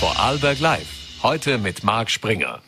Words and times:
Vorarlberg 0.00 0.60
Live. 0.60 1.18
Heute 1.24 1.58
mit 1.58 1.82
Marc 1.82 2.08
Springer. 2.08 2.60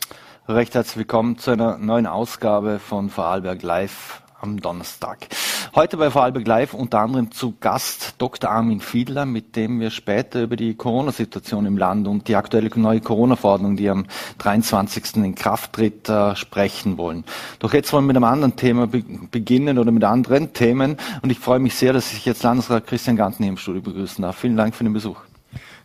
Recht 0.49 0.75
herzlich 0.75 0.97
willkommen 0.97 1.39
zu 1.39 1.53
einer 1.53 1.79
neuen 1.79 2.09
Ausgabe 2.09 2.81
von 2.81 3.09
Vorarlberg 3.09 3.63
Live 3.63 4.21
am 4.41 4.61
Donnerstag. 4.61 5.29
Heute 5.77 5.97
bei 5.97 6.11
Vorarlberg 6.11 6.45
Live 6.45 6.75
unter 6.75 6.99
anderem 6.99 7.31
zu 7.31 7.55
Gast 7.61 8.17
Dr. 8.19 8.51
Armin 8.51 8.81
Fiedler, 8.81 9.27
mit 9.27 9.55
dem 9.55 9.79
wir 9.79 9.91
später 9.91 10.43
über 10.43 10.57
die 10.57 10.75
Corona-Situation 10.75 11.67
im 11.67 11.79
Land 11.79 12.09
und 12.09 12.27
die 12.27 12.35
aktuelle 12.35 12.69
neue 12.75 13.01
Corona-Verordnung, 13.01 13.77
die 13.77 13.89
am 13.89 14.07
23. 14.39 15.19
in 15.19 15.37
Kraft 15.37 15.75
tritt, 15.75 16.09
äh, 16.09 16.35
sprechen 16.35 16.99
wollen. 16.99 17.23
Doch 17.61 17.73
jetzt 17.73 17.93
wollen 17.93 18.07
wir 18.07 18.09
mit 18.09 18.17
einem 18.17 18.25
anderen 18.25 18.57
Thema 18.57 18.89
be 18.89 19.05
beginnen 19.31 19.79
oder 19.79 19.93
mit 19.93 20.03
anderen 20.03 20.53
Themen 20.53 20.97
und 21.23 21.31
ich 21.31 21.39
freue 21.39 21.61
mich 21.61 21.77
sehr, 21.77 21.93
dass 21.93 22.13
ich 22.13 22.25
jetzt 22.25 22.43
Landesrat 22.43 22.89
Christian 22.89 23.15
Ganten 23.15 23.45
hier 23.45 23.53
im 23.53 23.57
Studio 23.57 23.83
begrüßen 23.83 24.21
darf. 24.21 24.37
Vielen 24.37 24.57
Dank 24.57 24.75
für 24.75 24.83
den 24.83 24.93
Besuch. 24.93 25.30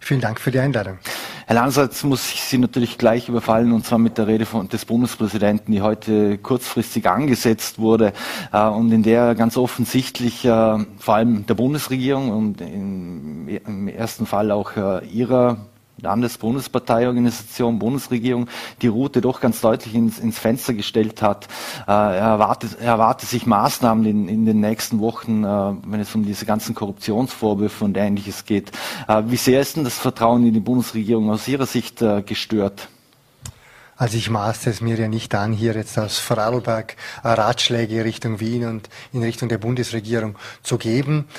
Vielen 0.06 0.22
Dank 0.22 0.40
für 0.40 0.52
die 0.52 0.60
Einladung. 0.60 1.00
Herr 1.48 1.56
Landesrat, 1.56 2.04
muss 2.04 2.32
ich 2.32 2.44
Sie 2.44 2.60
natürlich 2.60 3.00
gleich 3.00 3.28
überfallen, 3.28 3.72
und 3.72 3.88
zwar 3.88 3.98
mit 3.98 4.20
der 4.20 4.28
Rede 4.28 4.46
von, 4.46 4.70
des 4.70 4.86
Bundespräsidenten, 4.86 5.72
die 5.72 5.82
heute 5.82 6.38
kurzfristig 6.38 7.10
angesetzt 7.10 7.80
wurde 7.80 8.14
äh, 8.54 8.68
und 8.68 8.92
in 8.92 9.02
der 9.02 9.34
ganz 9.34 9.58
offensichtlich 9.58 10.46
äh, 10.46 10.78
vor 11.00 11.16
allem 11.16 11.48
der 11.48 11.56
Bundesregierung 11.56 12.30
und 12.30 12.62
im, 12.62 13.48
im 13.48 13.88
ersten 13.88 14.28
Fall 14.28 14.52
auch 14.52 14.78
äh, 14.78 15.04
Ihrer 15.08 15.58
Landesbundesparteiorganisation, 16.02 17.80
Bundesregierung 17.80 18.48
die 18.82 18.88
Route 18.88 19.22
doch 19.22 19.40
ganz 19.40 19.62
deutlich 19.62 19.96
ins, 19.96 20.20
ins 20.20 20.40
Fenster 20.40 20.74
gestellt 20.74 21.22
hat. 21.22 21.48
Äh, 21.88 21.92
er, 21.92 22.16
erwartet, 22.16 22.78
er 22.80 22.88
erwartet 22.88 23.30
sich 23.30 23.46
Maßnahmen 23.46 24.06
in, 24.06 24.28
in 24.28 24.46
den 24.46 24.60
nächsten 24.60 25.00
Wochen, 25.00 25.44
äh, 25.44 25.74
wenn 25.86 26.00
es 26.00 26.14
um 26.16 26.26
diese 26.26 26.46
ganzen 26.46 26.76
Korruptionsvorwürfe 26.76 27.86
und 27.86 27.98
Ähnliches 27.98 28.46
geht. 28.46 28.72
Äh, 29.08 29.24
wie 29.28 29.38
sehr 29.38 29.62
ist 29.62 29.78
denn 29.78 29.84
das 29.84 29.98
Vertrauen 29.98 30.46
in 30.46 30.54
die 30.54 30.60
Bundesregierung 30.60 31.30
aus 31.32 31.48
Ihrer 31.48 31.66
Sicht 31.66 32.02
äh, 32.02 32.22
gestört? 32.22 32.90
Also 33.98 34.18
ich 34.18 34.30
maße 34.30 34.70
es 34.70 34.82
mir 34.82 34.98
ja 34.98 35.08
nicht 35.08 35.34
an, 35.36 35.54
hier 35.54 35.74
jetzt 35.74 35.98
aus 35.98 36.18
Vorarlberg 36.20 36.98
äh, 37.24 37.30
Ratschläge 37.30 38.04
Richtung 38.04 38.42
Wien 38.42 38.68
und 38.68 38.90
in 39.14 39.24
Richtung 39.24 39.48
der 39.48 39.58
Bundesregierung 39.58 40.36
zu 40.64 40.78
geben. 40.78 41.30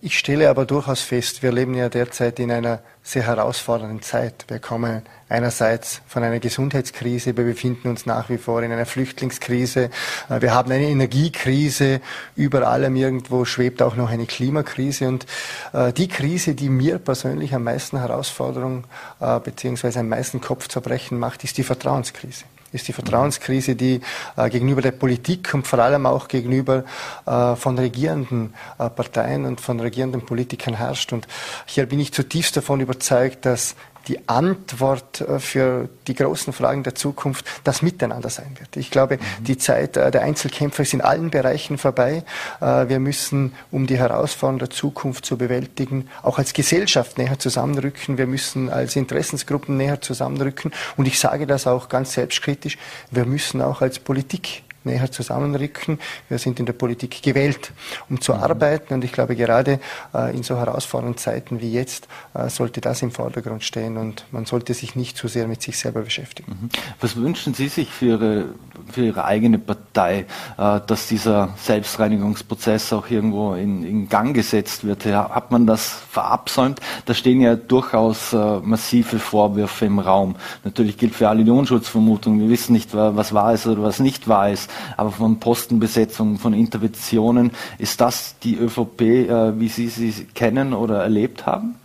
Ich 0.00 0.18
stelle 0.18 0.50
aber 0.50 0.66
durchaus 0.66 1.00
fest, 1.00 1.42
wir 1.42 1.50
leben 1.50 1.74
ja 1.74 1.88
derzeit 1.88 2.38
in 2.38 2.52
einer 2.52 2.80
sehr 3.02 3.26
herausfordernden 3.26 4.02
Zeit. 4.02 4.44
Wir 4.46 4.60
kommen 4.60 5.02
einerseits 5.28 6.00
von 6.06 6.22
einer 6.22 6.38
Gesundheitskrise, 6.38 7.36
wir 7.36 7.44
befinden 7.44 7.88
uns 7.88 8.06
nach 8.06 8.28
wie 8.30 8.38
vor 8.38 8.62
in 8.62 8.70
einer 8.70 8.86
Flüchtlingskrise, 8.86 9.90
äh, 10.28 10.40
wir 10.40 10.54
haben 10.54 10.70
eine 10.70 10.86
Energiekrise, 10.86 12.00
über 12.36 12.68
allem 12.68 12.94
irgendwo 12.94 13.44
schwebt 13.44 13.82
auch 13.82 13.96
noch 13.96 14.10
eine 14.10 14.26
Klimakrise 14.26 15.08
und 15.08 15.26
äh, 15.72 15.92
die 15.92 16.08
Krise, 16.08 16.54
die 16.54 16.68
mir 16.68 16.98
persönlich 16.98 17.52
am 17.52 17.64
meisten 17.64 17.98
Herausforderung 17.98 18.84
äh, 19.20 19.40
beziehungsweise 19.40 20.00
am 20.00 20.08
meisten 20.08 20.40
Kopfzerbrechen 20.40 21.18
macht, 21.18 21.42
ist 21.42 21.58
die 21.58 21.64
Vertrauenskrise 21.64 22.44
ist 22.74 22.88
die 22.88 22.92
Vertrauenskrise, 22.92 23.76
die 23.76 24.00
äh, 24.36 24.50
gegenüber 24.50 24.82
der 24.82 24.90
Politik 24.90 25.54
und 25.54 25.66
vor 25.66 25.78
allem 25.78 26.06
auch 26.06 26.28
gegenüber 26.28 26.84
äh, 27.24 27.54
von 27.54 27.78
regierenden 27.78 28.52
äh, 28.78 28.90
Parteien 28.90 29.46
und 29.46 29.60
von 29.60 29.80
regierenden 29.80 30.26
Politikern 30.26 30.74
herrscht. 30.74 31.12
Und 31.12 31.28
hier 31.66 31.86
bin 31.86 32.00
ich 32.00 32.12
zutiefst 32.12 32.56
davon 32.56 32.80
überzeugt, 32.80 33.46
dass 33.46 33.76
die 34.08 34.28
Antwort 34.28 35.20
äh, 35.20 35.38
für 35.38 35.88
die 36.06 36.14
großen 36.14 36.52
Fragen 36.52 36.82
der 36.82 36.94
Zukunft 36.94 37.46
das 37.64 37.82
Miteinander 37.82 38.30
sein 38.30 38.56
wird. 38.58 38.76
Ich 38.76 38.90
glaube, 38.90 39.16
mhm. 39.16 39.44
die 39.44 39.58
Zeit 39.58 39.96
äh, 39.96 40.10
der 40.10 40.22
Einzelkämpfer 40.22 40.82
ist 40.82 40.94
in 40.94 41.00
allen 41.00 41.30
Bereichen 41.30 41.78
vorbei. 41.78 42.24
Äh, 42.60 42.88
wir 42.88 42.98
müssen, 42.98 43.54
um 43.70 43.86
die 43.86 43.96
Herausforderungen 43.96 44.58
der 44.58 44.70
Zukunft 44.70 45.24
zu 45.24 45.38
bewältigen, 45.38 46.08
auch 46.22 46.38
als 46.38 46.52
Gesellschaft 46.52 47.18
näher 47.18 47.38
zusammenrücken. 47.38 48.18
Wir 48.18 48.26
müssen 48.26 48.70
als 48.70 48.96
Interessensgruppen 48.96 49.76
näher 49.76 50.00
zusammenrücken. 50.00 50.72
Und 50.96 51.06
ich 51.06 51.18
sage 51.18 51.46
das 51.46 51.66
auch 51.66 51.88
ganz 51.88 52.12
selbstkritisch. 52.14 52.78
Wir 53.10 53.24
müssen 53.24 53.62
auch 53.62 53.80
als 53.80 53.98
Politik 53.98 54.63
näher 54.84 55.10
zusammenrücken. 55.10 55.98
Wir 56.28 56.38
sind 56.38 56.60
in 56.60 56.66
der 56.66 56.72
Politik 56.72 57.22
gewählt, 57.22 57.72
um 58.08 58.20
zu 58.20 58.34
arbeiten 58.34 58.94
und 58.94 59.04
ich 59.04 59.12
glaube, 59.12 59.36
gerade 59.36 59.80
äh, 60.14 60.34
in 60.34 60.42
so 60.42 60.56
herausfordernden 60.56 61.18
Zeiten 61.18 61.60
wie 61.60 61.72
jetzt 61.72 62.08
äh, 62.34 62.48
sollte 62.48 62.80
das 62.80 63.02
im 63.02 63.10
Vordergrund 63.10 63.64
stehen 63.64 63.96
und 63.96 64.24
man 64.30 64.44
sollte 64.44 64.74
sich 64.74 64.96
nicht 64.96 65.16
zu 65.16 65.28
sehr 65.28 65.48
mit 65.48 65.62
sich 65.62 65.78
selber 65.78 66.02
beschäftigen. 66.02 66.52
Mhm. 66.60 66.68
Was 67.00 67.16
wünschen 67.16 67.54
Sie 67.54 67.68
sich 67.68 67.88
für 67.90 68.06
Ihre, 68.06 68.44
für 68.92 69.06
Ihre 69.06 69.24
eigene 69.24 69.58
Partei, 69.58 70.26
äh, 70.58 70.80
dass 70.86 71.08
dieser 71.08 71.54
Selbstreinigungsprozess 71.56 72.92
auch 72.92 73.10
irgendwo 73.10 73.54
in, 73.54 73.84
in 73.84 74.08
Gang 74.08 74.34
gesetzt 74.34 74.84
wird? 74.84 75.06
Hat 75.06 75.50
man 75.50 75.66
das 75.66 75.98
verabsäumt? 76.10 76.80
Da 77.06 77.14
stehen 77.14 77.40
ja 77.40 77.56
durchaus 77.56 78.32
massive 78.32 79.18
Vorwürfe 79.18 79.84
im 79.84 79.98
Raum. 79.98 80.36
Natürlich 80.64 80.96
gilt 80.96 81.14
für 81.14 81.28
alle 81.28 81.44
die 81.44 81.50
Unschutzvermutung. 81.50 82.40
Wir 82.40 82.48
wissen 82.48 82.72
nicht, 82.72 82.94
was 82.94 83.34
wahr 83.34 83.52
ist 83.52 83.66
oder 83.66 83.82
was 83.82 84.00
nicht 84.00 84.28
wahr 84.28 84.50
ist 84.50 84.70
aber 84.96 85.10
von 85.10 85.40
Postenbesetzungen, 85.40 86.38
von 86.38 86.54
Interventionen, 86.54 87.50
ist 87.78 88.00
das 88.00 88.36
die 88.42 88.56
ÖVP, 88.56 89.00
äh, 89.00 89.60
wie 89.60 89.68
Sie 89.68 89.88
sie 89.88 90.26
kennen 90.34 90.72
oder 90.72 91.02
erlebt 91.02 91.46
haben? 91.46 91.76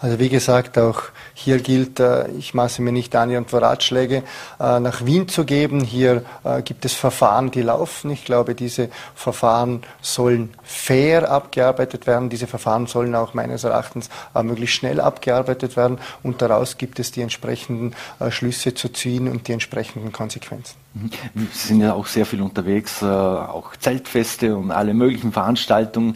Also 0.00 0.20
wie 0.20 0.28
gesagt, 0.28 0.78
auch 0.78 1.02
hier 1.34 1.58
gilt, 1.58 1.98
äh, 1.98 2.28
ich 2.32 2.54
maße 2.54 2.82
mir 2.82 2.92
nicht 2.92 3.16
an, 3.16 3.30
irgendwo 3.30 3.58
Ratschläge 3.58 4.22
äh, 4.60 4.78
nach 4.78 5.04
Wien 5.04 5.26
zu 5.26 5.44
geben. 5.44 5.82
Hier 5.82 6.24
äh, 6.44 6.62
gibt 6.62 6.84
es 6.84 6.94
Verfahren, 6.94 7.50
die 7.50 7.62
laufen. 7.62 8.10
Ich 8.12 8.24
glaube, 8.24 8.54
diese 8.54 8.90
Verfahren 9.16 9.82
sollen 10.00 10.54
fair 10.62 11.30
abgearbeitet 11.30 12.06
werden. 12.06 12.28
Diese 12.28 12.46
Verfahren 12.46 12.86
sollen 12.86 13.14
auch 13.16 13.34
meines 13.34 13.64
Erachtens 13.64 14.08
möglichst 14.42 14.76
schnell 14.76 15.00
abgearbeitet 15.00 15.76
werden. 15.76 15.98
Und 16.22 16.42
daraus 16.42 16.78
gibt 16.78 17.00
es 17.00 17.10
die 17.10 17.22
entsprechenden 17.22 17.94
Schlüsse 18.30 18.74
zu 18.74 18.88
ziehen 18.90 19.28
und 19.28 19.48
die 19.48 19.52
entsprechenden 19.52 20.12
Konsequenzen. 20.12 20.76
Mhm. 20.94 21.10
Sie 21.52 21.68
sind 21.68 21.80
ja 21.80 21.94
auch 21.94 22.06
sehr 22.06 22.26
viel 22.26 22.42
unterwegs, 22.42 23.02
auch 23.02 23.74
Zeltfeste 23.76 24.56
und 24.56 24.70
alle 24.70 24.94
möglichen 24.94 25.32
Veranstaltungen. 25.32 26.14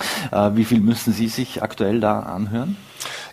Wie 0.52 0.64
viel 0.64 0.80
müssen 0.80 1.12
Sie 1.12 1.28
sich 1.28 1.62
aktuell 1.62 2.00
da 2.00 2.20
anhören? 2.20 2.76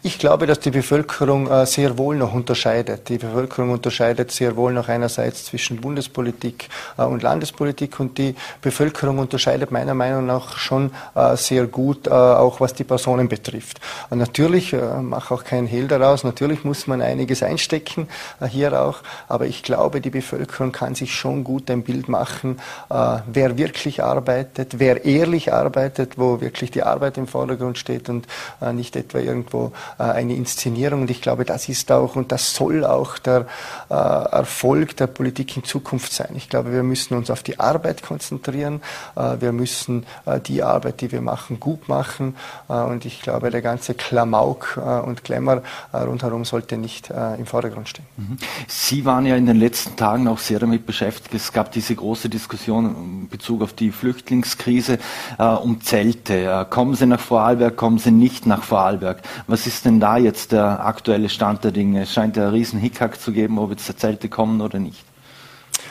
Ich 0.02 0.18
glaube, 0.18 0.47
dass 0.47 0.59
die 0.62 0.72
Bevölkerung 0.72 1.50
äh, 1.50 1.66
sehr 1.66 1.97
wohl 1.97 2.16
noch 2.16 2.34
unterscheidet. 2.34 3.09
Die 3.09 3.18
Bevölkerung 3.18 3.72
unterscheidet 3.72 4.31
sehr 4.31 4.56
wohl 4.56 4.72
noch 4.72 4.88
einerseits 4.88 5.46
zwischen 5.46 5.81
Bundespolitik 5.81 6.69
äh, 6.97 7.03
und 7.03 7.22
Landespolitik 7.22 8.00
und 8.00 8.18
die 8.18 8.35
Bevölkerung 8.62 9.19
unterscheidet 9.19 9.72
meiner 9.72 9.94
Meinung 9.94 10.25
nach 10.25 10.57
schon 10.57 10.91
äh, 11.16 11.35
sehr 11.35 11.68
gut, 11.68 12.07
auch 12.09 12.59
was 12.62 12.74
die 12.74 12.84
Personen 12.84 13.28
betrifft. 13.28 13.80
Natürlich, 14.09 14.75
mache 15.02 15.34
auch 15.34 15.44
keinen 15.44 15.68
Hehl 15.68 15.88
daraus, 15.88 16.24
natürlich 16.24 16.63
muss 16.63 16.88
man 16.88 17.01
einiges 17.01 17.44
einstecken, 17.44 18.07
hier 18.50 18.80
auch, 18.81 19.00
aber 19.28 19.46
ich 19.46 19.63
glaube, 19.63 20.01
die 20.01 20.09
Bevölkerung 20.09 20.72
kann 20.72 20.96
sich 20.96 21.13
schon 21.13 21.44
gut 21.44 21.69
ein 21.69 21.84
Bild 21.84 22.09
machen, 22.09 22.59
wer 22.90 23.57
wirklich 23.57 24.03
arbeitet, 24.03 24.80
wer 24.80 25.06
ehrlich 25.06 25.53
arbeitet, 25.53 26.18
wo 26.18 26.41
wirklich 26.41 26.72
die 26.72 26.84
Arbeit 26.84 27.18
im 27.18 27.28
Vordergrund 27.28 27.78
steht 27.78 28.09
und 28.09 28.28
nicht 28.74 28.96
etwa 28.96 29.19
irgendwo 29.19 29.59
äh, 29.68 30.03
eine 30.03 30.36
Inszenierung. 30.36 31.02
Und 31.02 31.12
ich 31.12 31.22
glaube, 31.22 31.46
das 31.46 31.70
ist 31.70 31.92
auch 31.92 32.16
und 32.16 32.31
das 32.31 32.53
soll 32.53 32.86
auch 32.86 33.18
der 33.18 33.46
äh, 33.90 33.94
Erfolg 33.94 34.96
der 34.97 35.08
Politik 35.08 35.56
in 35.58 35.64
Zukunft 35.64 36.14
sein. 36.14 36.30
Ich 36.36 36.50
glaube, 36.50 36.72
wir 36.72 36.84
müssen 36.84 37.16
uns 37.16 37.30
auf 37.30 37.44
die 37.44 37.59
Arbeit 37.59 38.03
konzentrieren. 38.03 38.81
Äh, 39.16 39.38
wir 39.40 39.52
müssen 39.52 40.06
die 40.48 40.64
Arbeit, 40.64 41.02
die 41.02 41.12
wir 41.12 41.22
machen, 41.22 41.59
gut 41.59 41.88
machen. 41.88 42.36
und 42.68 43.06
ich 43.06 43.22
glaube, 43.22 43.50
der 43.50 43.62
ganze 43.62 43.94
Klamauk 43.94 44.80
und 45.06 45.24
Glamour 45.24 45.64
rundherum 45.94 46.46
sollte 46.46 46.78
nicht 46.78 47.09
im 47.09 47.46
Vordergrund 47.46 47.90
stehen. 47.90 48.06
Mhm. 48.18 48.38
Sie 48.68 49.06
waren 49.06 49.25
ja 49.25 49.36
in 49.36 49.46
den 49.46 49.58
letzten 49.58 49.96
Tagen 49.96 50.28
auch 50.28 50.38
sehr 50.38 50.59
damit 50.59 50.86
beschäftigt. 50.86 51.34
Es 51.34 51.52
gab 51.52 51.72
diese 51.72 51.96
große 51.96 52.30
Diskussion 52.30 52.86
in 52.86 53.30
Bezug 53.30 53.62
auf 53.62 53.74
die 53.74 53.92
Flüchtlingskrise 53.92 55.00
um 55.38 55.81
Zelte. 55.81 56.68
kommen 56.69 56.96
Sie 56.96 57.06
nach 57.06 57.19
Vorarlberg, 57.19 57.75
kommen 57.75 57.98
Sie 57.98 58.12
nicht 58.12 58.46
nach 58.46 58.64
Vorarlberg? 58.64 59.22
Was 59.50 59.66
ist 59.66 59.84
denn 59.86 60.00
da 60.00 60.16
jetzt 60.18 60.52
der 60.52 60.86
aktuelle 60.86 61.28
Stand 61.28 61.64
der 61.64 61.72
Dinge? 61.72 62.04
Es 62.04 62.14
scheint 62.14 62.38
ja 62.38 62.44
einen 62.44 62.52
riesen 62.52 62.80
Hickhack 62.80 63.19
zu 63.19 63.31
geben, 63.31 63.57
ob 63.57 63.72
jetzt 63.72 64.00
Zelte 64.00 64.30
kommen 64.30 64.62
oder 64.62 64.78
nicht. 64.78 65.04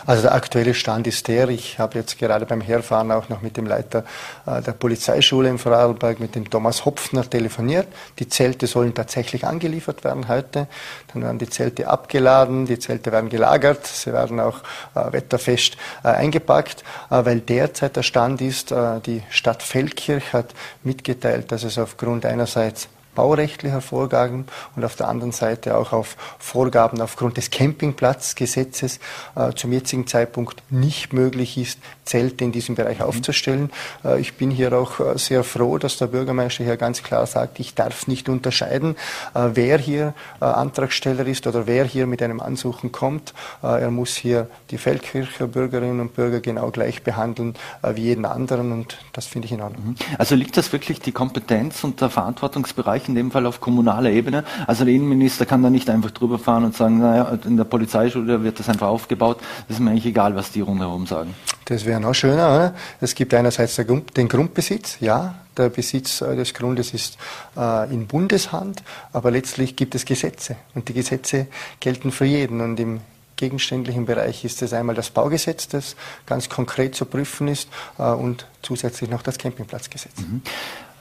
Also 0.07 0.23
der 0.23 0.35
aktuelle 0.35 0.75
Stand 0.75 1.09
ist 1.09 1.27
der, 1.27 1.49
ich 1.49 1.81
habe 1.81 1.99
jetzt 1.99 2.21
gerade 2.21 2.47
beim 2.47 2.61
Herfahren 2.61 3.11
auch 3.11 3.29
noch 3.29 3.43
mit 3.43 3.57
dem 3.57 3.67
Leiter 3.67 4.05
äh, 4.47 4.63
der 4.63 4.71
Polizeischule 4.73 5.49
in 5.49 5.59
Vorarlberg, 5.59 6.21
mit 6.21 6.37
dem 6.37 6.49
Thomas 6.49 6.85
Hopfner 6.85 7.29
telefoniert. 7.29 7.89
Die 8.21 8.29
Zelte 8.29 8.69
sollen 8.69 8.95
tatsächlich 8.95 9.45
angeliefert 9.45 10.05
werden 10.05 10.29
heute. 10.29 10.69
Dann 11.13 11.25
werden 11.25 11.41
die 11.41 11.51
Zelte 11.51 11.89
abgeladen, 11.89 12.65
die 12.65 12.79
Zelte 12.79 13.11
werden 13.11 13.29
gelagert, 13.29 13.89
sie 13.89 14.13
werden 14.13 14.39
auch 14.39 14.61
äh, 14.95 15.13
wetterfest 15.13 15.77
äh, 16.05 16.11
eingepackt, 16.11 16.85
weil 17.09 17.41
derzeit 17.41 17.97
der 17.97 18.05
Stand 18.05 18.41
ist, 18.41 18.73
die 19.05 19.23
Stadt 19.31 19.65
Feldkirch 19.65 20.33
hat 20.33 20.55
mitgeteilt, 20.85 21.51
dass 21.51 21.65
es 21.65 21.77
aufgrund 21.77 22.25
einerseits 22.25 22.89
baurechtlicher 23.19 23.81
Vorgaben 23.81 24.47
und 24.77 24.85
auf 24.85 24.95
der 24.95 25.09
anderen 25.09 25.33
Seite 25.33 25.77
auch 25.77 25.93
auf 25.93 26.17
Vorgaben 26.39 27.01
aufgrund 27.01 27.37
des 27.37 27.51
Campingplatzgesetzes 27.51 29.01
äh, 29.35 29.53
zum 29.55 29.73
jetzigen 29.73 30.07
Zeitpunkt 30.07 30.63
nicht 30.71 31.13
möglich 31.13 31.59
ist, 31.59 31.81
Zelte 32.05 32.45
in 32.45 32.53
diesem 32.53 32.77
Bereich 32.77 33.01
mhm. 33.01 33.07
aufzustellen. 33.07 33.71
Äh, 34.05 34.21
ich 34.21 34.35
bin 34.35 34.53
hier 34.53 34.73
auch 34.73 35.01
äh, 35.01 35.19
sehr 35.19 35.43
froh, 35.43 35.79
dass 35.79 35.97
der 35.97 36.07
Bürgermeister 36.07 36.63
hier 36.63 36.77
ganz 36.77 37.03
klar 37.03 37.27
sagt, 37.27 37.59
ich 37.59 37.75
darf 37.75 38.07
nicht 38.07 38.29
unterscheiden, 38.29 38.95
äh, 39.35 39.49
wer 39.55 39.79
hier 39.79 40.15
äh, 40.41 40.45
Antragsteller 40.45 41.27
ist 41.27 41.49
oder 41.49 41.67
wer 41.67 41.85
hier 41.87 42.07
mit 42.07 42.23
einem 42.23 42.39
Ansuchen 42.39 42.93
kommt. 42.93 43.35
Äh, 43.65 43.83
er 43.83 43.91
muss 43.91 44.15
hier 44.15 44.47
die 44.71 44.79
Feldkircher 44.79 45.49
Bürgerinnen 45.49 45.99
und 45.99 46.15
Bürger 46.15 46.39
genau 46.39 46.71
gleich 46.71 47.03
behandeln 47.03 47.55
wie 47.95 48.03
jeden 48.03 48.25
anderen 48.25 48.71
und 48.71 48.99
das 49.13 49.27
finde 49.27 49.47
ich 49.47 49.53
in 49.53 49.61
Ordnung. 49.61 49.89
Mhm. 49.89 49.97
Also 50.19 50.37
liegt 50.37 50.57
das 50.57 50.73
wirklich 50.73 51.01
die 51.01 51.11
Kompetenz 51.11 51.83
und 51.83 52.01
der 52.01 52.11
Verantwortungsbereich 52.11 53.08
in 53.09 53.15
dem 53.15 53.31
Fall 53.31 53.47
auf 53.47 53.61
kommunaler 53.61 54.11
Ebene? 54.11 54.45
Also 54.67 54.85
der 54.85 54.95
Innenminister 54.95 55.47
kann 55.47 55.63
da 55.63 55.71
nicht 55.71 55.89
einfach 55.91 56.11
drüber 56.11 56.39
fahren 56.39 56.65
und 56.65 56.77
sagen, 56.77 56.99
naja, 56.99 57.39
in 57.45 57.57
der 57.57 57.65
Polizeischule 57.65 58.43
wird 58.43 58.59
das 58.59 58.69
einfach 58.69 58.89
aufgebaut. 58.89 59.39
Das 59.67 59.77
ist 59.77 59.81
mir 59.81 59.91
eigentlich 59.91 60.07
egal, 60.07 60.35
was 60.35 60.53
die 60.53 60.61
rundherum 60.61 61.07
sagen. 61.07 61.35
Das 61.65 61.85
wäre 61.85 62.01
noch 62.01 62.15
schöner. 62.15 62.55
Oder? 62.55 62.75
Es 63.01 63.15
gibt 63.15 63.35
einerseits 63.35 63.77
den 63.77 64.29
Grundbesitz, 64.29 64.99
ja, 65.01 65.35
der 65.59 65.69
Besitz 65.69 66.21
äh, 66.21 66.37
des 66.37 66.55
Grundes 66.55 66.95
ist 66.95 67.19
äh, 67.57 67.93
in 67.93 68.07
Bundeshand, 68.07 68.83
aber 69.13 69.31
letztlich 69.31 69.77
gibt 69.77 69.95
es 69.95 70.05
Gesetze 70.05 70.57
und 70.75 70.89
die 70.89 70.95
Gesetze 70.95 71.49
gelten 71.81 72.13
für 72.13 72.25
jeden 72.25 72.61
und 72.61 72.79
im 72.81 73.01
gegenständlichen 73.37 74.05
Bereich 74.05 74.45
ist 74.45 74.63
es 74.63 74.73
einmal 74.73 74.95
das 74.95 75.11
Baugesetz, 75.11 75.69
das 75.69 75.97
ganz 76.27 76.49
konkret 76.49 76.95
zu 76.95 77.05
prüfen 77.05 77.49
ist 77.49 77.69
äh, 77.99 78.03
und 78.03 78.47
zusätzlich 78.63 79.11
noch 79.11 79.23
das 79.23 79.39
Campingplatzgesetz. 79.39 80.19
Mhm. 80.19 80.43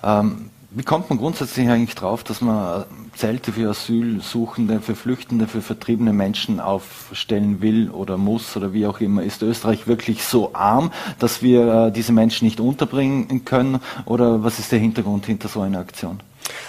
Ähm, 0.04 0.50
wie 0.78 0.84
kommt 0.84 1.10
man 1.10 1.18
grundsätzlich 1.18 1.68
eigentlich 1.70 1.96
drauf, 1.96 2.24
dass 2.24 2.40
man 2.40 2.86
Zelte 3.16 3.52
für 3.52 3.72
Asylsuchende, 3.72 4.80
für 4.80 4.96
Flüchtende, 4.96 5.48
für 5.48 5.64
vertriebene 5.64 6.14
Menschen 6.14 6.60
aufstellen 6.60 7.64
will 7.64 7.90
oder 7.90 8.18
muss 8.18 8.56
oder 8.56 8.74
wie 8.74 8.86
auch 8.86 9.00
immer? 9.00 9.24
Ist 9.24 9.42
Österreich 9.42 9.88
wirklich 9.88 10.24
so 10.24 10.54
arm, 10.54 10.92
dass 11.18 11.42
wir 11.42 11.88
äh, 11.88 11.92
diese 11.92 12.12
Menschen 12.12 12.46
nicht 12.46 12.60
unterbringen 12.60 13.44
können? 13.44 13.80
Oder 14.06 14.44
was 14.44 14.60
ist 14.60 14.72
der 14.72 14.78
Hintergrund 14.78 15.26
hinter 15.26 15.48
so 15.48 15.62
einer 15.62 15.80
Aktion? 15.80 16.20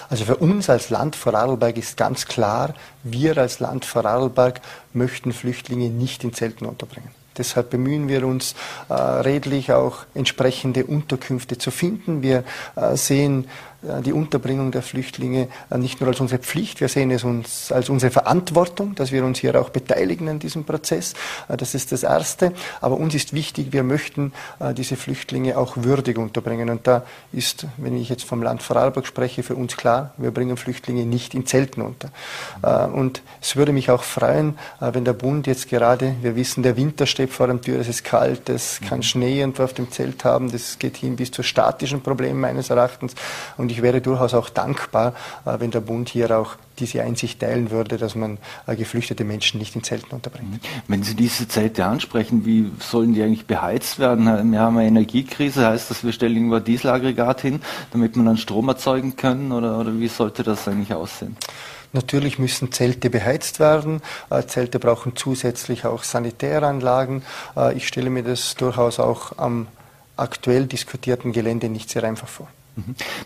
Also 0.08 0.24
für 0.24 0.36
uns 0.36 0.70
als 0.70 0.88
Land 0.88 1.14
Vorarlberg 1.14 1.76
ist 1.76 1.98
ganz 1.98 2.24
klar, 2.24 2.72
wir 3.02 3.36
als 3.36 3.60
Land 3.60 3.84
Vorarlberg 3.84 4.62
möchten 4.94 5.34
Flüchtlinge 5.34 5.90
nicht 5.90 6.24
in 6.24 6.32
Zelten 6.32 6.64
unterbringen. 6.64 7.10
Deshalb 7.38 7.70
bemühen 7.70 8.08
wir 8.08 8.26
uns 8.26 8.54
äh, 8.88 8.94
redlich 8.94 9.72
auch 9.72 10.04
entsprechende 10.14 10.84
Unterkünfte 10.84 11.56
zu 11.56 11.70
finden. 11.70 12.22
Wir 12.22 12.42
äh, 12.74 12.96
sehen 12.96 13.46
äh, 13.77 13.77
die 13.82 14.12
Unterbringung 14.12 14.72
der 14.72 14.82
Flüchtlinge 14.82 15.48
äh, 15.70 15.78
nicht 15.78 16.00
nur 16.00 16.08
als 16.08 16.20
unsere 16.20 16.40
Pflicht, 16.40 16.80
wir 16.80 16.88
sehen 16.88 17.10
es 17.12 17.22
uns 17.22 17.70
als 17.70 17.88
unsere 17.88 18.10
Verantwortung, 18.10 18.94
dass 18.96 19.12
wir 19.12 19.24
uns 19.24 19.38
hier 19.38 19.60
auch 19.60 19.70
beteiligen 19.70 20.28
an 20.28 20.38
diesem 20.40 20.64
Prozess. 20.64 21.14
Äh, 21.48 21.56
das 21.56 21.74
ist 21.74 21.92
das 21.92 22.02
Erste. 22.02 22.52
Aber 22.80 22.96
uns 22.96 23.14
ist 23.14 23.32
wichtig, 23.32 23.72
wir 23.72 23.82
möchten 23.82 24.32
diese 24.76 24.96
Flüchtlinge 24.96 25.56
auch 25.58 25.76
würdig 25.76 26.18
unterbringen. 26.18 26.70
Und 26.70 26.86
da 26.86 27.04
ist, 27.32 27.66
wenn 27.76 27.96
ich 27.96 28.08
jetzt 28.08 28.24
vom 28.24 28.42
Land 28.42 28.62
Vorarlberg 28.62 29.06
spreche, 29.06 29.42
für 29.42 29.54
uns 29.54 29.76
klar, 29.76 30.12
wir 30.16 30.30
bringen 30.30 30.56
Flüchtlinge 30.56 31.04
nicht 31.04 31.34
in 31.34 31.46
Zelten 31.46 31.82
unter. 31.82 32.10
Und 32.92 33.22
es 33.40 33.56
würde 33.56 33.72
mich 33.72 33.90
auch 33.90 34.02
freuen, 34.02 34.58
wenn 34.80 35.04
der 35.04 35.12
Bund 35.12 35.46
jetzt 35.46 35.68
gerade, 35.68 36.14
wir 36.22 36.36
wissen, 36.36 36.62
der 36.62 36.76
Winter 36.76 37.06
steht 37.06 37.30
vor 37.30 37.46
der 37.46 37.60
Tür, 37.60 37.80
es 37.80 37.88
ist 37.88 38.04
kalt, 38.04 38.48
es 38.48 38.80
kann 38.88 39.02
Schnee 39.02 39.40
irgendwo 39.40 39.64
auf 39.64 39.74
dem 39.74 39.90
Zelt 39.90 40.24
haben, 40.24 40.50
das 40.50 40.78
geht 40.78 40.96
hin 40.96 41.16
bis 41.16 41.30
zu 41.30 41.42
statischen 41.42 42.02
Problemen 42.02 42.40
meines 42.40 42.70
Erachtens. 42.70 43.14
Und 43.56 43.67
und 43.68 43.72
ich 43.72 43.82
wäre 43.82 44.00
durchaus 44.00 44.32
auch 44.32 44.48
dankbar, 44.48 45.12
äh, 45.44 45.60
wenn 45.60 45.70
der 45.70 45.80
Bund 45.80 46.08
hier 46.08 46.38
auch 46.38 46.56
diese 46.78 47.02
Einsicht 47.02 47.40
teilen 47.40 47.70
würde, 47.70 47.98
dass 47.98 48.14
man 48.14 48.38
äh, 48.66 48.76
geflüchtete 48.76 49.24
Menschen 49.24 49.58
nicht 49.58 49.76
in 49.76 49.82
Zelten 49.82 50.14
unterbringt. 50.14 50.52
Mhm. 50.52 50.60
Wenn 50.86 51.02
Sie 51.02 51.14
diese 51.14 51.46
Zelte 51.48 51.84
ansprechen, 51.84 52.46
wie 52.46 52.72
sollen 52.80 53.12
die 53.12 53.22
eigentlich 53.22 53.44
beheizt 53.44 53.98
werden? 53.98 54.24
Wir 54.52 54.60
haben 54.60 54.78
eine 54.78 54.88
Energiekrise, 54.88 55.66
heißt 55.66 55.90
das, 55.90 56.02
wir 56.02 56.12
stellen 56.12 56.34
irgendwo 56.34 56.54
ein 56.54 56.64
Dieselaggregat 56.64 57.42
hin, 57.42 57.60
damit 57.92 58.16
man 58.16 58.24
dann 58.24 58.38
Strom 58.38 58.68
erzeugen 58.68 59.16
können 59.16 59.52
oder, 59.52 59.78
oder 59.78 60.00
wie 60.00 60.08
sollte 60.08 60.42
das 60.42 60.66
eigentlich 60.66 60.94
aussehen? 60.94 61.36
Natürlich 61.92 62.38
müssen 62.38 62.72
Zelte 62.72 63.10
beheizt 63.10 63.60
werden. 63.60 64.00
Äh, 64.30 64.44
Zelte 64.46 64.78
brauchen 64.78 65.14
zusätzlich 65.14 65.84
auch 65.84 66.04
Sanitäranlagen. 66.04 67.22
Ich 67.74 67.86
stelle 67.86 68.08
mir 68.08 68.22
das 68.22 68.54
durchaus 68.54 68.98
auch 68.98 69.36
am 69.36 69.66
aktuell 70.16 70.64
diskutierten 70.64 71.32
Gelände 71.32 71.68
nicht 71.68 71.90
sehr 71.90 72.04
einfach 72.04 72.28
vor. 72.28 72.48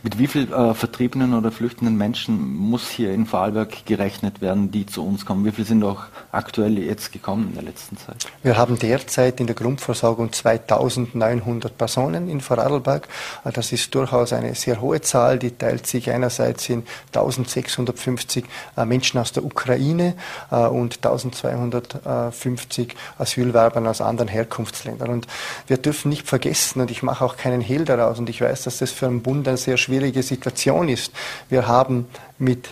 Mit 0.02 0.19
wie 0.19 0.26
viel 0.26 0.52
äh, 0.52 0.75
vertriebenen 0.75 1.34
oder 1.34 1.52
flüchtenden 1.52 1.96
Menschen 1.96 2.56
muss 2.56 2.88
hier 2.88 3.12
in 3.12 3.26
Vorarlberg 3.26 3.84
gerechnet 3.84 4.40
werden, 4.40 4.70
die 4.70 4.87
zu 4.87 5.06
uns 5.06 5.26
kommen? 5.26 5.44
Wie 5.44 5.52
viele 5.52 5.66
sind 5.66 5.84
auch 5.84 6.04
aktuell 6.31 6.78
jetzt 6.78 7.12
gekommen 7.12 7.49
in 7.49 7.54
der 7.54 7.64
letzten 7.64 7.96
Zeit? 7.96 8.26
Wir 8.43 8.56
haben 8.56 8.78
derzeit 8.78 9.40
in 9.40 9.46
der 9.46 9.54
Grundversorgung 9.54 10.32
2900 10.32 11.76
Personen 11.76 12.28
in 12.28 12.40
Vorarlberg. 12.40 13.08
Äh, 13.44 13.52
das 13.52 13.72
ist 13.72 13.94
durchaus 13.94 14.32
eine 14.32 14.54
sehr 14.54 14.81
hohe 14.81 15.00
Zahl. 15.00 15.38
Die 15.38 15.50
teilt 15.50 15.87
sich 15.87 16.10
einerseits 16.10 16.69
in 16.69 16.84
1650 17.14 18.44
äh, 18.76 18.84
Menschen 18.84 19.19
aus 19.19 19.32
der 19.32 19.44
Ukraine 19.44 20.14
äh, 20.50 20.66
und 20.66 20.96
1250 20.96 22.94
Asylwerbern 23.19 23.87
aus 23.87 24.00
anderen 24.00 24.28
Herkunftsländern. 24.28 25.10
Und 25.10 25.26
wir 25.66 25.76
dürfen 25.76 26.08
nicht 26.08 26.26
vergessen, 26.26 26.81
und 26.81 26.90
ich 26.90 27.02
mache 27.02 27.25
auch 27.25 27.37
keinen 27.37 27.60
Hehl 27.60 27.84
daraus, 27.84 28.19
und 28.19 28.31
ich 28.31 28.40
weiß, 28.40 28.62
dass 28.64 28.78
das 28.78 28.90
für 28.90 29.06
einen 29.06 29.22
Bund 29.22 29.42
eine 29.49 29.56
sehr 29.56 29.77
schwierige 29.77 30.23
Situation 30.23 30.89
ist. 30.89 31.12
Wir 31.49 31.67
haben 31.67 32.06
mit 32.39 32.71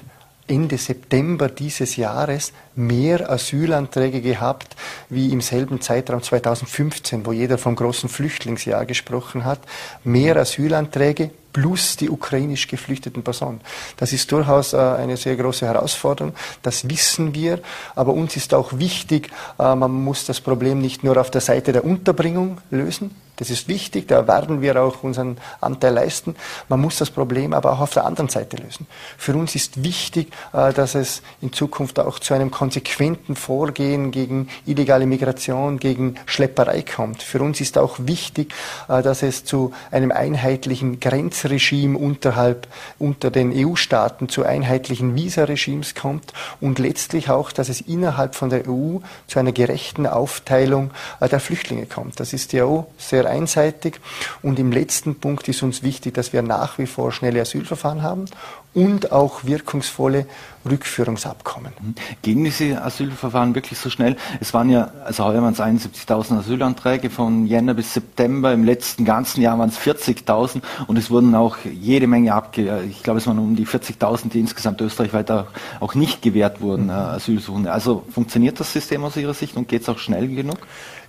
Ende 0.51 0.79
September 0.79 1.49
dieses 1.49 1.95
Jahres 1.95 2.53
mehr 2.75 3.31
Asylanträge 3.31 4.21
gehabt 4.21 4.75
wie 5.09 5.31
im 5.31 5.41
selben 5.41 5.81
Zeitraum 5.81 6.23
2015, 6.23 7.25
wo 7.25 7.33
jeder 7.33 7.57
vom 7.57 7.77
großen 7.77 8.09
Flüchtlingsjahr 8.09 8.85
gesprochen 8.85 9.45
hat. 9.45 9.61
Mehr 10.03 10.37
Asylanträge 10.37 11.31
plus 11.53 11.97
die 11.97 12.11
ukrainisch 12.11 12.67
geflüchteten 12.67 13.23
Personen. 13.23 13.61
Das 13.97 14.13
ist 14.13 14.31
durchaus 14.33 14.73
äh, 14.73 14.79
eine 14.79 15.17
sehr 15.17 15.37
große 15.37 15.67
Herausforderung. 15.67 16.35
Das 16.63 16.89
wissen 16.89 17.35
wir. 17.35 17.61
Aber 17.95 18.13
uns 18.13 18.37
ist 18.37 18.53
auch 18.53 18.73
wichtig, 18.73 19.31
äh, 19.59 19.75
man 19.75 19.93
muss 19.93 20.27
das 20.27 20.41
Problem 20.41 20.81
nicht 20.81 21.05
nur 21.05 21.17
auf 21.17 21.31
der 21.31 21.41
Seite 21.41 21.73
der 21.73 21.85
Unterbringung 21.85 22.59
lösen. 22.71 23.15
Das 23.41 23.51
ist 23.51 23.67
wichtig, 23.67 24.07
da 24.07 24.29
werden 24.29 24.63
wir 24.63 24.81
auch 24.81 25.03
unseren 25.03 25.39
Anteil 25.61 25.95
leisten. 25.95 26.37
Man 26.69 26.81
muss 26.81 26.99
das 26.99 27.11
Problem 27.11 27.53
aber 27.53 27.73
auch 27.73 27.81
auf 27.81 27.93
der 27.93 28.05
anderen 28.05 28.29
Seite 28.29 28.57
lösen. 28.57 28.87
Für 29.19 29.35
uns 29.35 29.57
ist 29.57 29.83
wichtig, 29.83 30.33
äh, 30.53 30.73
dass 30.73 30.95
es 30.95 31.23
in 31.41 31.53
Zukunft 31.53 31.99
auch 31.99 32.21
zu 32.21 32.33
einem 32.33 32.53
konsequenten 32.53 33.35
Vorgehen 33.35 34.13
gegen 34.13 34.49
illegale 34.67 35.07
Migration, 35.07 35.81
gegen 35.81 36.15
Schlepperei 36.27 36.83
kommt. 36.83 37.25
Für 37.25 37.41
uns 37.41 37.61
ist 37.61 37.77
auch 37.77 37.97
wichtig, 37.99 38.55
dass 38.87 39.23
es 39.23 39.45
zu 39.45 39.73
einem 39.91 40.13
einheitlichen 40.13 41.01
Grenz 41.01 41.41
Visregime 41.41 41.97
unterhalb, 41.99 42.67
unter 42.99 43.31
den 43.31 43.53
EU-Staaten 43.55 44.29
zu 44.29 44.45
einheitlichen 44.45 45.15
Visaregimes 45.15 45.95
kommt 45.95 46.33
und 46.61 46.79
letztlich 46.79 47.31
auch, 47.31 47.53
dass 47.53 47.69
es 47.69 47.81
innerhalb 47.81 48.35
von 48.35 48.51
der 48.51 48.69
EU 48.69 48.99
zu 49.26 49.38
einer 49.38 49.53
gerechten 49.53 50.07
Aufteilung 50.07 50.91
äh, 51.21 51.29
der 51.29 51.41
Flüchtlinge 51.41 51.87
kommt. 51.87 52.21
Das 52.21 52.33
ist 52.33 52.53
ja 52.53 52.64
auch 52.64 52.87
sehr 52.99 53.26
einseitig. 53.31 54.01
Und 54.43 54.59
im 54.59 54.73
letzten 54.73 55.17
Punkt 55.17 55.49
ist 55.49 55.63
uns 55.63 55.83
wichtig, 55.83 56.15
dass 56.15 56.33
wir 56.33 56.43
nach 56.43 56.79
wie 56.79 56.87
vor 56.87 57.13
schnelle 57.13 57.41
Asylverfahren 57.41 58.03
haben 58.03 58.27
und 58.73 59.11
auch 59.11 59.45
wirkungsvolle 59.45 60.27
Rückführungsabkommen. 60.69 61.73
Mhm. 61.81 61.95
Gehen 62.23 62.45
diese 62.45 62.83
Asylverfahren 62.83 63.55
wirklich 63.55 63.79
so 63.79 63.91
schnell? 63.91 64.17
Es 64.41 64.55
waren 64.55 64.71
ja, 64.71 64.93
also 65.05 65.25
heuer 65.25 65.43
waren 65.43 65.55
es 65.55 65.61
71.000 65.61 66.39
Asylanträge 66.39 67.11
von 67.11 67.47
Jänner 67.47 67.75
bis 67.75 67.95
September. 67.95 68.53
Im 68.53 68.65
letzten 68.65 69.05
ganzen 69.05 69.43
Jahr 69.43 69.59
waren 69.59 69.71
es 69.71 69.79
40.000 69.79 70.63
und 70.87 70.97
es 70.97 71.11
wurden 71.11 71.35
auch 71.35 71.57
jede 71.65 72.07
Menge 72.07 72.33
abge, 72.33 72.85
ich 72.89 73.03
glaube 73.03 73.19
es 73.19 73.27
waren 73.27 73.39
um 73.39 73.57
die 73.57 73.67
40.000, 73.67 74.29
die 74.29 74.41
insgesamt 74.41 74.81
österreichweit 74.81 75.31
auch, 75.31 75.47
auch 75.81 75.95
nicht 75.95 76.23
gewährt 76.23 76.61
wurden, 76.61 76.85
mhm. 76.85 76.91
äh, 76.91 76.93
Asylsuchende. 76.93 77.73
Also 77.73 78.05
funktioniert 78.11 78.61
das 78.61 78.73
System 78.73 79.03
aus 79.03 79.17
Ihrer 79.17 79.35
Sicht 79.35 79.57
und 79.57 79.69
geht 79.69 79.83
es 79.83 79.89
auch 79.89 79.99
schnell 79.99 80.29
genug? 80.29 80.59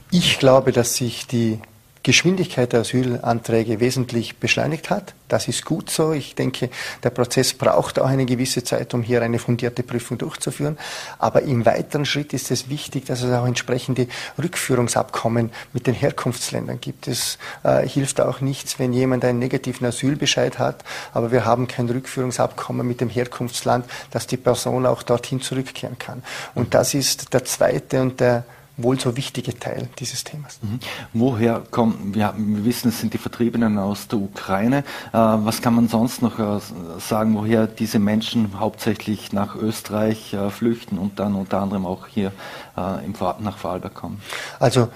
Ich 0.09 0.39
glaube, 0.39 0.71
dass 0.71 0.95
sich 0.95 1.27
die 1.27 1.59
Geschwindigkeit 2.03 2.73
der 2.73 2.81
Asylanträge 2.81 3.79
wesentlich 3.79 4.37
beschleunigt 4.37 4.89
hat. 4.89 5.13
Das 5.27 5.47
ist 5.47 5.65
gut 5.65 5.89
so. 5.89 6.13
Ich 6.13 6.35
denke, 6.35 6.69
der 7.03 7.11
Prozess 7.11 7.53
braucht 7.53 7.99
auch 7.99 8.07
eine 8.07 8.25
gewisse 8.25 8.63
Zeit, 8.63 8.93
um 8.93 9.03
hier 9.03 9.21
eine 9.21 9.37
fundierte 9.37 9.83
Prüfung 9.83 10.17
durchzuführen. 10.17 10.77
Aber 11.19 11.43
im 11.43 11.65
weiteren 11.65 12.05
Schritt 12.05 12.33
ist 12.33 12.49
es 12.49 12.69
wichtig, 12.69 13.05
dass 13.05 13.21
es 13.21 13.31
auch 13.31 13.45
entsprechende 13.45 14.07
Rückführungsabkommen 14.41 15.51
mit 15.73 15.85
den 15.85 15.93
Herkunftsländern 15.93 16.81
gibt. 16.81 17.07
Es 17.07 17.37
äh, 17.63 17.87
hilft 17.87 18.19
auch 18.19 18.41
nichts, 18.41 18.79
wenn 18.79 18.93
jemand 18.93 19.23
einen 19.23 19.39
negativen 19.39 19.85
Asylbescheid 19.85 20.57
hat, 20.57 20.83
aber 21.13 21.31
wir 21.31 21.45
haben 21.45 21.67
kein 21.67 21.87
Rückführungsabkommen 21.87 22.85
mit 22.87 22.99
dem 22.99 23.09
Herkunftsland, 23.09 23.85
dass 24.09 24.27
die 24.27 24.37
Person 24.37 24.85
auch 24.85 25.03
dorthin 25.03 25.39
zurückkehren 25.39 25.99
kann. 25.99 26.23
Und 26.55 26.73
das 26.73 26.93
ist 26.93 27.33
der 27.33 27.45
zweite 27.45 28.01
und 28.01 28.19
der 28.19 28.43
wohl 28.77 28.99
so 28.99 29.15
wichtige 29.17 29.57
Teil 29.57 29.89
dieses 29.99 30.23
Themas. 30.23 30.59
Mhm. 30.61 30.79
Woher 31.13 31.61
kommen, 31.71 32.13
wir, 32.13 32.33
wir, 32.37 32.65
wissen, 32.65 32.89
es 32.89 32.99
sind 32.99 33.13
die 33.13 33.17
Vertriebenen 33.17 33.77
aus 33.77 34.07
der 34.07 34.19
Ukraine. 34.19 34.79
Äh, 34.79 34.83
was 35.13 35.61
kann 35.61 35.75
man 35.75 35.87
sonst 35.87 36.21
noch 36.21 36.39
äh, 36.39 36.59
sagen, 36.99 37.35
woher 37.35 37.67
diese 37.67 37.99
Menschen 37.99 38.59
hauptsächlich 38.59 39.33
nach 39.33 39.55
Österreich 39.55 40.33
äh, 40.33 40.49
flüchten 40.49 40.97
und 40.97 41.19
dann 41.19 41.35
unter 41.35 41.61
anderem 41.61 41.85
auch 41.85 42.07
hier 42.07 42.31
äh, 42.77 43.05
im, 43.05 43.13
nach 43.39 43.57
Vorarlberg 43.57 43.93
kommen? 43.93 44.21
Also 44.59 44.89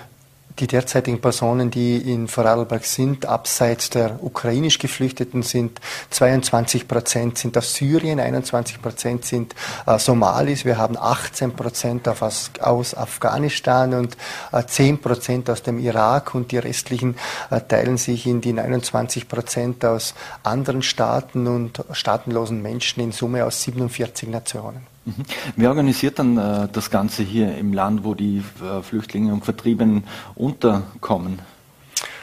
die 0.59 0.67
derzeitigen 0.67 1.19
Personen, 1.19 1.69
die 1.69 1.97
in 1.97 2.27
Vorarlberg 2.27 2.85
sind, 2.85 3.25
abseits 3.25 3.89
der 3.89 4.23
ukrainisch 4.23 4.79
Geflüchteten 4.79 5.43
sind 5.43 5.81
22 6.11 6.87
Prozent 6.87 7.37
sind 7.37 7.57
aus 7.57 7.73
Syrien, 7.73 8.19
21 8.19 8.81
Prozent 8.81 9.25
sind 9.25 9.55
äh, 9.85 9.99
Somalis, 9.99 10.63
wir 10.63 10.77
haben 10.77 10.97
18 10.97 11.53
Prozent 11.53 12.07
aus 12.07 12.95
Afghanistan 12.95 13.93
und 13.93 14.17
äh, 14.51 14.63
10 14.65 15.01
Prozent 15.01 15.49
aus 15.49 15.61
dem 15.61 15.79
Irak 15.79 16.35
und 16.35 16.51
die 16.51 16.57
restlichen 16.57 17.15
äh, 17.49 17.59
teilen 17.61 17.97
sich 17.97 18.25
in 18.25 18.41
die 18.41 18.53
29 18.53 19.27
Prozent 19.27 19.83
aus 19.83 20.13
anderen 20.43 20.81
Staaten 20.81 21.47
und 21.47 21.83
staatenlosen 21.91 22.61
Menschen 22.61 23.03
in 23.03 23.11
Summe 23.11 23.45
aus 23.45 23.61
47 23.63 24.29
Nationen. 24.29 24.94
Mhm. 25.05 25.23
Wer 25.55 25.69
organisiert 25.69 26.19
dann 26.19 26.37
äh, 26.37 26.67
das 26.71 26.89
Ganze 26.89 27.23
hier 27.23 27.55
im 27.57 27.73
Land, 27.73 28.03
wo 28.03 28.15
die 28.15 28.43
äh, 28.61 28.81
Flüchtlinge 28.81 29.33
und 29.33 29.45
Vertriebenen 29.45 30.03
unterkommen? 30.33 31.39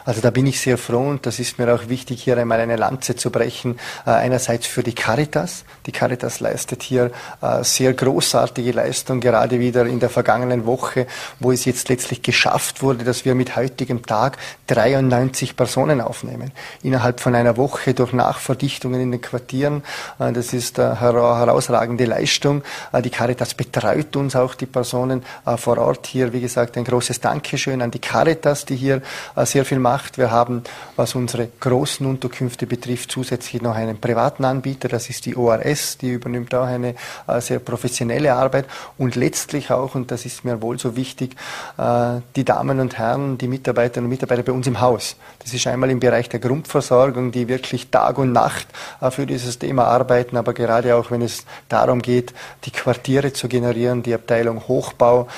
Also 0.04 0.20
da 0.20 0.30
bin 0.30 0.46
ich 0.46 0.60
sehr 0.60 0.78
froh 0.78 1.08
und 1.08 1.26
das 1.26 1.38
ist 1.38 1.58
mir 1.58 1.72
auch 1.72 1.88
wichtig, 1.88 2.22
hier 2.22 2.36
einmal 2.36 2.60
eine 2.60 2.76
Lanze 2.76 3.14
zu 3.14 3.30
brechen. 3.30 3.78
Äh, 4.06 4.10
einerseits 4.10 4.66
für 4.66 4.82
die 4.82 4.94
Caritas. 4.94 5.64
Die 5.86 5.92
Caritas 5.92 6.40
leistet 6.40 6.82
hier 6.82 7.12
äh, 7.40 7.62
sehr 7.62 7.92
großartige 7.92 8.72
Leistung, 8.72 9.20
gerade 9.20 9.60
wieder 9.60 9.86
in 9.86 10.00
der 10.00 10.10
vergangenen 10.10 10.66
Woche, 10.66 11.06
wo 11.38 11.52
es 11.52 11.64
jetzt 11.64 11.88
letztlich 11.88 12.22
geschafft 12.22 12.82
wurde, 12.82 13.04
dass 13.04 13.24
wir 13.24 13.34
mit 13.34 13.54
heutigem 13.56 14.04
Tag 14.04 14.38
93 14.66 15.56
Personen 15.56 16.00
aufnehmen. 16.00 16.50
Innerhalb 16.82 17.20
von 17.20 17.34
einer 17.34 17.56
Woche 17.56 17.94
durch 17.94 18.12
Nachverdichtungen 18.12 19.00
in 19.00 19.12
den 19.12 19.20
Quartieren. 19.20 19.84
Äh, 20.18 20.32
das 20.32 20.52
ist 20.52 20.80
eine 20.80 21.00
herausragende 21.00 22.06
Leistung. 22.06 22.62
Die 23.04 23.10
Caritas 23.10 23.54
betreut 23.54 24.16
uns 24.16 24.34
auch 24.36 24.54
die 24.54 24.66
Personen 24.66 25.22
vor 25.56 25.78
Ort 25.78 26.06
hier. 26.06 26.32
Wie 26.32 26.40
gesagt, 26.40 26.76
ein 26.76 26.84
großes 26.84 27.20
Dankeschön 27.20 27.82
an 27.82 27.90
die 27.90 27.98
Caritas, 27.98 28.64
die 28.64 28.76
hier 28.76 29.02
sehr 29.36 29.64
viel 29.64 29.78
macht 29.78 29.91
gemacht. 29.92 30.18
Wir 30.18 30.30
haben, 30.30 30.62
was 30.96 31.14
unsere 31.14 31.48
großen 31.60 32.06
Unterkünfte 32.06 32.66
betrifft, 32.66 33.10
zusätzlich 33.10 33.60
noch 33.60 33.74
einen 33.74 34.00
privaten 34.00 34.44
Anbieter. 34.44 34.88
Das 34.88 35.10
ist 35.10 35.26
die 35.26 35.36
ORS, 35.36 35.98
die 35.98 36.12
übernimmt 36.12 36.54
auch 36.54 36.66
eine 36.66 36.94
äh, 37.26 37.40
sehr 37.40 37.58
professionelle 37.58 38.32
Arbeit. 38.32 38.66
Und 38.96 39.16
letztlich 39.16 39.70
auch, 39.70 39.94
und 39.94 40.10
das 40.10 40.24
ist 40.24 40.44
mir 40.44 40.62
wohl 40.62 40.78
so 40.78 40.96
wichtig, 40.96 41.36
äh, 41.76 42.20
die 42.36 42.44
Damen 42.44 42.80
und 42.80 42.98
Herren, 42.98 43.36
die 43.36 43.48
Mitarbeiterinnen 43.48 44.06
und 44.06 44.10
Mitarbeiter 44.10 44.42
bei 44.42 44.52
uns 44.52 44.66
im 44.66 44.80
Haus. 44.80 45.16
Das 45.40 45.52
ist 45.52 45.66
einmal 45.66 45.90
im 45.90 46.00
Bereich 46.00 46.28
der 46.28 46.40
Grundversorgung, 46.40 47.32
die 47.32 47.48
wirklich 47.48 47.90
Tag 47.90 48.18
und 48.18 48.32
Nacht 48.32 48.68
äh, 49.00 49.10
für 49.10 49.26
dieses 49.26 49.58
Thema 49.58 49.84
arbeiten, 49.84 50.36
aber 50.36 50.54
gerade 50.54 50.96
auch, 50.96 51.10
wenn 51.10 51.22
es 51.22 51.44
darum 51.68 52.00
geht, 52.00 52.32
die 52.64 52.70
Quartiere 52.70 53.32
zu 53.32 53.48
generieren, 53.48 54.02
die 54.02 54.14
Abteilung 54.14 54.68
Hochbau, 54.68 55.28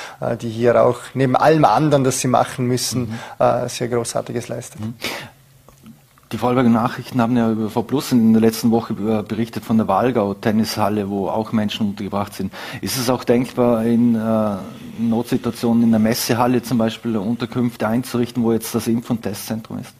die 0.40 0.50
hier 0.50 0.82
auch 0.82 0.98
neben 1.14 1.36
allem 1.36 1.64
anderen, 1.64 2.04
das 2.04 2.20
sie 2.20 2.28
machen 2.28 2.66
müssen, 2.66 3.18
mhm. 3.38 3.68
Sehr 3.68 3.88
großartiges 3.88 4.43
einiges 4.44 4.48
leistet. 4.48 4.80
Mhm. 4.80 4.94
Die 6.32 6.38
Vorarlberger 6.38 6.70
Nachrichten 6.70 7.20
haben 7.20 7.36
ja 7.36 7.50
über 7.50 7.70
V 7.70 7.82
Plus 7.82 8.10
in 8.10 8.32
der 8.32 8.40
letzten 8.40 8.72
Woche 8.72 8.94
berichtet 8.94 9.64
von 9.64 9.76
der 9.76 9.86
Walgau-Tennishalle, 9.86 11.08
wo 11.08 11.28
auch 11.28 11.52
Menschen 11.52 11.88
untergebracht 11.88 12.34
sind. 12.34 12.52
Ist 12.80 12.96
es 12.96 13.08
auch 13.08 13.22
denkbar, 13.22 13.84
in 13.84 14.16
äh, 14.16 14.56
Notsituationen 14.98 15.84
in 15.84 15.90
der 15.90 16.00
Messehalle 16.00 16.62
zum 16.62 16.78
Beispiel 16.78 17.16
Unterkünfte 17.16 17.86
einzurichten, 17.86 18.42
wo 18.42 18.52
jetzt 18.52 18.74
das 18.74 18.88
Impf- 18.88 19.10
und 19.10 19.22
Testzentrum 19.22 19.78
ist? 19.78 19.94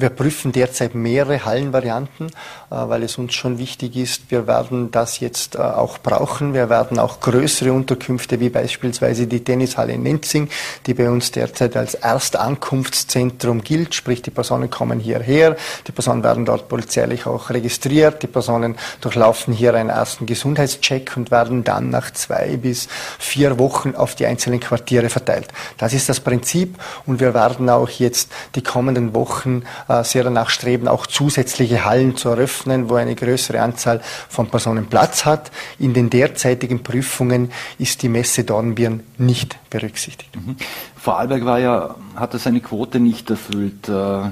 Wir 0.00 0.10
prüfen 0.10 0.52
derzeit 0.52 0.94
mehrere 0.94 1.44
Hallenvarianten, 1.44 2.28
äh, 2.28 2.30
weil 2.70 3.02
es 3.02 3.18
uns 3.18 3.34
schon 3.34 3.58
wichtig 3.58 3.96
ist. 3.96 4.30
Wir 4.30 4.46
werden 4.46 4.92
das 4.92 5.18
jetzt 5.18 5.56
äh, 5.56 5.58
auch 5.58 5.98
brauchen. 5.98 6.54
Wir 6.54 6.70
werden 6.70 7.00
auch 7.00 7.18
größere 7.18 7.72
Unterkünfte, 7.72 8.38
wie 8.38 8.48
beispielsweise 8.48 9.26
die 9.26 9.42
Tennishalle 9.42 9.94
in 9.94 10.04
Nenzing, 10.04 10.50
die 10.86 10.94
bei 10.94 11.10
uns 11.10 11.32
derzeit 11.32 11.76
als 11.76 11.94
Erstankunftszentrum 11.94 13.64
gilt, 13.64 13.92
sprich 13.92 14.22
die 14.22 14.30
Personen 14.30 14.70
kommen 14.70 15.00
hierher, 15.00 15.56
die 15.88 15.90
Personen 15.90 16.22
werden 16.22 16.44
dort 16.44 16.68
polizeilich 16.68 17.26
auch 17.26 17.50
registriert, 17.50 18.22
die 18.22 18.28
Personen 18.28 18.76
durchlaufen 19.00 19.52
hier 19.52 19.74
einen 19.74 19.88
ersten 19.88 20.26
Gesundheitscheck 20.26 21.16
und 21.16 21.32
werden 21.32 21.64
dann 21.64 21.90
nach 21.90 22.12
zwei 22.12 22.56
bis 22.56 22.86
vier 23.18 23.58
Wochen 23.58 23.96
auf 23.96 24.14
die 24.14 24.26
einzelnen 24.26 24.60
Quartiere 24.60 25.08
verteilt. 25.08 25.48
Das 25.76 25.92
ist 25.92 26.08
das 26.08 26.20
Prinzip 26.20 26.78
und 27.04 27.18
wir 27.18 27.34
werden 27.34 27.68
auch 27.68 27.90
jetzt 27.90 28.30
die 28.54 28.62
kommenden 28.62 29.12
Wochen 29.12 29.64
sehr 30.02 30.24
danach 30.24 30.50
streben, 30.50 30.88
auch 30.88 31.06
zusätzliche 31.06 31.84
Hallen 31.84 32.16
zu 32.16 32.28
eröffnen, 32.28 32.88
wo 32.90 32.96
eine 32.96 33.14
größere 33.14 33.60
Anzahl 33.60 34.00
von 34.28 34.48
Personen 34.48 34.86
Platz 34.86 35.24
hat. 35.24 35.50
In 35.78 35.94
den 35.94 36.10
derzeitigen 36.10 36.82
Prüfungen 36.82 37.50
ist 37.78 38.02
die 38.02 38.08
Messe 38.08 38.44
Dornbirn 38.44 39.02
nicht 39.16 39.56
berücksichtigt. 39.70 40.34
Mhm. 40.36 40.56
Vorarlberg 40.96 41.44
war 41.44 41.58
ja, 41.58 41.94
hatte 42.16 42.38
seine 42.38 42.60
Quote 42.60 43.00
nicht 43.00 43.30
erfüllt. 43.30 43.88
Äh, 43.88 44.30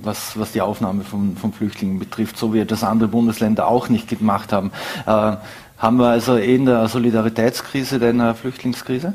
was, 0.00 0.38
was 0.38 0.52
die 0.52 0.60
Aufnahme 0.60 1.04
von, 1.04 1.36
von 1.36 1.52
Flüchtlingen 1.52 1.98
betrifft, 1.98 2.36
so 2.36 2.54
wie 2.54 2.64
das 2.64 2.84
andere 2.84 3.08
Bundesländer 3.08 3.66
auch 3.66 3.88
nicht 3.88 4.08
gemacht 4.08 4.52
haben. 4.52 4.70
Äh, 5.06 5.36
haben 5.78 5.96
wir 5.98 6.08
also 6.08 6.36
eh 6.36 6.56
in 6.56 6.66
der 6.66 6.88
Solidaritätskrise 6.88 7.98
denn 7.98 8.20
eine 8.20 8.34
Flüchtlingskrise? 8.34 9.14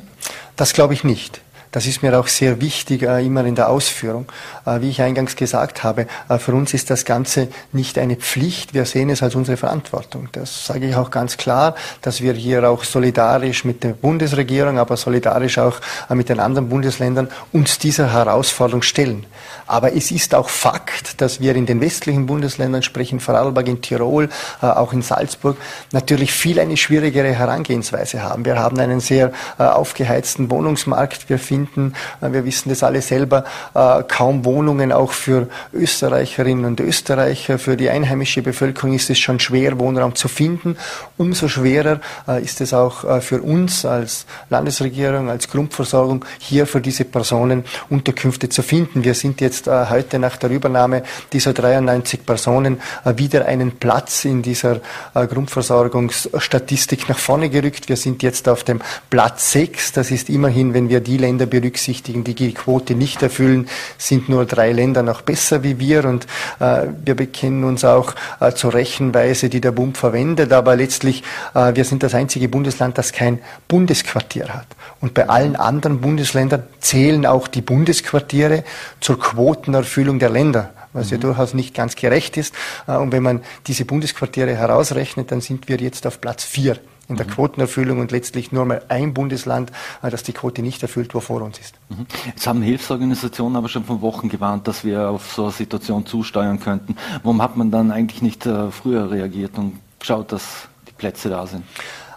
Das 0.56 0.74
glaube 0.74 0.94
ich 0.94 1.04
nicht. 1.04 1.42
Das 1.74 1.88
ist 1.88 2.04
mir 2.04 2.18
auch 2.20 2.28
sehr 2.28 2.62
wichtig, 2.62 3.02
äh, 3.02 3.26
immer 3.26 3.44
in 3.46 3.56
der 3.56 3.68
Ausführung. 3.68 4.28
Äh, 4.64 4.82
wie 4.82 4.92
ich 4.92 5.02
eingangs 5.02 5.36
gesagt 5.36 5.84
habe, 5.84 6.06
äh, 6.30 6.38
für 6.38 6.54
uns 6.54 6.72
ist 6.76 6.92
das 6.92 7.04
Ganze 7.04 7.48
nicht 7.72 7.98
eine 7.98 8.16
Pflicht, 8.16 8.76
wir 8.76 8.86
sehen 8.86 9.10
es 9.10 9.24
als 9.24 9.34
unsere 9.34 9.58
Verantwortung. 9.58 10.30
Das 10.34 10.68
sage 10.68 10.88
ich 10.88 10.96
auch 10.96 11.10
ganz 11.10 11.36
klar, 11.36 11.74
dass 12.04 12.22
wir 12.22 12.34
hier 12.34 12.70
auch 12.70 12.84
solidarisch 12.84 13.66
mit 13.66 13.84
der 13.84 13.94
Bundesregierung, 13.94 14.78
aber 14.78 14.98
solidarisch 14.98 15.58
auch 15.58 15.80
mit 16.10 16.30
den 16.30 16.40
anderen 16.40 16.70
Bundesländern 16.70 17.30
uns 17.52 17.80
dieser 17.80 18.14
Herausforderung 18.14 18.84
stellen. 18.84 19.26
Aber 19.66 19.96
es 19.96 20.12
ist 20.12 20.36
auch 20.36 20.50
Fakt, 20.50 21.22
dass 21.22 21.40
wir 21.40 21.56
in 21.56 21.66
den 21.66 21.82
westlichen 21.82 22.28
Bundesländern, 22.28 22.84
sprich 22.84 23.12
in 23.12 23.20
Vorarlberg, 23.20 23.68
in 23.68 23.82
Tirol, 23.82 24.30
auch 24.62 24.94
in 24.94 25.02
Salzburg, 25.02 25.58
natürlich 25.92 26.34
viel 26.34 26.60
eine 26.60 26.78
schwierigere 26.78 27.34
Herangehensweise 27.34 28.22
haben. 28.22 28.46
Wir 28.46 28.60
haben 28.60 28.78
einen 28.80 29.00
sehr 29.00 29.32
aufgeheizten 29.58 30.52
Wohnungsmarkt. 30.52 31.30
Wir 31.30 31.40
finden 31.40 31.63
finden. 31.64 31.94
Äh, 32.22 32.32
wir 32.32 32.46
wissen 32.46 32.70
das 32.70 32.84
alle 32.84 33.02
selber, 33.02 33.44
äh, 33.74 34.04
kaum 34.08 34.46
Wohnungen 34.46 34.92
auch 34.92 35.12
für 35.12 35.48
Österreicherinnen 35.74 36.66
und 36.66 36.80
Österreicher. 36.80 37.58
Für 37.60 37.78
die 37.78 37.90
einheimische 37.90 38.42
Bevölkerung 38.42 38.94
ist 38.94 39.10
es 39.10 39.20
schon 39.20 39.40
schwer, 39.40 39.80
Wohnraum 39.80 40.16
zu 40.16 40.28
finden. 40.28 40.78
Umso 41.18 41.48
schwerer 41.48 42.00
äh, 42.28 42.44
ist 42.44 42.62
es 42.62 42.74
auch 42.74 43.22
für 43.22 43.42
uns 43.42 43.86
als 43.86 44.26
Landesregierung, 44.50 45.30
als 45.30 45.50
Grundversorgung, 45.50 46.26
hier 46.40 46.66
für 46.66 46.82
diese 46.82 47.06
Personen 47.06 47.64
Unterkünfte 47.90 48.50
zu 48.50 48.62
finden. 48.62 49.04
Wir 49.04 49.14
sind 49.14 49.42
jetzt 49.42 49.68
heute 49.68 50.20
nach 50.20 50.38
der 50.38 50.50
Übernahme 50.50 51.04
dieser 51.32 51.54
93 51.54 52.26
Personen 52.26 52.82
wieder 53.18 53.46
einen 53.46 53.74
Platz 53.74 54.26
in 54.26 54.42
dieser 54.42 54.80
Grundversorgungsstatistik 55.14 57.10
nach 57.10 57.18
vorne 57.18 57.50
gerückt. 57.50 57.90
Wir 57.90 57.98
sind 57.98 58.24
jetzt 58.24 58.48
auf 58.48 58.64
dem 58.64 58.82
Platz 59.10 59.52
6. 59.52 59.94
Das 59.94 60.12
ist 60.12 60.30
immerhin, 60.30 60.74
wenn 60.74 60.90
wir 60.90 61.00
die 61.00 61.18
Länder 61.18 61.46
berücksichtigen, 61.54 62.24
die 62.24 62.34
die 62.34 62.52
Quote 62.52 62.96
nicht 62.96 63.22
erfüllen, 63.22 63.68
sind 64.00 64.28
nur 64.28 64.46
drei 64.46 64.72
Länder 64.72 65.04
noch 65.04 65.22
besser 65.22 65.62
wie 65.62 65.78
wir 65.78 66.04
und 66.06 66.26
äh, 66.60 66.88
wir 67.06 67.14
bekennen 67.14 67.64
uns 67.64 67.86
auch 67.86 68.16
äh, 68.40 68.54
zur 68.54 68.74
Rechenweise, 68.74 69.50
die 69.50 69.62
der 69.62 69.72
Bund 69.72 69.96
verwendet, 69.96 70.52
aber 70.52 70.76
letztlich, 70.76 71.22
äh, 71.54 71.76
wir 71.76 71.86
sind 71.86 72.02
das 72.02 72.16
einzige 72.16 72.50
Bundesland, 72.50 72.98
das 72.98 73.12
kein 73.12 73.38
Bundesquartier 73.68 74.50
hat. 74.50 74.66
Und 75.00 75.14
bei 75.14 75.30
allen 75.30 75.56
anderen 75.56 76.02
Bundesländern 76.02 76.64
zählen 76.80 77.28
auch 77.28 77.48
die 77.48 77.62
Bundesquartiere 77.62 78.64
zur 79.00 79.20
Quotenerfüllung 79.20 80.18
der 80.18 80.30
Länder 80.30 80.72
was 80.96 81.10
ja 81.10 81.18
mhm. 81.18 81.22
durchaus 81.22 81.56
nicht 81.56 81.74
ganz 81.74 81.96
gerecht 81.96 82.38
ist. 82.38 82.54
Äh, 82.88 82.98
und 82.98 83.12
wenn 83.12 83.24
man 83.24 83.42
diese 83.66 83.84
Bundesquartiere 83.84 84.56
herausrechnet, 84.56 85.32
dann 85.32 85.42
sind 85.42 85.68
wir 85.68 85.78
jetzt 85.78 86.06
auf 86.06 86.22
Platz 86.22 86.44
vier 86.44 86.78
in 87.10 87.18
der 87.18 87.26
mhm. 87.26 87.32
Quotenerfüllung 87.32 88.00
und 88.00 88.12
letztlich 88.12 88.52
nur 88.52 88.66
mal 88.66 88.82
ein 88.88 89.14
Bundesland, 89.14 89.72
äh, 90.02 90.10
das 90.10 90.24
die 90.24 90.34
Quote 90.34 90.62
nicht 90.62 90.82
erfüllt, 90.82 91.14
wo 91.14 91.20
vor 91.20 91.42
uns 91.42 91.60
ist. 91.60 91.76
Mhm. 91.90 92.06
Jetzt 92.28 92.48
haben 92.48 92.62
Hilfsorganisationen 92.62 93.56
aber 93.56 93.70
schon 93.70 93.84
vor 93.84 94.02
Wochen 94.02 94.30
gewarnt, 94.30 94.68
dass 94.68 94.84
wir 94.84 95.10
auf 95.10 95.34
so 95.34 95.44
eine 95.44 95.52
Situation 95.52 96.06
zusteuern 96.06 96.60
könnten. 96.60 96.96
Warum 97.24 97.42
hat 97.42 97.58
man 97.58 97.72
dann 97.72 97.92
eigentlich 97.92 98.22
nicht 98.22 98.46
äh, 98.46 98.72
früher 98.72 99.12
reagiert 99.12 99.58
und 99.58 99.80
geschaut, 100.00 100.32
dass 100.32 100.68
die 100.88 100.94
Plätze 100.94 101.30
da 101.30 101.46
sind? 101.46 101.64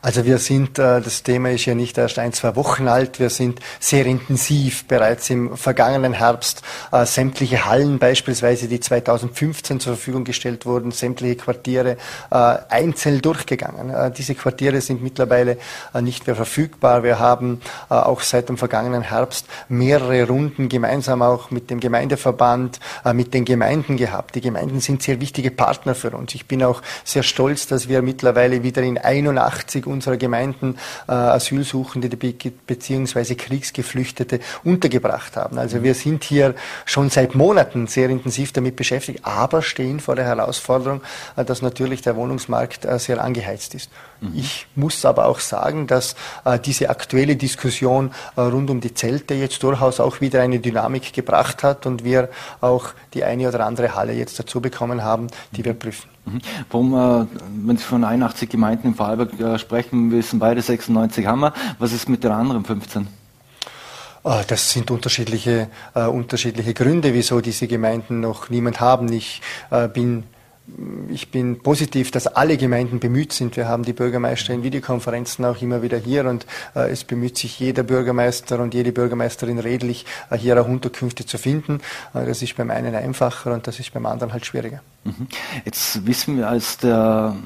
Also 0.06 0.24
wir 0.24 0.38
sind, 0.38 0.78
äh, 0.78 1.00
das 1.00 1.24
Thema 1.24 1.50
ist 1.50 1.64
ja 1.64 1.74
nicht 1.74 1.98
erst 1.98 2.20
ein, 2.20 2.32
zwei 2.32 2.54
Wochen 2.54 2.86
alt, 2.86 3.18
wir 3.18 3.28
sind 3.28 3.58
sehr 3.80 4.06
intensiv 4.06 4.86
bereits 4.86 5.30
im 5.30 5.56
vergangenen 5.56 6.12
Herbst 6.12 6.62
äh, 6.92 7.04
sämtliche 7.04 7.64
Hallen 7.64 7.98
beispielsweise, 7.98 8.68
die 8.68 8.78
2015 8.78 9.80
zur 9.80 9.94
Verfügung 9.94 10.22
gestellt 10.22 10.64
wurden, 10.64 10.92
sämtliche 10.92 11.34
Quartiere 11.34 11.96
äh, 12.30 12.36
einzeln 12.68 13.20
durchgegangen. 13.20 14.12
Diese 14.16 14.36
Quartiere 14.36 14.80
sind 14.80 15.02
mittlerweile 15.02 15.58
nicht 16.00 16.26
mehr 16.26 16.36
verfügbar. 16.36 17.02
Wir 17.02 17.18
haben 17.18 17.60
auch 17.88 18.20
seit 18.20 18.48
dem 18.48 18.58
vergangenen 18.58 19.02
Herbst 19.02 19.46
mehrere 19.68 20.26
Runden 20.26 20.68
gemeinsam 20.68 21.22
auch 21.22 21.50
mit 21.50 21.70
dem 21.70 21.80
Gemeindeverband, 21.80 22.78
mit 23.12 23.34
den 23.34 23.44
Gemeinden 23.44 23.96
gehabt. 23.96 24.34
Die 24.34 24.40
Gemeinden 24.40 24.80
sind 24.80 25.02
sehr 25.02 25.20
wichtige 25.20 25.50
Partner 25.50 25.94
für 25.94 26.10
uns. 26.10 26.34
Ich 26.34 26.46
bin 26.46 26.62
auch 26.62 26.82
sehr 27.04 27.22
stolz, 27.22 27.66
dass 27.66 27.88
wir 27.88 28.02
mittlerweile 28.02 28.62
wieder 28.62 28.82
in 28.82 28.98
81 28.98 29.86
unserer 29.96 30.16
Gemeinden 30.16 30.76
äh, 31.08 31.12
Asylsuchende 31.12 32.08
bzw. 32.08 33.34
Kriegsgeflüchtete 33.34 34.40
untergebracht 34.64 35.36
haben. 35.36 35.58
Also 35.58 35.82
wir 35.82 35.94
sind 35.94 36.24
hier 36.24 36.54
schon 36.84 37.10
seit 37.10 37.34
Monaten 37.34 37.86
sehr 37.86 38.08
intensiv 38.08 38.52
damit 38.52 38.76
beschäftigt, 38.76 39.20
aber 39.24 39.62
stehen 39.62 40.00
vor 40.00 40.16
der 40.16 40.26
Herausforderung, 40.26 41.00
äh, 41.36 41.44
dass 41.44 41.62
natürlich 41.62 42.02
der 42.02 42.16
Wohnungsmarkt 42.16 42.84
äh, 42.84 42.98
sehr 42.98 43.22
angeheizt 43.22 43.74
ist. 43.74 43.90
Mhm. 44.20 44.32
Ich 44.34 44.66
muss 44.74 45.04
aber 45.04 45.26
auch 45.26 45.40
sagen, 45.40 45.86
dass 45.86 46.16
äh, 46.44 46.58
diese 46.58 46.90
aktuelle 46.90 47.36
Diskussion 47.36 48.12
äh, 48.36 48.40
rund 48.40 48.70
um 48.70 48.80
die 48.80 48.94
Zelte 48.94 49.34
jetzt 49.34 49.62
durchaus 49.62 50.00
auch 50.00 50.20
wieder 50.20 50.42
eine 50.42 50.58
Dynamik 50.58 51.12
gebracht 51.12 51.62
hat 51.62 51.86
und 51.86 52.04
wir 52.04 52.28
auch 52.60 52.88
die 53.14 53.24
eine 53.24 53.48
oder 53.48 53.66
andere 53.66 53.94
Halle 53.94 54.12
jetzt 54.12 54.38
dazu 54.38 54.60
bekommen 54.60 55.02
haben, 55.02 55.28
die 55.52 55.64
wir 55.64 55.74
prüfen. 55.74 56.08
Mhm. 56.24 56.40
Warum, 56.70 56.94
äh, 56.94 57.26
wenn 57.64 57.76
Sie 57.76 57.84
von 57.84 58.04
81 58.04 58.48
Gemeinden 58.48 58.88
in 58.88 58.94
Vorarlberg 58.94 59.38
äh, 59.40 59.58
sprechen, 59.58 60.10
wissen 60.10 60.38
beide 60.38 60.60
96 60.62 61.26
haben 61.26 61.40
wir. 61.40 61.52
Was 61.78 61.92
ist 61.92 62.08
mit 62.08 62.24
den 62.24 62.32
anderen 62.32 62.64
15? 62.64 63.06
Ah, 64.24 64.42
das 64.44 64.72
sind 64.72 64.90
unterschiedliche, 64.90 65.68
äh, 65.94 66.06
unterschiedliche 66.06 66.74
Gründe, 66.74 67.14
wieso 67.14 67.40
diese 67.40 67.68
Gemeinden 67.68 68.18
noch 68.18 68.50
niemand 68.50 68.80
haben. 68.80 69.12
Ich 69.12 69.40
äh, 69.70 69.86
bin 69.86 70.24
ich 71.08 71.30
bin 71.30 71.60
positiv, 71.60 72.10
dass 72.10 72.26
alle 72.26 72.56
Gemeinden 72.56 72.98
bemüht 72.98 73.32
sind. 73.32 73.56
Wir 73.56 73.68
haben 73.68 73.84
die 73.84 73.92
Bürgermeister 73.92 74.52
in 74.52 74.64
Videokonferenzen 74.64 75.44
auch 75.44 75.62
immer 75.62 75.82
wieder 75.82 75.96
hier 75.96 76.26
und 76.26 76.44
äh, 76.74 76.90
es 76.90 77.04
bemüht 77.04 77.38
sich 77.38 77.60
jeder 77.60 77.84
Bürgermeister 77.84 78.58
und 78.58 78.74
jede 78.74 78.90
Bürgermeisterin 78.92 79.58
redlich, 79.58 80.06
äh, 80.30 80.36
hier 80.36 80.60
auch 80.60 80.66
Unterkünfte 80.66 81.24
zu 81.24 81.38
finden. 81.38 81.80
Äh, 82.14 82.26
das 82.26 82.42
ist 82.42 82.56
beim 82.56 82.70
einen 82.70 82.94
einfacher 82.94 83.54
und 83.54 83.66
das 83.66 83.78
ist 83.78 83.92
beim 83.92 84.06
anderen 84.06 84.32
halt 84.32 84.44
schwieriger. 84.44 84.82
Mhm. 85.04 85.28
Jetzt 85.64 86.04
wissen 86.04 86.36
wir, 86.36 86.48
als 86.48 86.78
der 86.78 87.36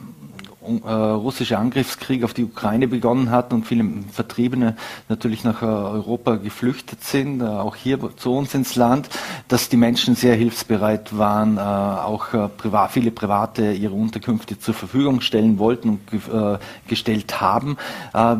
äh, 0.62 0.92
russische 0.92 1.56
Angriffskrieg 1.56 2.22
auf 2.22 2.34
die 2.34 2.44
Ukraine 2.44 2.86
begonnen 2.86 3.30
hat 3.30 3.54
und 3.54 3.66
viele 3.66 3.82
Vertriebene 4.12 4.76
natürlich 5.08 5.42
nach 5.42 5.62
äh, 5.62 5.64
Europa 5.64 6.36
geflüchtet 6.36 7.02
sind, 7.02 7.40
äh, 7.40 7.44
auch 7.44 7.76
hier 7.76 7.98
zu 8.16 8.34
uns 8.34 8.52
ins 8.52 8.76
Land, 8.76 9.08
dass 9.48 9.70
die 9.70 9.78
Menschen 9.78 10.16
sehr 10.16 10.34
hilfsbereit 10.34 11.16
waren, 11.16 11.58
auch 11.58 12.28
privat, 12.56 12.92
viele 12.92 13.10
Private 13.10 13.72
ihre 13.72 13.94
Unterkünfte 13.94 14.58
zur 14.58 14.74
Verfügung 14.74 15.22
stellen 15.22 15.58
wollten 15.58 15.88
und 15.88 16.00
gestellt 16.88 17.40
haben. 17.40 17.76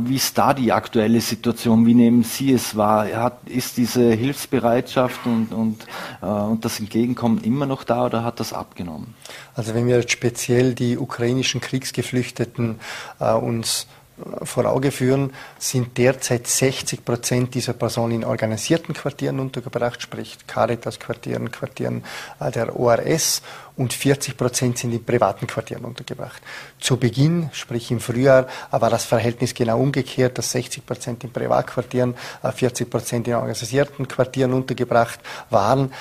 Wie 0.05 0.17
ist 0.17 0.39
da 0.39 0.55
die 0.55 0.73
aktuelle 0.73 1.21
Situation? 1.21 1.87
Wie 1.87 1.95
nehmen 1.95 2.23
Sie 2.23 2.53
es 2.53 2.77
wahr? 2.77 3.33
ist 3.47 3.77
diese 3.77 4.12
Hilfsbereitschaft 4.12 5.21
und, 5.27 5.53
und, 5.53 5.87
und 6.21 6.65
das 6.65 6.81
Entgegenkommen 6.81 7.43
immer 7.43 7.67
noch 7.67 7.85
da 7.85 8.07
oder 8.07 8.25
hat 8.25 8.41
das 8.41 8.53
abgenommen? 8.53 9.15
Also 9.55 9.75
wenn 9.75 9.87
wir 9.87 9.97
jetzt 9.97 10.12
speziell 10.12 10.75
die 10.75 10.97
ukrainischen 10.97 11.61
Kriegsgeflüchteten 11.61 12.10
äh, 12.12 13.33
uns 13.33 13.87
äh, 14.19 14.45
vor 14.45 14.67
Auge 14.67 14.90
führen, 14.90 15.33
sind 15.59 15.97
derzeit 15.99 16.47
60 16.47 17.05
Prozent 17.05 17.55
dieser 17.55 17.73
Personen 17.73 18.12
in 18.12 18.25
organisierten 18.25 18.95
Quartieren 18.95 19.40
untergebracht, 19.40 20.02
sprich 20.02 20.38
Caritas-Quartieren, 20.47 21.50
Quartieren 21.50 22.05
äh, 22.40 22.50
der 22.50 22.79
ORS 22.79 23.43
und 23.76 23.93
40 23.93 24.37
Prozent 24.37 24.79
sind 24.79 24.93
in 24.93 25.05
privaten 25.05 25.47
Quartieren 25.47 25.85
untergebracht. 25.85 26.43
Zu 26.79 26.99
Beginn, 26.99 27.49
sprich 27.52 27.90
im 27.90 28.00
Frühjahr, 28.00 28.47
war 28.71 28.90
das 28.90 29.05
Verhältnis 29.05 29.55
genau 29.55 29.81
umgekehrt, 29.81 30.37
dass 30.37 30.52
60 30.52 30.85
Prozent 30.85 31.25
in 31.25 31.33
Privatquartieren, 31.33 32.14
40 32.43 32.90
Prozent 32.90 33.26
in 33.29 33.35
organisierten 33.35 34.07
Quartieren 34.07 34.52
untergebracht 34.52 35.21
waren. 35.49 35.93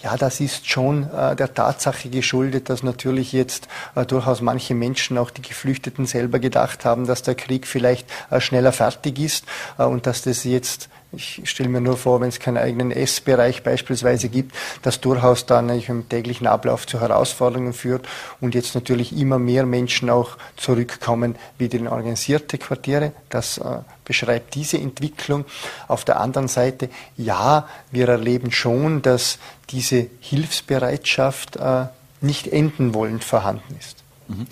Ja, 0.00 0.16
das 0.16 0.38
ist 0.38 0.68
schon 0.68 1.10
äh, 1.12 1.34
der 1.34 1.52
Tatsache 1.54 2.08
geschuldet, 2.08 2.70
dass 2.70 2.84
natürlich 2.84 3.32
jetzt 3.32 3.66
äh, 3.96 4.06
durchaus 4.06 4.40
manche 4.40 4.74
Menschen, 4.76 5.18
auch 5.18 5.30
die 5.30 5.42
Geflüchteten 5.42 6.06
selber 6.06 6.38
gedacht 6.38 6.84
haben, 6.84 7.04
dass 7.04 7.22
der 7.24 7.34
Krieg 7.34 7.66
vielleicht 7.66 8.08
äh, 8.30 8.40
schneller 8.40 8.70
fertig 8.70 9.18
ist 9.18 9.44
äh, 9.76 9.82
und 9.82 10.06
dass 10.06 10.22
das 10.22 10.44
jetzt 10.44 10.88
ich 11.12 11.40
stelle 11.44 11.70
mir 11.70 11.80
nur 11.80 11.96
vor, 11.96 12.20
wenn 12.20 12.28
es 12.28 12.38
keinen 12.38 12.58
eigenen 12.58 12.90
Essbereich 12.90 13.62
beispielsweise 13.62 14.28
gibt, 14.28 14.54
das 14.82 15.00
durchaus 15.00 15.46
dann 15.46 15.70
im 15.70 16.08
täglichen 16.08 16.46
Ablauf 16.46 16.86
zu 16.86 17.00
Herausforderungen 17.00 17.72
führt 17.72 18.06
und 18.40 18.54
jetzt 18.54 18.74
natürlich 18.74 19.16
immer 19.16 19.38
mehr 19.38 19.64
Menschen 19.64 20.10
auch 20.10 20.36
zurückkommen 20.56 21.36
wieder 21.56 21.78
in 21.78 21.88
organisierte 21.88 22.58
Quartiere. 22.58 23.12
Das 23.30 23.56
äh, 23.58 23.78
beschreibt 24.04 24.54
diese 24.54 24.78
Entwicklung. 24.78 25.46
Auf 25.86 26.04
der 26.04 26.20
anderen 26.20 26.48
Seite, 26.48 26.90
ja, 27.16 27.66
wir 27.90 28.08
erleben 28.08 28.52
schon, 28.52 29.00
dass 29.00 29.38
diese 29.70 30.06
Hilfsbereitschaft 30.20 31.56
äh, 31.56 31.86
nicht 32.20 32.48
enden 32.48 32.92
wollend 32.92 33.24
vorhanden 33.24 33.76
ist. 33.78 34.02
Mhm. 34.28 34.46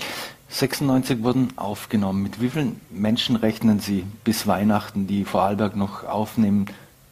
96 0.56 1.22
wurden 1.22 1.52
aufgenommen. 1.56 2.22
Mit 2.22 2.40
wie 2.40 2.48
vielen 2.48 2.80
Menschen 2.90 3.36
rechnen 3.36 3.78
Sie 3.78 4.06
bis 4.24 4.46
Weihnachten, 4.46 5.06
die 5.06 5.24
Vorarlberg 5.24 5.76
noch 5.76 6.04
aufnehmen 6.04 6.66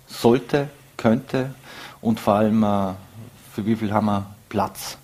sollte, 0.07 0.71
könnte 0.97 1.55
und 2.01 2.21
vor 2.21 2.35
allem 2.35 2.63
äh, 2.63 2.93
für 3.55 3.67
wie 3.67 3.77
viel 3.77 3.93
haben 3.93 4.07
wir 4.07 4.27
Platz? 4.49 4.97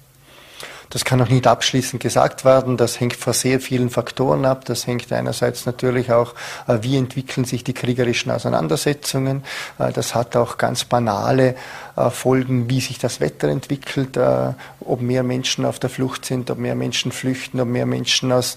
Das 0.91 1.05
kann 1.05 1.21
noch 1.21 1.29
nicht 1.29 1.47
abschließend 1.47 2.03
gesagt 2.03 2.45
werden. 2.45 2.77
Das 2.77 2.99
hängt 2.99 3.15
von 3.15 3.33
sehr 3.33 3.61
vielen 3.61 3.91
Faktoren 3.91 4.45
ab. 4.45 4.65
Das 4.65 4.89
hängt 4.89 5.13
einerseits 5.13 5.65
natürlich 5.65 6.11
auch, 6.11 6.35
äh, 6.67 6.79
wie 6.81 6.97
entwickeln 6.97 7.45
sich 7.45 7.63
die 7.63 7.75
kriegerischen 7.75 8.33
Auseinandersetzungen. 8.33 9.45
Äh, 9.79 9.93
das 9.93 10.17
hat 10.17 10.35
auch 10.35 10.59
ganz 10.59 10.85
banale 10.85 11.55
Folgen, 12.11 12.71
wie 12.71 12.81
sich 12.81 12.99
das 12.99 13.21
Wetter 13.21 13.49
entwickelt, 13.49 14.19
ob 14.81 15.01
mehr 15.01 15.23
Menschen 15.23 15.65
auf 15.65 15.79
der 15.79 15.91
Flucht 15.91 16.25
sind, 16.25 16.51
ob 16.51 16.59
mehr 16.59 16.75
Menschen 16.75 17.13
flüchten, 17.13 17.61
ob 17.61 17.69
mehr 17.69 17.87
Menschen 17.87 18.33
aus 18.33 18.57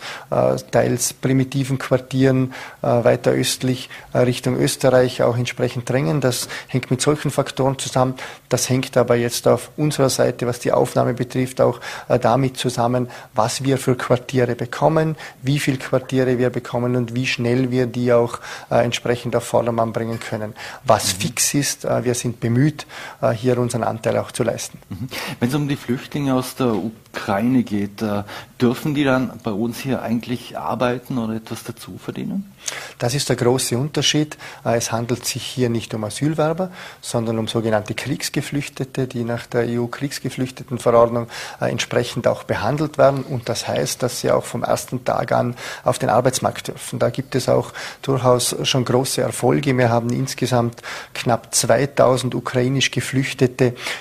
teils 0.71 1.13
primitiven 1.13 1.77
Quartieren 1.77 2.53
weiter 2.81 3.31
östlich 3.31 3.89
Richtung 4.13 4.57
Österreich 4.57 5.23
auch 5.23 5.37
entsprechend 5.37 5.89
drängen. 5.89 6.21
Das 6.21 6.47
hängt 6.67 6.91
mit 6.91 7.01
solchen 7.01 7.31
Faktoren 7.31 7.77
zusammen. 7.79 8.15
Das 8.49 8.69
hängt 8.69 8.95
aber 8.97 9.15
jetzt 9.15 9.47
auf 9.47 9.71
unserer 9.77 10.09
Seite, 10.09 10.47
was 10.47 10.59
die 10.59 10.71
Aufnahme 10.71 11.13
betrifft, 11.13 11.59
auch 11.61 11.79
damit 12.07 12.57
zusammen, 12.57 13.09
was 13.33 13.63
wir 13.63 13.77
für 13.77 13.95
Quartiere 13.95 14.55
bekommen, 14.55 15.15
wie 15.41 15.59
viele 15.59 15.77
Quartiere 15.77 16.37
wir 16.37 16.49
bekommen 16.49 16.95
und 16.95 17.15
wie 17.15 17.25
schnell 17.25 17.71
wir 17.71 17.87
die 17.87 18.13
auch 18.13 18.39
äh, 18.69 18.83
entsprechend 18.83 19.35
auf 19.35 19.43
Vordermann 19.43 19.93
bringen 19.93 20.19
können. 20.19 20.53
Was 20.83 21.13
mhm. 21.13 21.19
fix 21.19 21.53
ist, 21.53 21.85
äh, 21.85 22.03
wir 22.03 22.15
sind 22.15 22.39
bemüht, 22.39 22.85
äh, 23.21 23.32
hier 23.33 23.57
unseren 23.57 23.83
Anteil 23.83 24.17
auch 24.17 24.31
zu 24.31 24.43
leisten. 24.43 24.79
Mhm. 24.89 25.07
Wenn 25.39 25.49
es 25.49 25.55
um 25.55 25.67
die 25.67 25.75
Flüchtlinge 25.75 26.33
aus 26.33 26.55
der 26.55 26.73
Ukraine 26.73 27.63
geht, 27.63 28.01
äh, 28.01 28.23
dürfen 28.59 28.95
die 28.95 29.03
dann 29.03 29.39
bei 29.43 29.51
uns 29.51 29.79
hier 29.79 30.01
eigentlich 30.01 30.57
arbeiten 30.57 31.17
oder 31.17 31.35
etwas 31.35 31.63
dazu 31.63 31.97
verdienen? 31.97 32.51
Das 32.97 33.13
ist 33.13 33.29
der 33.29 33.35
große 33.35 33.77
Unterschied. 33.77 34.37
Äh, 34.65 34.77
es 34.77 34.91
handelt 34.91 35.25
sich 35.25 35.43
hier 35.43 35.69
nicht 35.69 35.93
um 35.93 36.03
Asylwerber, 36.03 36.71
sondern 37.01 37.37
um 37.37 37.47
sogenannte 37.47 37.93
Kriegsgeflüchtete, 37.93 39.07
die 39.07 39.23
nach 39.23 39.45
der 39.45 39.67
EU-Kriegsgeflüchtetenverordnung 39.67 41.27
äh, 41.61 41.69
entsprechend 41.69 42.27
auch 42.27 42.43
behandelt 42.43 42.97
werden. 42.97 43.23
Und 43.23 43.49
das 43.49 43.67
heißt, 43.67 44.01
dass 44.01 44.21
sie 44.21 44.31
auch 44.31 44.45
vom 44.45 44.63
ersten 44.63 45.03
Tag 45.05 45.31
an 45.31 45.55
auf 45.83 45.99
den 45.99 46.09
Arbeitsmarkt 46.09 46.69
dürfen. 46.69 46.99
Da 46.99 47.09
gibt 47.09 47.35
es 47.35 47.49
auch 47.49 47.73
durchaus 48.01 48.55
schon 48.63 48.85
große 48.85 49.21
Erfolge. 49.21 49.77
Wir 49.77 49.89
haben 49.89 50.09
insgesamt 50.09 50.81
knapp 51.13 51.53
2000 51.53 52.35
ukrainisch 52.35 52.91
Geflüchtete 52.91 53.22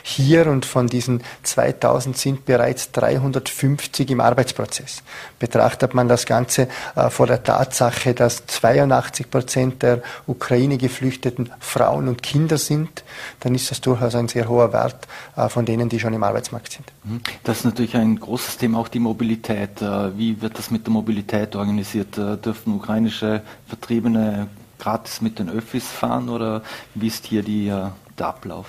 hier 0.02 0.46
und 0.46 0.64
von 0.64 0.86
diesen 0.86 1.22
2000 1.42 2.16
sind 2.16 2.44
bereits 2.44 2.92
350 2.92 4.10
im 4.10 4.20
Arbeitsprozess. 4.20 5.02
Betrachtet 5.38 5.94
man 5.94 6.08
das 6.08 6.26
Ganze 6.26 6.68
äh, 6.94 7.10
vor 7.10 7.26
der 7.26 7.42
Tatsache, 7.42 8.14
dass 8.14 8.46
82 8.46 9.30
Prozent 9.30 9.82
der 9.82 10.02
Ukraine-Geflüchteten 10.26 11.50
Frauen 11.60 12.08
und 12.08 12.22
Kinder 12.22 12.58
sind, 12.58 13.04
dann 13.40 13.54
ist 13.54 13.70
das 13.70 13.80
durchaus 13.80 14.14
ein 14.14 14.28
sehr 14.28 14.48
hoher 14.48 14.72
Wert 14.72 15.06
äh, 15.36 15.48
von 15.48 15.64
denen, 15.64 15.88
die 15.88 16.00
schon 16.00 16.14
im 16.14 16.22
Arbeitsmarkt 16.22 16.72
sind. 16.72 16.92
Mhm. 17.04 17.20
Das 17.44 17.58
ist 17.58 17.64
natürlich 17.64 17.96
ein 17.96 18.18
großes 18.18 18.58
Thema, 18.58 18.78
auch 18.78 18.88
die 18.88 18.98
Mobilität. 18.98 19.82
Äh, 19.82 20.16
wie 20.16 20.40
wird 20.40 20.58
das 20.58 20.70
mit 20.70 20.86
der 20.86 20.92
Mobilität 20.92 21.56
organisiert? 21.56 22.18
Äh, 22.18 22.36
dürfen 22.36 22.74
ukrainische 22.74 23.42
Vertriebene 23.66 24.48
gratis 24.78 25.20
mit 25.20 25.38
den 25.38 25.48
Öffis 25.48 25.86
fahren 25.86 26.28
oder 26.28 26.62
wie 26.94 27.06
ist 27.06 27.26
hier 27.26 27.42
die 27.42 27.72
der 28.18 28.28
Ablauf? 28.28 28.66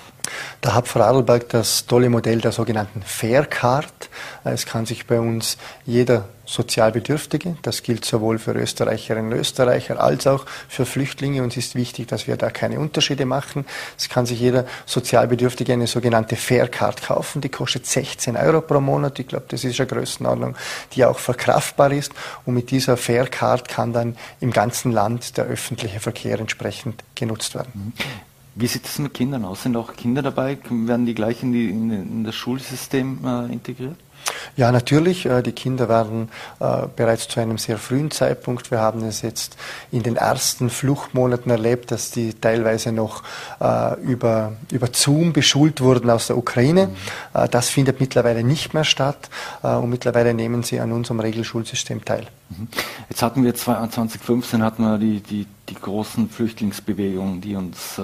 Da 0.60 0.74
hat 0.74 0.88
Vorarlberg 0.88 1.48
das 1.50 1.86
tolle 1.86 2.08
Modell 2.08 2.40
der 2.40 2.52
sogenannten 2.52 3.02
Fair 3.02 3.44
Card. 3.46 4.08
Es 4.44 4.66
kann 4.66 4.86
sich 4.86 5.06
bei 5.06 5.20
uns 5.20 5.56
jeder 5.84 6.28
Sozialbedürftige, 6.46 7.56
das 7.62 7.82
gilt 7.82 8.04
sowohl 8.04 8.38
für 8.38 8.52
Österreicherinnen 8.52 9.32
und 9.32 9.38
Österreicher 9.38 10.00
als 10.00 10.26
auch 10.26 10.44
für 10.68 10.84
Flüchtlinge. 10.84 11.42
Uns 11.42 11.56
ist 11.56 11.74
wichtig, 11.74 12.08
dass 12.08 12.26
wir 12.26 12.36
da 12.36 12.50
keine 12.50 12.78
Unterschiede 12.78 13.24
machen. 13.24 13.64
Es 13.96 14.08
kann 14.08 14.26
sich 14.26 14.40
jeder 14.40 14.66
Sozialbedürftige 14.84 15.72
eine 15.72 15.86
sogenannte 15.86 16.36
Fair 16.36 16.68
Card 16.68 17.02
kaufen. 17.02 17.40
Die 17.40 17.48
kostet 17.48 17.86
16 17.86 18.36
Euro 18.36 18.60
pro 18.60 18.80
Monat. 18.80 19.18
Ich 19.18 19.28
glaube, 19.28 19.46
das 19.48 19.64
ist 19.64 19.80
eine 19.80 19.86
Größenordnung, 19.86 20.54
die 20.92 21.04
auch 21.04 21.18
verkraftbar 21.18 21.92
ist. 21.92 22.12
Und 22.44 22.54
mit 22.54 22.70
dieser 22.70 22.96
Fair 22.98 23.26
Card 23.26 23.68
kann 23.68 23.92
dann 23.92 24.16
im 24.40 24.50
ganzen 24.50 24.92
Land 24.92 25.36
der 25.38 25.46
öffentliche 25.46 26.00
Verkehr 26.00 26.38
entsprechend 26.38 27.02
genutzt 27.14 27.54
werden. 27.54 27.94
Mhm. 27.96 28.33
Wie 28.54 28.66
sieht 28.66 28.86
es 28.86 28.98
mit 28.98 29.14
Kindern 29.14 29.44
aus? 29.44 29.62
Sind 29.62 29.76
auch 29.76 29.94
Kinder 29.94 30.22
dabei? 30.22 30.58
Werden 30.70 31.06
die 31.06 31.14
gleich 31.14 31.42
in, 31.42 31.52
die, 31.52 31.68
in, 31.70 31.90
in 31.90 32.24
das 32.24 32.34
Schulsystem 32.34 33.18
äh, 33.24 33.52
integriert? 33.52 33.96
Ja, 34.56 34.72
natürlich. 34.72 35.26
Äh, 35.26 35.42
die 35.42 35.52
Kinder 35.52 35.88
werden 35.88 36.28
äh, 36.60 36.86
bereits 36.94 37.28
zu 37.28 37.40
einem 37.40 37.58
sehr 37.58 37.78
frühen 37.78 38.10
Zeitpunkt, 38.10 38.70
wir 38.70 38.80
haben 38.80 39.02
es 39.04 39.22
jetzt 39.22 39.56
in 39.90 40.02
den 40.02 40.16
ersten 40.16 40.70
Fluchtmonaten 40.70 41.50
erlebt, 41.50 41.90
dass 41.90 42.10
die 42.10 42.34
teilweise 42.34 42.92
noch 42.92 43.22
äh, 43.60 44.00
über, 44.00 44.52
über 44.70 44.88
Zoom 44.92 45.32
beschult 45.32 45.80
wurden 45.80 46.10
aus 46.10 46.28
der 46.28 46.36
Ukraine. 46.36 46.88
Mhm. 46.88 47.50
Das 47.50 47.68
findet 47.68 48.00
mittlerweile 48.00 48.44
nicht 48.44 48.74
mehr 48.74 48.84
statt 48.84 49.28
und 49.62 49.90
mittlerweile 49.90 50.34
nehmen 50.34 50.62
sie 50.62 50.80
an 50.80 50.92
unserem 50.92 51.20
Regelschulsystem 51.20 52.04
teil. 52.04 52.26
Mhm. 52.50 52.68
Jetzt 53.08 53.22
hatten 53.22 53.44
wir 53.44 53.54
2015 53.54 54.62
hatten 54.62 54.82
wir 54.82 54.98
die, 54.98 55.20
die, 55.20 55.46
die 55.68 55.74
großen 55.74 56.28
Flüchtlingsbewegungen, 56.28 57.40
die 57.40 57.56
uns 57.56 58.00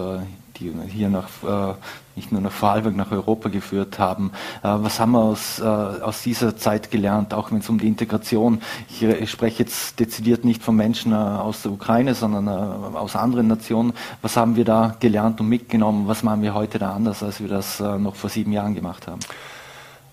die 0.61 0.73
hier 0.89 1.09
nach, 1.09 1.29
äh, 1.43 1.75
nicht 2.17 2.33
nur 2.33 2.41
nach 2.41 2.53
Vorarlberg, 2.53 2.95
nach 2.95 3.11
Europa 3.11 3.49
geführt 3.49 3.99
haben. 3.99 4.33
Äh, 4.63 4.69
was 4.69 5.01
haben 5.01 5.13
wir 5.13 5.23
aus, 5.23 5.59
äh, 5.59 5.65
aus 5.65 6.23
dieser 6.23 6.57
Zeit 6.57 6.91
gelernt, 6.91 7.35
auch 7.35 7.51
wenn 7.51 7.59
es 7.59 7.69
um 7.69 7.79
die 7.79 7.89
Integration, 7.89 8.61
ich, 8.89 9.03
ich 9.03 9.31
spreche 9.31 9.63
jetzt 9.63 9.99
dezidiert 9.99 10.45
nicht 10.45 10.63
von 10.63 10.77
Menschen 10.77 11.15
aus 11.15 11.63
der 11.63 11.73
Ukraine, 11.73 12.15
sondern 12.15 12.49
aus 12.49 13.17
anderen 13.17 13.49
Nationen. 13.49 13.93
Was 14.23 14.37
haben 14.37 14.57
wir 14.57 14.65
da 14.65 14.97
gelernt 15.01 15.41
und 15.41 15.49
mitgenommen? 15.49 16.07
Was 16.07 16.23
machen 16.23 16.43
wir 16.43 16.55
heute 16.55 16.79
da 16.79 16.93
anders, 16.93 17.23
als 17.23 17.41
wir 17.41 17.49
das 17.49 17.81
noch 17.81 18.15
vor 18.15 18.31
sieben 18.31 18.53
Jahren 18.53 18.75
gemacht 18.75 19.07
haben? 19.07 19.21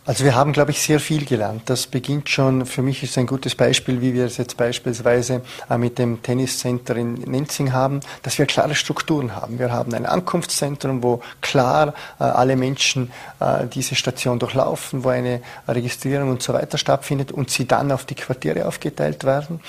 Also 0.07 0.23
wir 0.23 0.35
haben, 0.35 0.53
glaube 0.53 0.71
ich, 0.71 0.81
sehr 0.81 1.01
viel 1.01 1.25
gelernt. 1.25 1.63
Das 1.65 1.85
beginnt 1.85 2.29
schon, 2.29 2.65
für 2.65 2.81
mich 2.81 3.03
ist 3.03 3.17
ein 3.17 3.27
gutes 3.27 3.55
Beispiel, 3.55 3.99
wie 3.99 4.13
wir 4.13 4.23
es 4.23 4.37
jetzt 4.37 4.55
beispielsweise 4.55 5.41
äh, 5.69 5.77
mit 5.77 5.99
dem 5.99 6.23
Tenniscenter 6.23 6.95
in 6.95 7.15
Nenzing 7.15 7.73
haben, 7.73 7.99
dass 8.23 8.39
wir 8.39 8.45
klare 8.45 8.73
Strukturen 8.73 9.35
haben. 9.35 9.59
Wir 9.59 9.69
haben 9.69 9.93
ein 9.93 10.05
Ankunftszentrum, 10.05 11.03
wo 11.03 11.19
klar 11.41 11.93
äh, 12.21 12.23
alle 12.23 12.55
Menschen 12.55 13.11
äh, 13.41 13.67
diese 13.67 13.95
Station 13.95 14.39
durchlaufen, 14.39 15.03
wo 15.03 15.09
eine 15.09 15.41
Registrierung 15.67 16.29
und 16.29 16.41
so 16.41 16.53
weiter 16.53 16.77
stattfindet 16.77 17.33
und 17.33 17.49
sie 17.49 17.67
dann 17.67 17.91
auf 17.91 18.05
die 18.05 18.15
Quartiere 18.15 18.65
aufgeteilt 18.65 19.25
werden. 19.25 19.59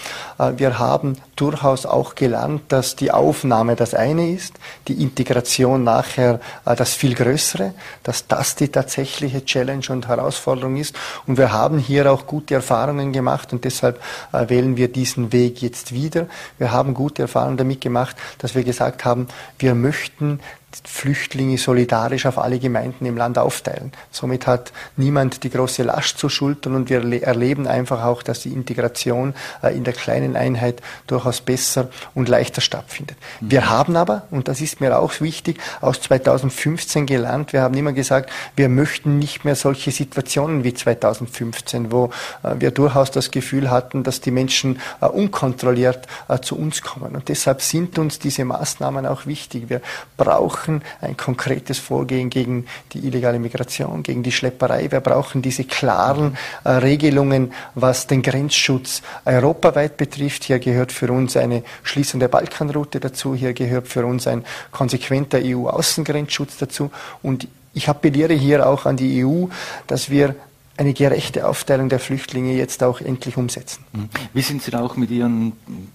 Wir 0.56 0.78
haben 0.78 1.16
durchaus 1.34 1.84
auch 1.84 2.14
gelernt, 2.14 2.62
dass 2.68 2.94
die 2.94 3.10
Aufnahme 3.10 3.74
das 3.74 3.94
eine 3.94 4.30
ist, 4.30 4.54
die 4.86 5.02
Integration 5.02 5.82
nachher 5.82 6.40
das 6.64 6.94
viel 6.94 7.14
größere, 7.14 7.74
dass 8.04 8.28
das 8.28 8.54
die 8.54 8.68
tatsächliche 8.68 9.44
Challenge 9.44 9.84
und 9.88 10.06
Herausforderung 10.06 10.27
Herausforderung 10.28 10.76
ist. 10.76 10.94
Und 11.26 11.38
wir 11.38 11.52
haben 11.52 11.78
hier 11.78 12.10
auch 12.10 12.26
gute 12.26 12.54
Erfahrungen 12.54 13.12
gemacht 13.12 13.52
und 13.52 13.64
deshalb 13.64 14.00
äh, 14.32 14.48
wählen 14.48 14.76
wir 14.76 14.88
diesen 14.88 15.32
Weg 15.32 15.62
jetzt 15.62 15.92
wieder. 15.92 16.26
Wir 16.58 16.72
haben 16.72 16.94
gute 16.94 17.22
Erfahrungen 17.22 17.56
damit 17.56 17.80
gemacht, 17.80 18.16
dass 18.38 18.54
wir 18.54 18.64
gesagt 18.64 19.04
haben, 19.04 19.28
wir 19.58 19.74
möchten 19.74 20.40
Flüchtlinge 20.84 21.56
solidarisch 21.56 22.26
auf 22.26 22.38
alle 22.38 22.58
Gemeinden 22.58 23.06
im 23.06 23.16
Land 23.16 23.38
aufteilen. 23.38 23.92
Somit 24.10 24.46
hat 24.46 24.72
niemand 24.96 25.42
die 25.42 25.48
große 25.48 25.82
Last 25.82 26.18
zu 26.18 26.28
schultern 26.28 26.74
und 26.74 26.90
wir 26.90 27.22
erleben 27.22 27.66
einfach 27.66 28.04
auch, 28.04 28.22
dass 28.22 28.40
die 28.40 28.52
Integration 28.52 29.32
äh, 29.62 29.74
in 29.74 29.84
der 29.84 29.94
kleinen 29.94 30.36
Einheit 30.36 30.82
durchaus 31.06 31.40
besser 31.40 31.88
und 32.14 32.28
leichter 32.28 32.60
stattfindet. 32.60 33.16
Mhm. 33.40 33.50
Wir 33.50 33.70
haben 33.70 33.96
aber, 33.96 34.24
und 34.30 34.48
das 34.48 34.60
ist 34.60 34.82
mir 34.82 34.98
auch 34.98 35.20
wichtig, 35.20 35.58
aus 35.80 36.02
2015 36.02 37.06
gelernt, 37.06 37.54
wir 37.54 37.62
haben 37.62 37.74
immer 37.74 37.94
gesagt, 37.94 38.30
wir 38.54 38.68
möchten 38.68 39.18
nicht 39.18 39.46
mehr 39.46 39.56
solche 39.56 39.90
Situationen 39.90 40.64
wie 40.64 40.74
2015, 40.74 41.90
wo 41.90 42.10
äh, 42.42 42.56
wir 42.58 42.72
durchaus 42.72 43.10
das 43.10 43.30
Gefühl 43.30 43.70
hatten, 43.70 44.02
dass 44.02 44.20
die 44.20 44.30
Menschen 44.30 44.80
äh, 45.00 45.06
unkontrolliert 45.06 46.06
zu 46.42 46.58
uns 46.58 46.82
kommen. 46.82 47.14
Und 47.14 47.28
deshalb 47.28 47.62
sind 47.62 47.98
uns 47.98 48.18
diese 48.18 48.44
Maßnahmen 48.44 49.06
auch 49.06 49.24
wichtig. 49.24 49.70
Wir 49.70 49.80
brauchen 50.16 50.57
brauchen 50.58 50.82
ein 51.00 51.16
konkretes 51.16 51.78
Vorgehen 51.78 52.30
gegen 52.30 52.66
die 52.92 53.06
illegale 53.06 53.38
Migration, 53.38 54.02
gegen 54.02 54.22
die 54.22 54.32
Schlepperei. 54.32 54.90
Wir 54.90 55.00
brauchen 55.00 55.42
diese 55.42 55.64
klaren 55.64 56.36
äh, 56.64 56.70
Regelungen, 56.70 57.52
was 57.74 58.06
den 58.06 58.22
Grenzschutz 58.22 59.02
europaweit 59.24 59.96
betrifft. 59.96 60.44
Hier 60.44 60.58
gehört 60.58 60.92
für 60.92 61.12
uns 61.12 61.36
eine 61.36 61.62
Schließung 61.82 62.20
der 62.20 62.28
Balkanroute 62.28 63.00
dazu. 63.00 63.34
Hier 63.34 63.52
gehört 63.52 63.88
für 63.88 64.04
uns 64.04 64.26
ein 64.26 64.44
konsequenter 64.70 65.38
EU-Außengrenzschutz 65.42 66.58
dazu. 66.58 66.90
Und 67.22 67.48
ich 67.74 67.88
appelliere 67.88 68.34
hier 68.34 68.66
auch 68.66 68.86
an 68.86 68.96
die 68.96 69.24
EU, 69.24 69.46
dass 69.86 70.10
wir 70.10 70.34
eine 70.78 70.94
gerechte 70.94 71.46
Aufteilung 71.46 71.88
der 71.88 71.98
Flüchtlinge 71.98 72.52
jetzt 72.54 72.84
auch 72.84 73.00
endlich 73.00 73.36
umsetzen. 73.36 73.84
Mhm. 73.92 74.08
Wie 74.32 74.42
sind 74.42 74.62
Sie 74.62 74.70
da 74.70 74.80
auch 74.80 74.96
mit 74.96 75.10
Ihren 75.10 75.52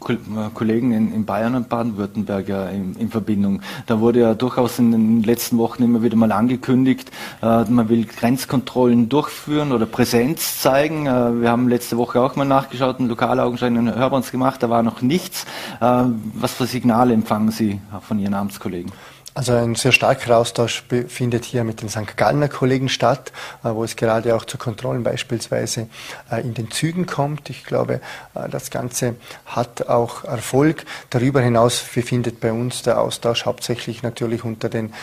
äh, 0.09 0.15
Kollegen 0.53 0.91
in, 0.91 1.25
Bayern 1.25 1.55
und 1.55 1.69
Baden-Württemberg 1.69 2.49
in, 2.49 2.95
in, 2.97 3.09
Verbindung? 3.09 3.61
Da 3.87 4.01
wurde 4.01 4.19
ja 4.19 4.33
durchaus 4.33 4.79
in 4.79 4.91
den 4.91 5.23
letzten 5.23 5.57
Wochen 5.57 5.83
immer 5.83 6.03
wieder 6.03 6.17
mal 6.17 6.33
angekündigt, 6.33 7.11
äh, 7.41 7.63
man 7.63 7.87
will 7.87 8.05
Grenzkontrollen 8.05 9.07
durchführen 9.07 9.71
oder 9.71 9.85
Präsenz 9.85 10.59
zeigen. 10.59 11.07
Äh, 11.07 11.41
wir 11.41 11.49
haben 11.49 11.69
letzte 11.69 11.97
Woche 11.97 12.19
auch 12.19 12.35
mal 12.35 12.45
nachgeschaut, 12.45 12.99
einen 12.99 13.07
Lokalaugenschein 13.07 13.77
in 13.77 13.95
Hörbans 13.95 14.31
gemacht, 14.31 14.61
da 14.61 14.69
war 14.69 14.83
noch 14.83 15.01
nichts. 15.01 15.45
Was 15.79 16.53
für 16.53 16.65
Signale 16.65 17.13
empfangen 17.13 17.51
Sie 17.51 17.79
von 18.01 18.19
Ihren 18.19 18.33
Amtskollegen? 18.33 18.91
Also 19.35 19.53
ein 19.53 19.73
sehr 19.73 19.91
starker 19.91 20.37
Austausch 20.37 20.83
findet 21.07 21.43
hier 21.43 21.63
mit 21.63 21.81
den 21.81 21.89
St. 21.89 22.15
Gallner 22.17 22.49
Kollegen 22.49 22.87
statt, 22.87 23.31
äh, 23.63 23.69
wo 23.69 23.83
es 23.83 23.95
gerade 23.95 24.35
auch 24.35 24.45
zu 24.45 24.59
Kontrollen 24.59 25.03
beispielsweise 25.03 25.87
äh, 26.31 26.41
in 26.41 26.53
den 26.53 26.69
Zügen 26.69 27.07
kommt. 27.07 27.49
Ich 27.49 27.63
glaube, 27.63 27.99
äh, 28.35 28.49
das 28.49 28.69
Ganze 28.69 29.15
hat 29.47 29.87
auch 29.87 30.23
Erfolg. 30.23 30.85
Darüber 31.09 31.41
hinaus 31.41 31.79
findet 31.79 32.41
bei 32.41 32.51
uns 32.51 32.83
der 32.83 32.99
Austausch 32.99 33.45
hauptsächlich 33.45 34.03
natürlich 34.03 34.43
unter 34.43 34.69
den 34.69 34.93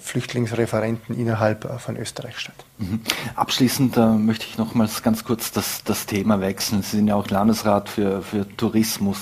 Flüchtlingsreferenten 0.00 1.18
innerhalb 1.18 1.80
von 1.80 1.96
Österreich 1.96 2.38
statt. 2.38 2.56
Mhm. 2.78 3.00
Abschließend 3.36 3.96
äh, 3.96 4.06
möchte 4.06 4.46
ich 4.48 4.58
nochmals 4.58 5.02
ganz 5.02 5.22
kurz 5.24 5.52
das, 5.52 5.84
das 5.84 6.06
Thema 6.06 6.40
wechseln. 6.40 6.82
Sie 6.82 6.96
sind 6.96 7.06
ja 7.06 7.14
auch 7.14 7.28
Landesrat 7.28 7.88
für, 7.88 8.20
für 8.22 8.48
Tourismus. 8.56 9.18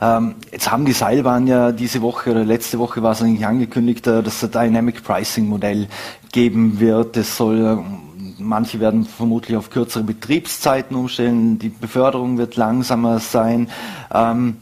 Ähm, 0.00 0.36
jetzt 0.50 0.70
haben 0.70 0.86
die 0.86 0.92
Seilbahn 0.92 1.46
ja 1.46 1.70
diese 1.72 2.00
Woche 2.00 2.30
oder 2.30 2.44
letzte 2.44 2.78
Woche 2.78 3.02
war 3.02 3.12
es 3.12 3.20
eigentlich 3.20 3.46
angekündigt, 3.46 4.06
äh, 4.06 4.22
dass 4.22 4.42
es 4.42 4.44
ein 4.44 4.68
Dynamic 4.68 5.04
Pricing 5.04 5.46
Modell 5.46 5.88
geben 6.32 6.80
wird. 6.80 7.16
Es 7.18 7.36
soll 7.36 7.60
äh, 7.60 8.04
Manche 8.38 8.80
werden 8.80 9.04
vermutlich 9.04 9.56
auf 9.56 9.70
kürzere 9.70 10.02
Betriebszeiten 10.02 10.96
umstellen. 10.96 11.58
Die 11.58 11.68
Beförderung 11.68 12.38
wird 12.38 12.56
langsamer 12.56 13.20
sein. 13.20 13.68
Ähm, 14.12 14.56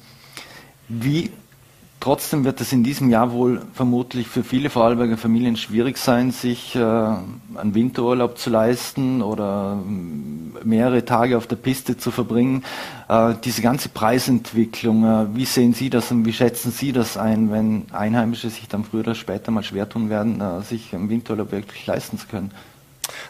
wie 0.88 1.30
Trotzdem 2.02 2.42
wird 2.42 2.60
es 2.60 2.72
in 2.72 2.82
diesem 2.82 3.10
Jahr 3.10 3.30
wohl 3.30 3.62
vermutlich 3.74 4.26
für 4.26 4.42
viele 4.42 4.70
Vorarlberger 4.70 5.16
Familien 5.16 5.56
schwierig 5.56 5.98
sein, 5.98 6.32
sich 6.32 6.74
äh, 6.74 6.80
einen 6.80 7.74
Winterurlaub 7.76 8.38
zu 8.38 8.50
leisten 8.50 9.22
oder 9.22 9.78
äh, 9.86 10.64
mehrere 10.66 11.04
Tage 11.04 11.38
auf 11.38 11.46
der 11.46 11.54
Piste 11.54 11.96
zu 11.96 12.10
verbringen. 12.10 12.64
Äh, 13.08 13.34
diese 13.44 13.62
ganze 13.62 13.88
Preisentwicklung, 13.88 15.04
äh, 15.04 15.26
wie 15.36 15.44
sehen 15.44 15.74
Sie 15.74 15.90
das 15.90 16.10
und 16.10 16.26
wie 16.26 16.32
schätzen 16.32 16.72
Sie 16.72 16.90
das 16.90 17.16
ein, 17.16 17.52
wenn 17.52 17.84
Einheimische 17.92 18.50
sich 18.50 18.66
dann 18.66 18.82
früher 18.82 19.02
oder 19.02 19.14
später 19.14 19.52
mal 19.52 19.62
schwer 19.62 19.88
tun 19.88 20.10
werden, 20.10 20.40
äh, 20.40 20.60
sich 20.62 20.92
einen 20.96 21.08
Winterurlaub 21.08 21.52
wirklich 21.52 21.86
leisten 21.86 22.18
zu 22.18 22.26
können? 22.26 22.50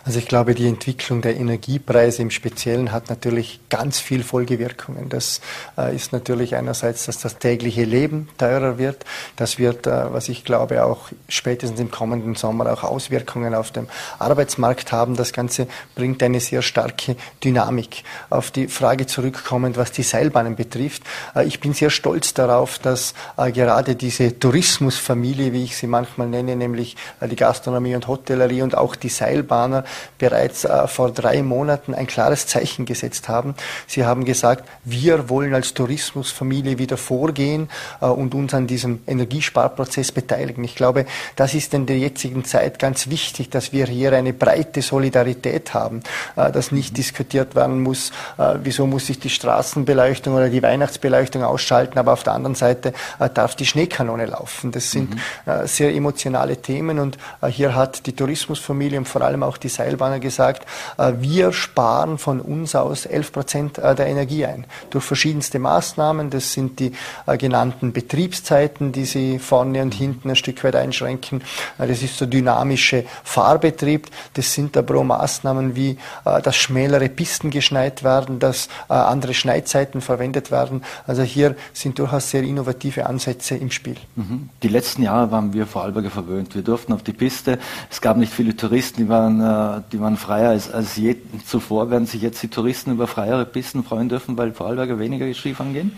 Also 0.05 0.19
ich 0.19 0.27
glaube, 0.27 0.55
die 0.55 0.67
Entwicklung 0.67 1.23
der 1.23 1.37
Energiepreise 1.37 2.23
im 2.23 2.31
Speziellen 2.31 2.93
hat 2.93 3.09
natürlich 3.09 3.61
ganz 3.71 4.01
viel 4.01 4.23
Folgewirkungen. 4.23 5.09
Das 5.09 5.41
äh, 5.79 5.95
ist 5.95 6.13
natürlich 6.13 6.57
einerseits, 6.57 7.07
dass 7.07 7.19
das 7.19 7.39
tägliche 7.39 7.85
Leben 7.85 8.29
teurer 8.37 8.79
wird. 8.79 9.05
Das 9.37 9.59
wird, 9.59 9.87
äh, 9.87 10.13
was 10.13 10.29
ich 10.29 10.45
glaube, 10.45 10.85
auch 10.85 11.09
spätestens 11.29 11.81
im 11.81 11.91
kommenden 11.91 12.35
Sommer 12.35 12.73
auch 12.73 12.83
Auswirkungen 12.83 13.55
auf 13.55 13.71
dem 13.71 13.87
Arbeitsmarkt 14.19 14.93
haben. 14.93 15.17
Das 15.17 15.33
Ganze 15.33 15.69
bringt 15.95 16.23
eine 16.23 16.41
sehr 16.41 16.63
starke 16.63 17.17
Dynamik. 17.43 18.03
Auf 18.29 18.51
die 18.51 18.69
Frage 18.69 19.07
zurückkommend, 19.07 19.77
was 19.77 19.93
die 19.93 20.03
Seilbahnen 20.03 20.57
betrifft. 20.57 21.03
Äh, 21.35 21.47
ich 21.47 21.61
bin 21.61 21.75
sehr 21.75 21.91
stolz 21.91 22.35
darauf, 22.35 22.79
dass 22.79 23.15
gerade 23.37 23.95
diese 23.95 24.39
Tourismusfamilie, 24.39 25.53
wie 25.53 25.65
ich 25.65 25.77
sie 25.77 25.87
manchmal 25.87 26.29
nenne, 26.29 26.57
nämlich 26.57 26.97
die 27.21 27.37
Gastronomie 27.37 27.95
und 27.95 28.07
Hotellerie 28.07 28.63
und 28.63 28.77
auch 28.77 28.97
die 28.97 29.09
Seilbahn, 29.09 29.62
Skifaner 29.63 29.85
bereits 30.19 30.65
äh, 30.65 30.87
vor 30.87 31.11
drei 31.11 31.43
Monaten 31.43 31.95
ein 31.95 32.07
klares 32.07 32.47
Zeichen 32.47 32.85
gesetzt 32.85 33.29
haben. 33.29 33.55
Sie 33.87 34.05
haben 34.05 34.25
gesagt, 34.25 34.69
wir 34.85 35.29
wollen 35.29 35.55
als 35.55 35.75
Tourismusfamilie 35.75 36.79
wieder 36.79 36.97
vorgehen 36.97 37.69
äh, 38.01 38.07
und 38.07 38.35
uns 38.35 38.55
an 38.55 38.67
diesem 38.67 39.01
Energiesparprozess 39.07 40.13
beteiligen. 40.13 40.65
Ich 40.65 40.75
glaube, 40.75 41.07
das 41.37 41.55
ist 41.55 41.75
in 41.75 41.87
der 41.87 41.99
jetzigen 41.99 42.45
Zeit 42.45 42.79
ganz 42.79 43.09
wichtig, 43.09 43.51
dass 43.51 43.73
wir 43.73 43.87
hier 43.87 44.13
eine 44.13 44.33
breite 44.33 44.83
Solidarität 44.83 45.75
haben, 45.75 46.01
äh, 46.37 46.51
dass 46.51 46.73
nicht 46.73 46.97
diskutiert 46.97 47.55
werden 47.55 47.83
muss, 47.83 48.11
äh, 48.39 48.55
wieso 48.63 48.87
muss 48.87 49.09
ich 49.09 49.19
die 49.19 49.31
Straßenbeleuchtung 49.31 50.35
oder 50.35 50.49
die 50.49 50.63
Weihnachtsbeleuchtung 50.63 51.43
ausschalten, 51.45 51.99
aber 51.99 52.13
auf 52.13 52.23
der 52.23 52.35
anderen 52.35 52.55
Seite 52.55 52.93
äh, 53.19 53.29
darf 53.29 53.55
die 53.55 53.67
Schneekanone 53.67 54.27
laufen. 54.27 54.73
Das 54.73 54.91
sind 54.91 55.11
mhm. 55.11 55.21
Äh, 55.47 55.67
sehr 55.67 55.95
emotionale 55.95 56.57
Themen 56.57 56.99
und 56.99 57.19
hier 57.49 57.75
hat 57.75 58.07
die 58.07 58.13
Tourismusfamilie 58.13 58.99
und 58.99 59.09
vor 59.09 59.23
allem 59.23 59.43
auch 59.43 59.52
die 59.57 59.69
Seilbahner 59.69 60.21
gesagt, 60.21 60.67
äh, 60.99 61.13
wir 61.19 61.53
sparen 61.53 62.19
von 62.19 62.41
uns 62.41 62.75
aus 62.75 63.07
11 63.07 63.33
Prozent 63.33 63.77
der 63.79 64.07
Energie 64.07 64.45
ein 64.47 64.67
durch 64.91 65.05
verschiedenste 65.05 65.59
Maßnahmen. 65.59 66.31
Das 66.31 66.53
sind 66.53 66.79
die 66.79 66.93
genannten 67.39 67.93
Betriebszeiten, 67.93 68.93
die 68.93 69.05
sie 69.05 69.39
vorne 69.39 69.83
und 69.83 69.95
hinten 69.95 70.31
ein 70.31 70.37
Stück 70.37 70.63
weit 70.65 70.77
einschränken. 70.77 71.43
Das 71.79 72.03
ist 72.03 72.21
der 72.21 72.29
dynamische 72.29 73.05
Fahrbetrieb. 73.25 74.09
Das 74.35 74.53
sind 74.53 74.77
aber 74.77 74.97
auch 74.97 75.05
Maßnahmen 75.05 75.77
wie, 75.77 75.99
dass 76.25 76.57
schmälere 76.57 77.09
Pisten 77.09 77.51
geschneit 77.51 78.03
werden, 78.03 78.39
dass 78.39 78.69
andere 78.89 79.35
Schneidzeiten 79.35 80.01
verwendet 80.01 80.51
werden. 80.51 80.83
Also 81.07 81.23
hier 81.23 81.57
sind 81.73 81.99
durchaus 81.99 82.31
sehr 82.31 82.43
innovative 82.43 83.07
Ansätze 83.07 83.57
im 83.57 83.71
Spiel. 83.71 83.97
Mhm. 84.17 84.51
Die 84.63 84.69
letzten 84.69 85.03
Jahre 85.03 85.31
waren 85.31 85.53
wir 85.53 85.67
Vorarlberger 85.67 86.11
verwöhnt. 86.11 86.55
Wir 86.55 86.63
durften 86.63 86.93
auf 86.93 87.03
die 87.03 87.13
Piste. 87.13 87.59
Es 87.91 88.01
gab 88.01 88.17
nicht 88.17 88.33
viele 88.33 88.57
Touristen, 88.57 89.03
die 89.03 89.09
waren, 89.09 89.41
äh, 89.43 89.83
die 89.93 90.01
waren 90.01 90.17
freier 90.17 90.51
als, 90.51 90.73
als 90.73 90.97
je 90.97 91.17
zuvor. 91.47 91.91
Werden 91.91 92.07
sich 92.07 92.23
jetzt 92.23 92.43
die 92.43 92.49
Touristen 92.49 92.93
über 92.93 93.07
freiere 93.07 93.45
Pisten 93.45 93.85
freuen 93.85 94.09
dürfen, 94.09 94.39
weil 94.39 94.53
Vorarlberger 94.53 94.99
weniger 94.99 95.33
Skifahren 95.35 95.73
gehen? 95.73 95.93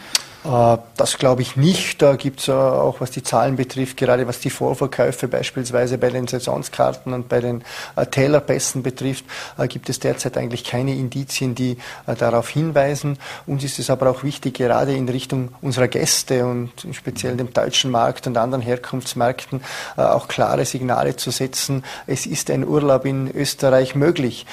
Äh, 0.45 0.79
das 0.97 1.19
glaube 1.19 1.43
ich 1.43 1.57
nicht. 1.57 2.03
Da 2.03 2.17
gibt 2.17 2.41
es 2.41 2.49
auch, 2.49 3.01
was 3.01 3.11
die 3.11 3.23
Zahlen 3.23 3.57
betrifft, 3.57 3.97
gerade 3.97 4.27
was 4.27 4.41
die 4.41 4.51
Vorverkäufe 4.51 5.27
beispielsweise 5.29 5.99
bei 5.99 6.11
den 6.11 6.29
Saisonskarten 6.29 7.13
und 7.13 7.29
bei 7.29 7.41
den 7.41 7.65
äh, 7.97 8.07
Tälerpässen 8.07 8.83
betrifft, 8.83 9.25
äh, 9.59 9.67
gibt 9.67 9.89
es 9.89 9.99
derzeit 9.99 10.37
eigentlich 10.37 10.65
keine 10.65 10.95
Indizien, 10.95 11.55
die 11.55 11.79
darauf 12.07 12.49
hinweisen. 12.49 13.19
Uns 13.47 13.65
ist 13.65 13.79
es 13.79 13.91
aber 13.91 14.11
auch 14.11 14.23
wichtig, 14.23 14.55
gerade 14.55 14.95
in 14.95 15.09
Richtung 15.09 15.51
unserer 15.63 15.89
Gäste 15.89 16.45
und 16.47 16.73
speziell 16.93 17.37
dem 17.37 17.53
deutschen 17.53 17.91
Markt 17.91 18.27
und 18.27 18.37
anderen 18.37 18.63
Herkunftsmärkten 18.63 19.63
auch 19.97 20.29
klare 20.29 20.65
Signale 20.65 21.17
zu 21.17 21.31
setzen. 21.31 21.85
Es 22.07 22.27
ist 22.27 22.51
ein 22.51 22.67
Urlaub 22.67 23.07
in 23.07 23.31
Österreich 23.35 23.95
möglich. 23.95 24.47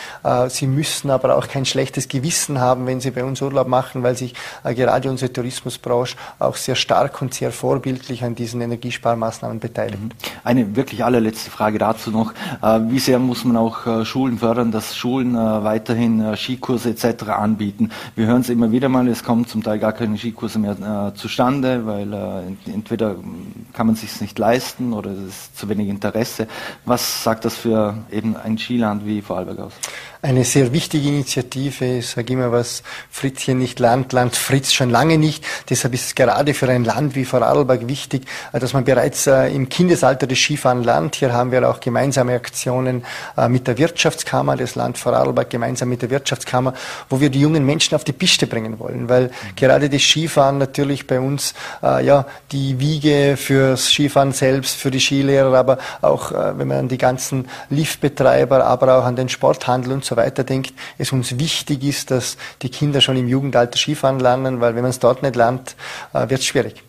Sie 0.50 0.68
müssen 0.68 1.10
aber 1.10 1.38
auch 1.38 1.48
kein 1.48 1.66
schlechtes 1.66 2.08
Gewissen 2.08 2.60
haben, 2.60 2.86
wenn 2.86 3.02
Sie 3.02 3.12
bei 3.12 3.24
uns 3.24 3.42
Urlaub 3.42 3.68
machen, 3.68 4.04
weil 4.04 4.16
sich 4.16 4.34
gerade 4.64 5.10
unsere 5.10 5.32
Tourismus 5.34 5.78
Tourismusbranche 5.82 6.16
auch 6.40 6.56
sehr 6.56 6.76
stark 6.76 7.22
und 7.22 7.34
sehr 7.34 7.52
vorbildlich 7.52 8.24
an 8.24 8.36
diesen 8.36 8.62
Energiesparmaßnahmen 8.62 9.60
beteiligt. 9.60 10.02
Mhm. 10.02 10.10
Eine 10.44 10.76
wirklich 10.76 11.04
allerletzte 11.04 11.52
Frage 11.52 11.78
dazu 11.78 12.12
noch. 12.12 12.34
Äh, 12.62 12.80
wie 12.90 13.00
sehr 13.00 13.20
muss 13.20 13.44
man 13.46 13.58
auch 13.58 13.86
äh, 13.86 14.06
Schulen 14.06 14.40
fördern, 14.40 14.72
dass 14.72 14.96
Schulen 14.96 15.36
äh, 15.36 15.64
weiterhin 15.64 16.36
Skikurse 16.36 16.90
etc. 16.90 17.30
anbieten? 17.30 17.92
Wir 18.16 18.28
hören 18.28 18.42
es 18.42 18.50
immer 18.50 18.72
wieder 18.72 18.90
mal, 18.90 19.08
es 19.08 19.24
kommen 19.24 19.46
zum 19.48 19.64
Teil 19.64 19.80
gar 19.80 19.94
keine 19.94 20.18
Skikurse 20.18 20.60
mehr 20.60 21.14
zustande, 21.16 21.86
weil 21.86 22.14
entweder 22.66 23.16
kann 23.74 23.88
man 23.88 23.96
sich 23.96 24.20
nicht 24.22 24.38
leisten 24.40 24.94
oder 24.94 25.12
es 25.12 25.20
ist 25.20 25.58
zu 25.58 25.70
wenig 25.70 25.90
Interesse. 25.90 26.48
Was 26.86 27.24
sagt 27.24 27.46
das 27.46 27.56
für 27.56 27.96
eben 28.12 28.36
ein 28.36 28.58
Skiland 28.58 29.06
wie 29.06 29.22
Vorarlberg 29.22 29.60
aus? 29.60 29.74
Eine 30.24 30.44
sehr 30.44 30.72
wichtige 30.72 31.08
Initiative. 31.08 31.98
Ich 31.98 32.10
sage 32.10 32.34
immer, 32.34 32.52
was 32.52 32.84
Fritzchen 33.10 33.58
nicht 33.58 33.80
Land, 33.80 34.14
Land 34.14 34.36
Fritz 34.36 34.72
schon 34.72 34.92
lange 34.92 35.18
nicht. 35.18 35.44
Deshalb 35.70 35.96
ist 35.96 36.06
es 36.06 36.16
gerade 36.16 36.54
für 36.54 36.70
ein 36.70 36.84
Land 36.84 37.16
wie 37.16 37.26
Vorarlberg 37.26 37.88
wichtig, 37.88 38.26
dass 38.52 38.74
man 38.74 38.84
bereits 38.84 39.26
äh, 39.26 39.48
im 39.48 39.68
Kindesalter 39.68 40.28
des 40.28 40.38
Skifahren 40.38 40.84
lernt. 40.84 41.16
Hier 41.16 41.34
haben 41.34 41.52
wir 41.52 41.68
auch 41.68 41.80
gemeinsame 41.80 42.36
Aktionen 42.36 43.04
äh, 43.36 43.50
mit 43.50 43.68
der 43.68 43.80
Wirtschaftskammer, 43.80 44.58
das 44.58 44.76
Land 44.76 45.00
Vorarlberg 45.00 45.50
gemeinsam 45.50 45.90
mit 45.90 46.04
der 46.04 46.12
Wirtschaftskammer, 46.12 46.76
wo 47.10 47.20
wir 47.20 47.32
die 47.32 47.42
jungen 47.42 47.66
Menschen 47.66 47.96
auf 47.96 48.04
die 48.04 48.14
Piste 48.14 48.46
bringen 48.46 48.78
wollen, 48.80 49.10
weil 49.10 49.24
mhm. 49.26 49.56
gerade 49.56 49.90
das 49.90 50.02
Skifahren 50.04 50.60
natürlich 50.60 51.08
bei 51.08 51.20
uns 51.20 51.56
äh, 51.82 52.06
ja 52.06 52.28
die 52.52 52.80
Wiege 52.80 53.38
fürs 53.38 53.88
Skifahren 53.88 54.34
selbst, 54.34 54.76
für 54.76 54.92
die 54.92 55.00
Skilehrer, 55.00 55.58
aber 55.58 55.78
auch 56.02 56.32
wenn 56.32 56.68
man 56.68 56.78
an 56.78 56.88
die 56.88 56.98
ganzen 56.98 57.48
Liftbetreiber, 57.70 58.66
aber 58.66 58.98
auch 58.98 59.06
an 59.06 59.16
den 59.16 59.30
Sporthandel 59.30 59.94
und 59.94 60.06
so 60.06 60.11
so 60.12 60.18
weiter 60.18 60.44
denkt, 60.44 60.74
es 60.98 61.14
uns 61.14 61.40
wichtig 61.40 61.84
ist, 61.84 62.12
dass 62.12 62.38
die 62.62 62.70
Kinder 62.70 63.00
schon 63.00 63.16
im 63.16 63.30
Jugendalter 63.30 63.78
Skifahren 63.78 64.20
lernen, 64.20 64.60
weil 64.60 64.76
wenn 64.76 64.82
man 64.82 64.90
es 64.90 65.00
dort 65.00 65.24
nicht 65.24 65.36
lernt, 65.38 65.76
äh, 66.14 66.30
wird 66.30 66.42
es 66.42 66.46
schwierig. 66.46 66.84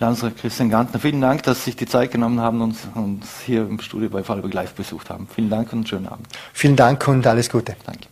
Landesrat 0.00 0.36
Christian 0.36 0.70
Gantner, 0.70 0.98
vielen 0.98 1.20
Dank, 1.20 1.44
dass 1.44 1.58
Sie 1.58 1.70
sich 1.70 1.76
die 1.76 1.86
Zeit 1.86 2.10
genommen 2.10 2.40
haben 2.40 2.60
und 2.60 2.76
uns 2.96 3.26
hier 3.46 3.60
im 3.60 3.78
Studio 3.78 4.08
bei 4.08 4.24
Fallberg 4.24 4.52
Live 4.52 4.74
besucht 4.74 5.08
haben. 5.10 5.28
Vielen 5.32 5.48
Dank 5.48 5.72
und 5.72 5.78
einen 5.78 5.86
schönen 5.86 6.08
Abend. 6.08 6.26
Vielen 6.52 6.74
Dank 6.74 7.06
und 7.06 7.24
alles 7.24 7.48
Gute. 7.48 7.76
Danke. 7.86 8.08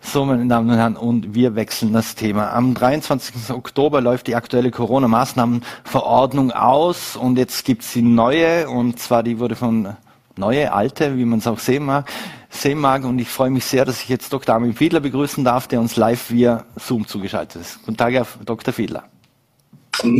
So, 0.00 0.24
meine 0.24 0.46
Damen 0.46 0.70
und 0.70 0.76
Herren, 0.76 0.96
und 0.96 1.34
wir 1.34 1.54
wechseln 1.54 1.92
das 1.92 2.14
Thema. 2.14 2.54
Am 2.54 2.72
23. 2.72 3.50
Oktober 3.50 4.00
läuft 4.00 4.28
die 4.28 4.34
aktuelle 4.34 4.70
Corona-Maßnahmenverordnung 4.70 6.52
aus 6.52 7.16
und 7.16 7.36
jetzt 7.36 7.66
gibt 7.66 7.82
es 7.82 7.92
die 7.92 8.00
neue 8.00 8.70
und 8.70 8.98
zwar 8.98 9.22
die 9.22 9.38
wurde 9.38 9.56
von 9.56 9.96
neue, 10.36 10.72
alte, 10.72 11.18
wie 11.18 11.26
man 11.26 11.40
es 11.40 11.46
auch 11.46 11.58
sehen 11.58 11.84
mag, 11.84 12.10
sehen 12.50 12.78
mag. 12.78 13.04
Und 13.04 13.18
ich 13.18 13.28
freue 13.28 13.50
mich 13.50 13.64
sehr, 13.64 13.84
dass 13.84 14.02
ich 14.02 14.08
jetzt 14.08 14.32
Dr. 14.32 14.54
Armin 14.54 14.74
Fiedler 14.74 15.00
begrüßen 15.00 15.44
darf, 15.44 15.68
der 15.68 15.80
uns 15.80 15.96
live 15.96 16.30
via 16.30 16.64
Zoom 16.76 17.06
zugeschaltet 17.06 17.62
ist. 17.62 17.78
Guten 17.84 17.96
Tag, 17.96 18.12
Herr 18.12 18.26
Dr. 18.44 18.74
Fiedler. 18.74 19.04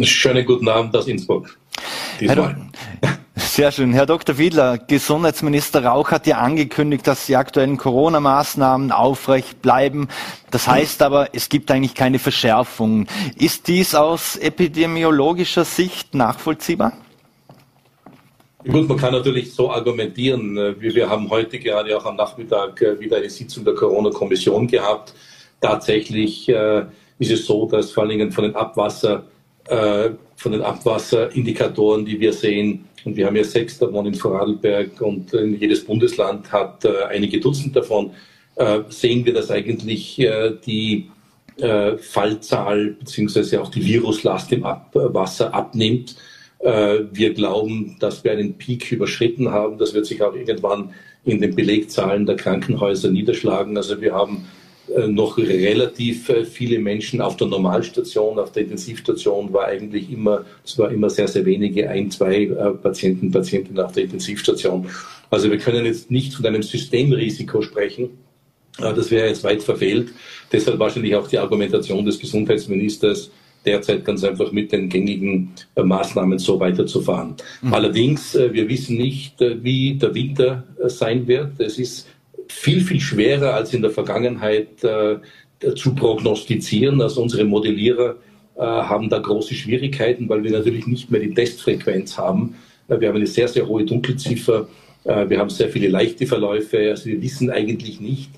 Schönen 0.02 0.44
guten 0.46 0.68
Abend 0.68 0.96
aus 0.96 1.06
Innsbruck. 1.06 1.56
Herr, 2.18 2.56
sehr 3.34 3.72
schön. 3.72 3.92
Herr 3.92 4.06
Dr. 4.06 4.34
Fiedler, 4.34 4.78
Gesundheitsminister 4.78 5.84
Rauch 5.84 6.10
hat 6.10 6.26
ja 6.26 6.38
angekündigt, 6.38 7.06
dass 7.06 7.26
die 7.26 7.36
aktuellen 7.36 7.76
Corona-Maßnahmen 7.76 8.92
aufrecht 8.92 9.62
bleiben. 9.62 10.08
Das 10.50 10.68
heißt 10.68 11.02
aber, 11.02 11.34
es 11.34 11.48
gibt 11.48 11.70
eigentlich 11.70 11.94
keine 11.94 12.18
Verschärfungen. 12.18 13.08
Ist 13.36 13.68
dies 13.68 13.94
aus 13.94 14.36
epidemiologischer 14.36 15.64
Sicht 15.64 16.14
nachvollziehbar? 16.14 16.92
Gut, 18.68 18.86
man 18.88 18.98
kann 18.98 19.14
natürlich 19.14 19.54
so 19.54 19.70
argumentieren. 19.70 20.56
Äh, 20.58 20.74
wir 20.78 21.08
haben 21.08 21.30
heute 21.30 21.58
gerade 21.58 21.96
auch 21.96 22.04
am 22.04 22.16
Nachmittag 22.16 22.82
äh, 22.82 23.00
wieder 23.00 23.16
eine 23.16 23.30
Sitzung 23.30 23.64
der 23.64 23.74
Corona-Kommission 23.74 24.66
gehabt. 24.66 25.14
Tatsächlich 25.62 26.46
äh, 26.50 26.84
ist 27.18 27.32
es 27.32 27.46
so, 27.46 27.66
dass 27.66 27.90
vor 27.90 28.02
allen 28.02 28.10
Dingen 28.10 28.32
von 28.32 28.44
den 28.44 28.54
Abwasser, 28.54 29.24
von 30.36 30.50
den 30.50 30.62
Abwasserindikatoren, 30.62 32.04
die 32.04 32.18
wir 32.18 32.32
sehen, 32.32 32.86
und 33.04 33.14
wir 33.14 33.26
haben 33.26 33.36
ja 33.36 33.44
sechs 33.44 33.78
davon 33.78 34.06
in 34.06 34.14
Vorarlberg 34.14 35.00
und 35.00 35.32
jedes 35.32 35.84
Bundesland 35.84 36.50
hat 36.50 36.84
einige 37.08 37.38
Dutzend 37.38 37.76
davon, 37.76 38.10
sehen 38.88 39.24
wir, 39.24 39.32
dass 39.32 39.50
eigentlich 39.52 40.16
die 40.66 41.08
Fallzahl 42.00 42.96
bzw. 42.98 43.58
auch 43.58 43.70
die 43.70 43.84
Viruslast 43.84 44.50
im 44.50 44.64
Abwasser 44.64 45.54
abnimmt. 45.54 46.16
Äh, 46.60 47.04
wir 47.10 47.32
glauben, 47.32 47.96
dass 48.00 48.22
wir 48.22 48.32
einen 48.32 48.54
Peak 48.54 48.92
überschritten 48.92 49.50
haben. 49.50 49.78
Das 49.78 49.94
wird 49.94 50.06
sich 50.06 50.22
auch 50.22 50.34
irgendwann 50.34 50.90
in 51.24 51.40
den 51.40 51.54
Belegzahlen 51.54 52.26
der 52.26 52.36
Krankenhäuser 52.36 53.10
niederschlagen. 53.10 53.76
Also 53.76 54.00
wir 54.00 54.12
haben 54.12 54.46
äh, 54.94 55.06
noch 55.06 55.38
relativ 55.38 56.28
äh, 56.28 56.44
viele 56.44 56.78
Menschen 56.78 57.22
auf 57.22 57.36
der 57.36 57.46
Normalstation, 57.46 58.38
auf 58.38 58.52
der 58.52 58.64
Intensivstation 58.64 59.52
war 59.52 59.66
eigentlich 59.66 60.12
immer, 60.12 60.44
es 60.62 60.78
war 60.78 60.90
immer 60.90 61.08
sehr, 61.08 61.28
sehr 61.28 61.46
wenige, 61.46 61.88
ein, 61.88 62.10
zwei 62.10 62.46
Patienten, 62.82 63.30
Patientinnen 63.30 63.82
auf 63.82 63.92
der 63.92 64.04
Intensivstation. 64.04 64.86
Also 65.30 65.50
wir 65.50 65.58
können 65.58 65.86
jetzt 65.86 66.10
nicht 66.10 66.34
von 66.34 66.44
einem 66.44 66.62
Systemrisiko 66.62 67.62
sprechen. 67.62 68.10
Das 68.76 69.10
wäre 69.10 69.28
jetzt 69.28 69.44
weit 69.44 69.62
verfehlt. 69.62 70.08
Deshalb 70.52 70.78
wahrscheinlich 70.78 71.14
auch 71.14 71.28
die 71.28 71.38
Argumentation 71.38 72.04
des 72.04 72.18
Gesundheitsministers, 72.18 73.30
derzeit 73.64 74.04
ganz 74.04 74.24
einfach 74.24 74.52
mit 74.52 74.72
den 74.72 74.88
gängigen 74.88 75.52
äh, 75.74 75.82
Maßnahmen 75.82 76.38
so 76.38 76.58
weiterzufahren. 76.58 77.34
Mhm. 77.62 77.74
Allerdings, 77.74 78.34
äh, 78.34 78.52
wir 78.52 78.68
wissen 78.68 78.96
nicht, 78.96 79.40
äh, 79.40 79.62
wie 79.62 79.94
der 79.94 80.14
Winter 80.14 80.64
sein 80.86 81.26
wird. 81.26 81.60
Es 81.60 81.78
ist 81.78 82.08
viel, 82.48 82.80
viel 82.80 83.00
schwerer 83.00 83.54
als 83.54 83.72
in 83.74 83.82
der 83.82 83.90
Vergangenheit 83.90 84.80
zu 84.80 85.94
prognostizieren. 85.94 87.00
Also 87.00 87.22
unsere 87.22 87.44
Modellierer 87.44 88.16
haben 88.56 89.08
da 89.08 89.18
große 89.18 89.54
Schwierigkeiten, 89.54 90.28
weil 90.28 90.42
wir 90.42 90.50
natürlich 90.50 90.86
nicht 90.86 91.12
mehr 91.12 91.20
die 91.20 91.32
Testfrequenz 91.32 92.18
haben. 92.18 92.56
Wir 92.88 93.08
haben 93.08 93.16
eine 93.16 93.26
sehr, 93.26 93.46
sehr 93.46 93.68
hohe 93.68 93.84
Dunkelziffer. 93.84 94.68
Wir 95.04 95.38
haben 95.38 95.50
sehr 95.50 95.68
viele 95.68 95.88
leichte 95.88 96.26
Verläufe. 96.26 96.90
Also 96.90 97.06
wir 97.06 97.22
wissen 97.22 97.50
eigentlich 97.50 98.00
nicht, 98.00 98.30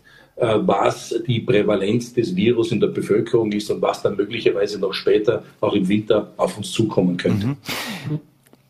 was 0.43 1.15
die 1.27 1.41
Prävalenz 1.41 2.13
des 2.13 2.35
Virus 2.35 2.73
in 2.73 2.81
der 2.81 2.89
Bevölkerung 2.89 3.53
ist 3.53 3.71
und 3.71 3.81
was 3.81 4.03
dann 4.03 4.17
möglicherweise 4.17 4.79
noch 4.79 4.93
später, 4.93 5.43
auch 5.61 5.75
im 5.75 5.89
Winter, 5.89 6.33
auf 6.37 6.57
uns 6.57 6.73
zukommen 6.73 7.17
könnte. 7.17 7.47
Mhm. 7.47 7.57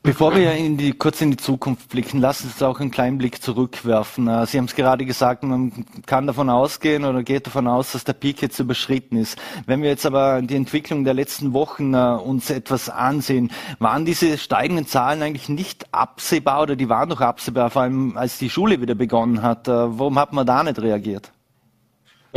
Bevor 0.05 0.35
wir 0.35 0.53
in 0.55 0.77
die, 0.77 0.93
kurz 0.95 1.21
in 1.21 1.31
die 1.31 1.37
Zukunft 1.37 1.89
blicken, 1.89 2.21
lassen 2.21 2.49
Sie 2.49 2.55
uns 2.55 2.63
auch 2.65 2.81
einen 2.81 2.91
kleinen 2.91 3.19
Blick 3.19 3.41
zurückwerfen. 3.41 4.27
Äh, 4.27 4.47
Sie 4.47 4.59
haben 4.59 4.65
es 4.65 4.75
gerade 4.75 5.07
gesagt, 5.07 5.45
man 5.45 5.87
kann 6.07 6.27
davon 6.27 6.51
ausgehen 6.51 7.05
oder 7.05 7.23
geht 7.23 7.47
davon 7.47 7.69
aus, 7.69 7.93
dass 7.93 8.03
der 8.03 8.15
Peak 8.15 8.43
jetzt 8.43 8.59
überschritten 8.59 9.17
ist. 9.17 9.39
Wenn 9.67 9.81
wir 9.81 9.91
jetzt 9.91 10.05
aber 10.05 10.43
die 10.43 10.57
Entwicklung 10.57 11.05
der 11.05 11.15
letzten 11.15 11.53
Wochen 11.53 11.95
uh, 11.95 12.17
uns 12.17 12.51
etwas 12.51 12.91
ansehen, 12.91 13.53
waren 13.79 14.05
diese 14.05 14.39
steigenden 14.39 14.89
Zahlen 14.89 15.23
eigentlich 15.23 15.49
nicht 15.49 15.95
absehbar 15.95 16.63
oder 16.63 16.75
die 16.75 16.89
waren 16.89 17.09
doch 17.09 17.21
absehbar, 17.21 17.71
vor 17.71 17.83
allem 17.83 18.17
als 18.17 18.39
die 18.39 18.51
Schule 18.51 18.81
wieder 18.81 18.97
begonnen 18.97 19.43
hat? 19.43 19.69
Warum 19.69 20.19
hat 20.19 20.33
man 20.33 20.45
da 20.45 20.65
nicht 20.65 20.83
reagiert? 20.83 21.31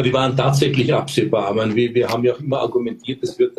Die 0.03 0.13
waren 0.13 0.35
tatsächlich 0.35 0.93
absehbar. 0.93 1.53
Meine, 1.53 1.73
wir, 1.75 1.93
wir, 1.93 2.09
haben 2.09 2.23
ja 2.23 2.33
auch 2.33 2.39
immer 2.39 2.59
argumentiert, 2.59 3.23
es 3.23 3.39
wird 3.39 3.57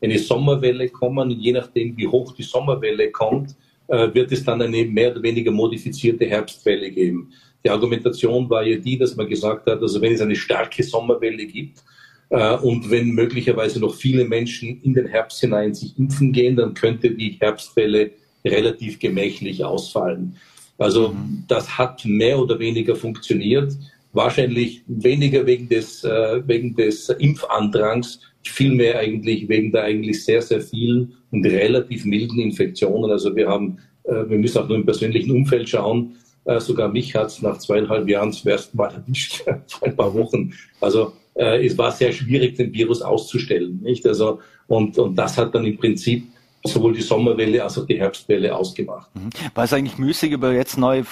eine 0.00 0.18
Sommerwelle 0.18 0.88
kommen. 0.88 1.32
Und 1.32 1.40
je 1.40 1.52
nachdem, 1.52 1.96
wie 1.96 2.06
hoch 2.06 2.32
die 2.34 2.44
Sommerwelle 2.44 3.10
kommt, 3.10 3.56
äh, 3.88 4.14
wird 4.14 4.30
es 4.32 4.44
dann 4.44 4.62
eine 4.62 4.84
mehr 4.84 5.10
oder 5.10 5.22
weniger 5.22 5.50
modifizierte 5.50 6.24
Herbstwelle 6.26 6.90
geben. 6.90 7.32
Die 7.64 7.70
Argumentation 7.70 8.48
war 8.48 8.64
ja 8.64 8.76
die, 8.76 8.96
dass 8.98 9.16
man 9.16 9.28
gesagt 9.28 9.66
hat, 9.66 9.80
also 9.80 10.00
wenn 10.00 10.14
es 10.14 10.20
eine 10.20 10.36
starke 10.36 10.82
Sommerwelle 10.82 11.46
gibt 11.46 11.82
äh, 12.30 12.56
und 12.56 12.90
wenn 12.90 13.10
möglicherweise 13.10 13.80
noch 13.80 13.94
viele 13.94 14.24
Menschen 14.24 14.80
in 14.82 14.94
den 14.94 15.06
Herbst 15.06 15.40
hinein 15.40 15.74
sich 15.74 15.98
impfen 15.98 16.32
gehen, 16.32 16.56
dann 16.56 16.74
könnte 16.74 17.10
die 17.10 17.36
Herbstwelle 17.40 18.12
relativ 18.44 18.98
gemächlich 18.98 19.64
ausfallen. 19.64 20.36
Also 20.78 21.10
mhm. 21.10 21.44
das 21.46 21.78
hat 21.78 22.04
mehr 22.04 22.38
oder 22.38 22.58
weniger 22.58 22.96
funktioniert. 22.96 23.72
Wahrscheinlich 24.12 24.82
weniger 24.86 25.46
wegen 25.46 25.68
des, 25.68 26.04
äh, 26.04 26.42
wegen 26.46 26.74
des 26.74 27.08
Impfandrangs, 27.08 28.20
vielmehr 28.44 28.98
eigentlich 28.98 29.48
wegen 29.48 29.72
der 29.72 29.84
eigentlich 29.84 30.24
sehr, 30.24 30.42
sehr 30.42 30.60
vielen 30.60 31.14
und 31.30 31.46
relativ 31.46 32.04
milden 32.04 32.40
Infektionen. 32.40 33.10
Also 33.10 33.34
wir 33.34 33.48
haben, 33.48 33.78
äh, 34.04 34.28
wir 34.28 34.38
müssen 34.38 34.58
auch 34.58 34.68
nur 34.68 34.76
im 34.76 34.84
persönlichen 34.84 35.30
Umfeld 35.30 35.68
schauen. 35.68 36.16
Äh, 36.44 36.60
sogar 36.60 36.88
mich 36.88 37.14
hat 37.14 37.28
es 37.28 37.40
nach 37.40 37.58
zweieinhalb 37.58 38.08
Jahren 38.08 38.32
zum 38.32 38.50
ersten 38.50 38.76
Mal 38.76 38.92
erwischt, 39.06 39.44
vor 39.68 39.88
ein 39.88 39.96
paar 39.96 40.12
Wochen. 40.14 40.52
Also 40.80 41.12
äh, 41.34 41.64
es 41.64 41.78
war 41.78 41.92
sehr 41.92 42.12
schwierig, 42.12 42.56
den 42.56 42.72
Virus 42.72 43.02
auszustellen. 43.02 43.80
Nicht? 43.82 44.06
Also, 44.06 44.40
und, 44.66 44.98
und 44.98 45.16
das 45.16 45.38
hat 45.38 45.54
dann 45.54 45.64
im 45.64 45.78
Prinzip 45.78 46.24
sowohl 46.64 46.92
die 46.94 47.02
Sommerwelle 47.02 47.62
als 47.62 47.78
auch 47.78 47.86
die 47.86 47.98
Herbstwelle 47.98 48.54
ausgemacht. 48.54 49.10
Mhm. 49.14 49.30
War 49.54 49.64
es 49.64 49.72
eigentlich 49.72 49.98
müßig, 49.98 50.32
über 50.32 50.52
jetzt 50.52 50.78
neue 50.78 51.04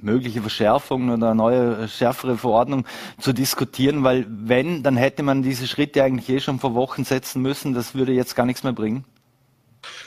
mögliche 0.00 0.40
Verschärfungen 0.40 1.10
oder 1.10 1.34
neue 1.34 1.88
schärfere 1.88 2.36
Verordnung 2.36 2.84
zu 3.18 3.32
diskutieren? 3.32 4.04
Weil 4.04 4.26
wenn, 4.28 4.82
dann 4.82 4.96
hätte 4.96 5.22
man 5.22 5.42
diese 5.42 5.66
Schritte 5.66 6.02
eigentlich 6.02 6.28
eh 6.28 6.40
schon 6.40 6.58
vor 6.58 6.74
Wochen 6.74 7.04
setzen 7.04 7.42
müssen. 7.42 7.74
Das 7.74 7.94
würde 7.94 8.12
jetzt 8.12 8.36
gar 8.36 8.46
nichts 8.46 8.62
mehr 8.62 8.72
bringen. 8.72 9.04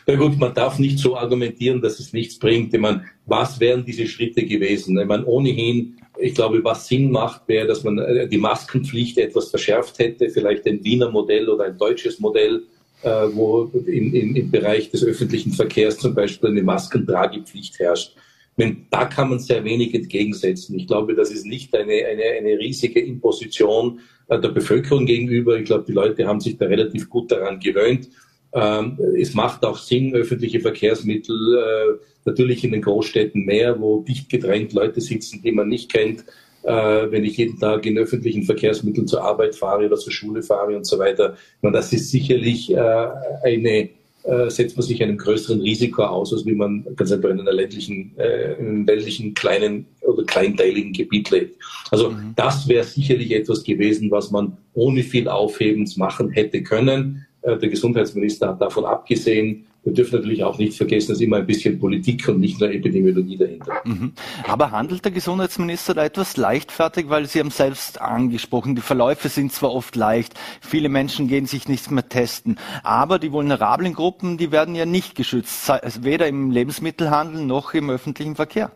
Na 0.08 0.16
gut, 0.16 0.38
man 0.38 0.54
darf 0.54 0.80
nicht 0.80 1.00
so 1.00 1.18
argumentieren, 1.18 1.82
dass 1.82 2.00
es 2.00 2.14
nichts 2.14 2.40
bringt. 2.40 2.74
Ich 2.74 2.80
meine, 2.80 3.04
was 3.26 3.60
wären 3.60 3.84
diese 3.84 4.08
Schritte 4.08 4.46
gewesen? 4.46 4.98
Ich 5.00 5.08
meine, 5.08 5.26
ohnehin, 5.26 5.98
ich 6.18 6.34
glaube, 6.34 6.64
was 6.64 6.88
Sinn 6.88 7.12
macht, 7.12 7.48
wäre, 7.48 7.68
dass 7.68 7.84
man 7.84 7.98
äh, 7.98 8.28
die 8.28 8.38
Maskenpflicht 8.38 9.18
etwas 9.18 9.50
verschärft 9.50 10.00
hätte, 10.00 10.30
vielleicht 10.30 10.66
ein 10.66 10.84
Wiener 10.84 11.10
Modell 11.10 11.50
oder 11.50 11.66
ein 11.66 11.78
deutsches 11.78 12.20
Modell 12.20 12.58
äh, 12.58 12.75
wo 13.06 13.72
in, 13.86 14.14
in, 14.14 14.36
im 14.36 14.52
Bereich 14.52 14.92
des 14.92 15.04
öffentlichen 15.04 15.52
Verkehrs 15.52 15.98
zum 15.98 16.16
Beispiel 16.16 16.50
eine 16.50 16.64
Maskentragepflicht 16.64 17.80
herrscht. 17.80 18.16
Wenn, 18.58 18.88
da 18.90 19.06
kann 19.06 19.30
man 19.30 19.40
sehr 19.40 19.64
wenig 19.64 19.94
entgegensetzen. 19.94 20.80
Ich 20.80 20.88
glaube, 20.88 21.14
das 21.14 21.30
ist 21.30 21.46
nicht 21.46 21.76
eine, 21.76 21.94
eine, 21.94 22.24
eine 22.40 22.58
riesige 22.58 23.02
Imposition 23.02 24.00
äh, 24.28 24.40
der 24.40 24.50
Bevölkerung 24.50 25.06
gegenüber. 25.06 25.58
Ich 25.60 25.66
glaube, 25.66 25.84
die 25.88 25.92
Leute 25.92 26.26
haben 26.26 26.40
sich 26.40 26.58
da 26.58 26.66
relativ 26.66 27.10
gut 27.10 27.32
daran 27.32 27.60
gewöhnt. 27.60 28.10
Ähm, 28.54 28.98
es 29.20 29.34
macht 29.34 29.66
auch 29.66 29.78
Sinn, 29.78 30.16
öffentliche 30.16 30.62
Verkehrsmittel, 30.62 31.58
äh, 31.58 32.06
natürlich 32.24 32.64
in 32.64 32.72
den 32.72 32.82
Großstädten 32.82 33.44
mehr, 33.44 33.80
wo 33.80 34.02
dicht 34.02 34.30
gedrängt 34.30 34.72
Leute 34.72 35.02
sitzen, 35.02 35.42
die 35.44 35.52
man 35.52 35.68
nicht 35.68 35.92
kennt, 35.92 36.24
äh, 36.66 37.12
wenn 37.12 37.24
ich 37.24 37.38
jeden 37.38 37.60
Tag 37.60 37.86
in 37.86 37.98
öffentlichen 37.98 38.44
Verkehrsmitteln 38.44 39.08
zur 39.08 39.24
Arbeit 39.24 39.56
fahre 39.56 39.86
oder 39.86 39.98
zur 39.98 40.12
Schule 40.12 40.42
fahre 40.42 40.76
und 40.76 40.86
so 40.86 40.98
weiter. 40.98 41.36
Und 41.62 41.74
das 41.74 41.94
ist 41.94 42.10
sicherlich 42.12 42.72
äh, 42.74 43.08
eine, 43.44 43.90
äh, 44.24 44.50
setzt 44.50 44.76
man 44.76 44.86
sich 44.86 45.02
einem 45.04 45.18
größeren 45.18 45.62
Risiko 45.62 46.04
aus, 46.04 46.34
als 46.34 46.46
wie 46.46 46.56
man 46.56 46.86
ganz 46.96 47.12
einfach 47.12 47.30
in 47.30 47.40
einer 47.40 47.54
ländlichen, 47.54 48.18
äh, 48.18 48.54
in 48.54 48.68
einem 48.68 48.86
ländlichen 48.86 49.34
kleinen 49.36 49.86
oder 50.02 50.24
kleinteiligen 50.24 50.94
Gebiet 50.94 51.30
lebt. 51.30 51.62
Also 51.92 52.12
mhm. 52.12 52.34
das 52.36 52.68
wäre 52.68 52.84
sicherlich 52.84 53.32
etwas 53.32 53.64
gewesen, 53.64 54.10
was 54.10 54.32
man 54.32 54.58
ohne 54.74 55.04
viel 55.04 55.28
Aufhebens 55.28 55.98
machen 55.98 56.32
hätte 56.32 56.64
können. 56.64 57.26
Äh, 57.44 57.58
der 57.58 57.70
Gesundheitsminister 57.70 58.50
hat 58.50 58.62
davon 58.62 58.86
abgesehen. 58.86 59.68
Wir 59.86 59.94
dürfen 59.94 60.16
natürlich 60.16 60.44
auch 60.44 60.58
nicht 60.58 60.76
vergessen, 60.76 61.12
dass 61.12 61.22
immer 61.22 61.38
ein 61.38 61.46
bisschen 61.46 61.80
Politik 61.80 62.28
und 62.28 62.40
nicht 62.40 62.60
nur 62.60 62.72
Epidemiologie 62.72 63.38
dahinter. 63.38 63.82
Mhm. 63.86 64.14
Aber 64.48 64.72
handelt 64.72 65.06
der 65.06 65.12
Gesundheitsminister 65.12 65.94
da 65.94 66.04
etwas 66.04 66.38
leichtfertig, 66.38 67.08
weil 67.10 67.28
Sie 67.28 67.40
haben 67.40 67.52
selbst 67.52 68.02
angesprochen, 68.02 68.74
die 68.76 68.82
Verläufe 68.82 69.30
sind 69.30 69.54
zwar 69.54 69.72
oft 69.72 69.96
leicht, 69.96 70.34
viele 70.60 70.90
Menschen 70.90 71.28
gehen 71.28 71.46
sich 71.46 71.68
nicht 71.68 71.92
mehr 71.92 72.10
testen, 72.10 72.58
aber 72.82 73.20
die 73.20 73.32
vulnerablen 73.32 73.94
Gruppen, 73.94 74.40
die 74.40 74.52
werden 74.52 74.74
ja 74.74 74.88
nicht 74.88 75.14
geschützt, 75.14 75.72
weder 76.02 76.28
im 76.28 76.50
Lebensmittelhandel 76.50 77.46
noch 77.46 77.76
im 77.76 77.92
öffentlichen 77.92 78.36
Verkehr. 78.36 78.72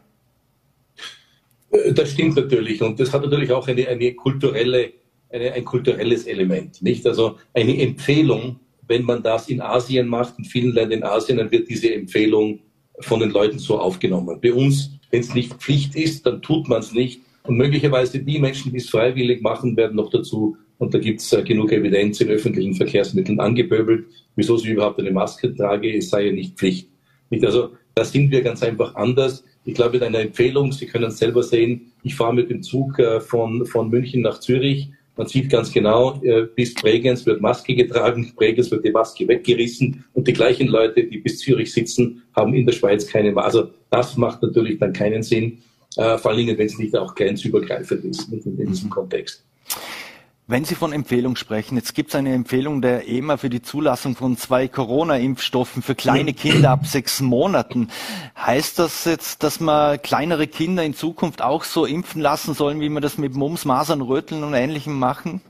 Äh, 1.72 1.92
das 1.92 2.12
stimmt 2.12 2.36
natürlich 2.36 2.84
und 2.84 3.00
das 3.00 3.12
hat 3.14 3.24
natürlich 3.24 3.52
auch 3.52 3.68
eine, 3.68 3.88
eine 3.88 4.14
kulturelle, 4.14 4.94
eine, 5.32 5.54
ein 5.54 5.66
kulturelles 5.66 6.28
Element, 6.28 6.84
nicht? 6.84 7.08
Also 7.08 7.38
eine 7.56 7.82
Empfehlung 7.82 8.60
wenn 8.90 9.04
man 9.04 9.24
das 9.24 9.48
in 9.48 9.62
Asien 9.62 10.08
macht, 10.08 10.38
in 10.40 10.46
vielen 10.46 10.74
Ländern 10.74 11.00
in 11.00 11.04
Asien, 11.06 11.38
dann 11.38 11.52
wird 11.52 11.70
diese 11.70 11.94
Empfehlung 11.94 12.60
von 13.00 13.20
den 13.22 13.30
Leuten 13.30 13.60
so 13.60 13.80
aufgenommen. 13.80 14.40
Bei 14.42 14.52
uns, 14.52 14.92
wenn 15.12 15.22
es 15.22 15.34
nicht 15.34 15.54
Pflicht 15.54 15.96
ist, 15.96 16.26
dann 16.26 16.42
tut 16.42 16.68
man 16.68 16.80
es 16.80 16.92
nicht. 16.92 17.22
Und 17.44 17.56
möglicherweise 17.56 18.20
die 18.20 18.40
Menschen, 18.40 18.72
die 18.72 18.80
es 18.80 18.90
freiwillig 18.90 19.42
machen, 19.42 19.78
werden 19.78 19.96
noch 19.96 20.10
dazu, 20.10 20.58
und 20.80 20.94
da 20.94 20.98
gibt 20.98 21.22
es 21.22 21.32
äh, 21.34 21.44
genug 21.44 21.72
Evidenz 21.72 22.20
in 22.22 22.30
öffentlichen 22.30 22.74
Verkehrsmitteln 22.74 23.40
angepöbelt, 23.40 24.06
wieso 24.36 24.58
sie 24.58 24.72
überhaupt 24.72 25.00
eine 25.00 25.12
Maske 25.12 25.54
trage, 25.54 25.96
es 25.96 26.10
sei 26.10 26.28
ja 26.28 26.32
nicht 26.32 26.58
Pflicht. 26.58 26.90
Nicht? 27.30 27.46
Also 27.46 27.72
da 27.96 28.04
sind 28.04 28.32
wir 28.32 28.42
ganz 28.42 28.64
einfach 28.64 28.96
anders. 28.96 29.44
Ich 29.66 29.74
glaube, 29.76 29.94
mit 29.94 30.04
einer 30.04 30.20
Empfehlung, 30.20 30.72
Sie 30.72 30.86
können 30.88 31.06
es 31.06 31.18
selber 31.18 31.44
sehen, 31.44 31.92
ich 32.02 32.16
fahre 32.16 32.34
mit 32.34 32.50
dem 32.50 32.64
Zug 32.64 32.98
äh, 32.98 33.20
von, 33.20 33.66
von 33.66 33.90
München 33.90 34.22
nach 34.22 34.40
Zürich 34.40 34.90
man 35.20 35.28
sieht 35.28 35.50
ganz 35.50 35.70
genau, 35.74 36.18
äh, 36.24 36.44
bis 36.44 36.74
Bregenz 36.74 37.26
wird 37.26 37.42
Maske 37.42 37.76
getragen, 37.76 38.32
Bregenz 38.38 38.72
wird 38.72 38.86
die 38.86 38.92
Maske 38.92 39.28
weggerissen 39.28 40.06
und 40.14 40.26
die 40.26 40.32
gleichen 40.32 40.70
Leute, 40.70 41.04
die 41.04 41.18
bis 41.18 41.40
Zürich 41.40 41.74
sitzen, 41.74 42.24
haben 42.34 42.54
in 42.54 42.66
der 42.66 42.72
Schweiz 42.72 43.06
keine 43.06 43.34
Maske. 43.34 43.46
Also 43.46 43.70
das 43.90 44.16
macht 44.16 44.42
natürlich 44.42 44.80
dann 44.80 44.94
keinen 44.94 45.22
Sinn, 45.22 45.58
äh, 45.98 46.18
vor 46.18 46.32
allen 46.32 46.38
Dingen, 46.38 46.58
wenn 46.58 46.68
es 46.68 46.78
nicht 46.78 46.96
auch 46.96 47.14
grenzübergreifend 47.16 48.06
ist 48.06 48.32
in, 48.32 48.58
in 48.58 48.68
diesem 48.68 48.90
Kontext. 48.90 49.44
Wenn 50.52 50.66
Sie 50.66 50.74
von 50.74 50.94
Empfehlung 50.94 51.36
sprechen, 51.36 51.76
jetzt 51.76 51.94
gibt 51.94 52.10
es 52.10 52.16
eine 52.16 52.34
Empfehlung 52.34 52.82
der 52.82 53.08
EMA 53.08 53.38
für 53.38 53.52
die 53.52 53.62
Zulassung 53.62 54.16
von 54.16 54.36
zwei 54.36 54.68
Corona-Impfstoffen 54.68 55.84
für 55.84 55.94
kleine 55.94 56.34
Kinder 56.34 56.72
ab 56.72 56.88
sechs 56.88 57.22
Monaten. 57.22 57.90
Heißt 58.36 58.80
das 58.80 59.06
jetzt, 59.06 59.44
dass 59.44 59.60
man 59.60 60.02
kleinere 60.02 60.48
Kinder 60.48 60.84
in 60.84 60.96
Zukunft 60.96 61.44
auch 61.44 61.64
so 61.64 61.86
impfen 61.86 62.20
lassen 62.20 62.56
sollen, 62.56 62.82
wie 62.82 62.90
wir 62.90 63.00
das 63.00 63.20
mit 63.20 63.36
Mumps, 63.36 63.64
Masern, 63.64 64.02
Röteln 64.02 64.44
und 64.44 64.56
Ähnlichem 64.56 64.98
machen? 64.98 65.42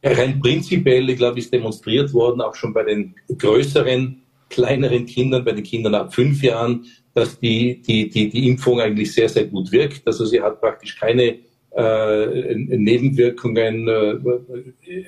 Ja, 0.00 0.12
rein 0.12 0.38
prinzipiell, 0.38 1.10
ich 1.10 1.16
glaube, 1.16 1.40
ist 1.40 1.52
demonstriert 1.52 2.12
worden, 2.12 2.40
auch 2.40 2.54
schon 2.54 2.72
bei 2.72 2.84
den 2.84 3.16
größeren, 3.36 4.22
kleineren 4.48 5.06
Kindern, 5.06 5.44
bei 5.44 5.50
den 5.54 5.64
Kindern 5.64 5.96
ab 5.96 6.14
fünf 6.14 6.40
Jahren, 6.40 6.84
dass 7.14 7.36
die, 7.40 7.82
die, 7.82 8.08
die, 8.08 8.30
die 8.30 8.48
Impfung 8.48 8.80
eigentlich 8.80 9.12
sehr, 9.12 9.28
sehr 9.28 9.46
gut 9.46 9.72
wirkt. 9.72 10.06
Also 10.06 10.24
sie 10.24 10.40
hat 10.40 10.60
praktisch 10.60 10.96
keine 11.00 11.40
äh, 11.74 12.54
Nebenwirkungen 12.54 13.88
äh, 13.88 15.04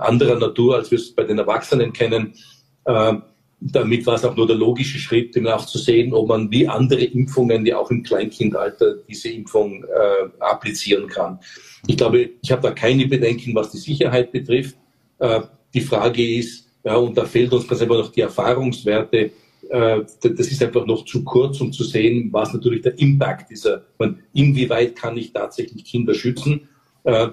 anderer 0.00 0.38
Natur, 0.38 0.76
als 0.76 0.90
wir 0.90 0.98
es 0.98 1.12
bei 1.12 1.24
den 1.24 1.38
Erwachsenen 1.38 1.92
kennen. 1.92 2.34
Äh, 2.84 3.14
damit 3.60 4.04
war 4.06 4.14
es 4.14 4.24
auch 4.24 4.36
nur 4.36 4.46
der 4.46 4.56
logische 4.56 4.98
Schritt, 4.98 5.36
um 5.36 5.46
auch 5.46 5.64
zu 5.66 5.78
sehen, 5.78 6.12
ob 6.12 6.28
man 6.28 6.50
wie 6.50 6.66
andere 6.66 7.04
Impfungen, 7.04 7.64
die 7.64 7.72
auch 7.72 7.90
im 7.90 8.02
Kleinkindalter 8.02 8.96
diese 9.08 9.28
Impfung 9.28 9.84
äh, 9.84 10.28
applizieren 10.40 11.06
kann. 11.06 11.38
Ich 11.86 11.96
glaube, 11.96 12.30
ich 12.42 12.50
habe 12.50 12.62
da 12.62 12.72
keine 12.72 13.06
Bedenken, 13.06 13.54
was 13.54 13.70
die 13.70 13.78
Sicherheit 13.78 14.32
betrifft. 14.32 14.76
Äh, 15.18 15.42
die 15.72 15.80
Frage 15.80 16.36
ist, 16.38 16.68
ja, 16.84 16.96
und 16.96 17.16
da 17.16 17.24
fehlt 17.24 17.52
uns 17.52 17.68
ganz 17.68 17.80
einfach 17.80 17.98
noch 17.98 18.10
die 18.10 18.22
Erfahrungswerte, 18.22 19.30
das 19.72 20.48
ist 20.48 20.62
einfach 20.62 20.84
noch 20.84 21.06
zu 21.06 21.24
kurz, 21.24 21.60
um 21.62 21.72
zu 21.72 21.82
sehen, 21.84 22.28
was 22.30 22.52
natürlich 22.52 22.82
der 22.82 22.98
Impact 22.98 23.50
dieser, 23.50 23.84
inwieweit 24.34 24.96
kann 24.96 25.16
ich 25.16 25.32
tatsächlich 25.32 25.84
Kinder 25.84 26.12
schützen. 26.12 26.68
Äh, 27.04 27.28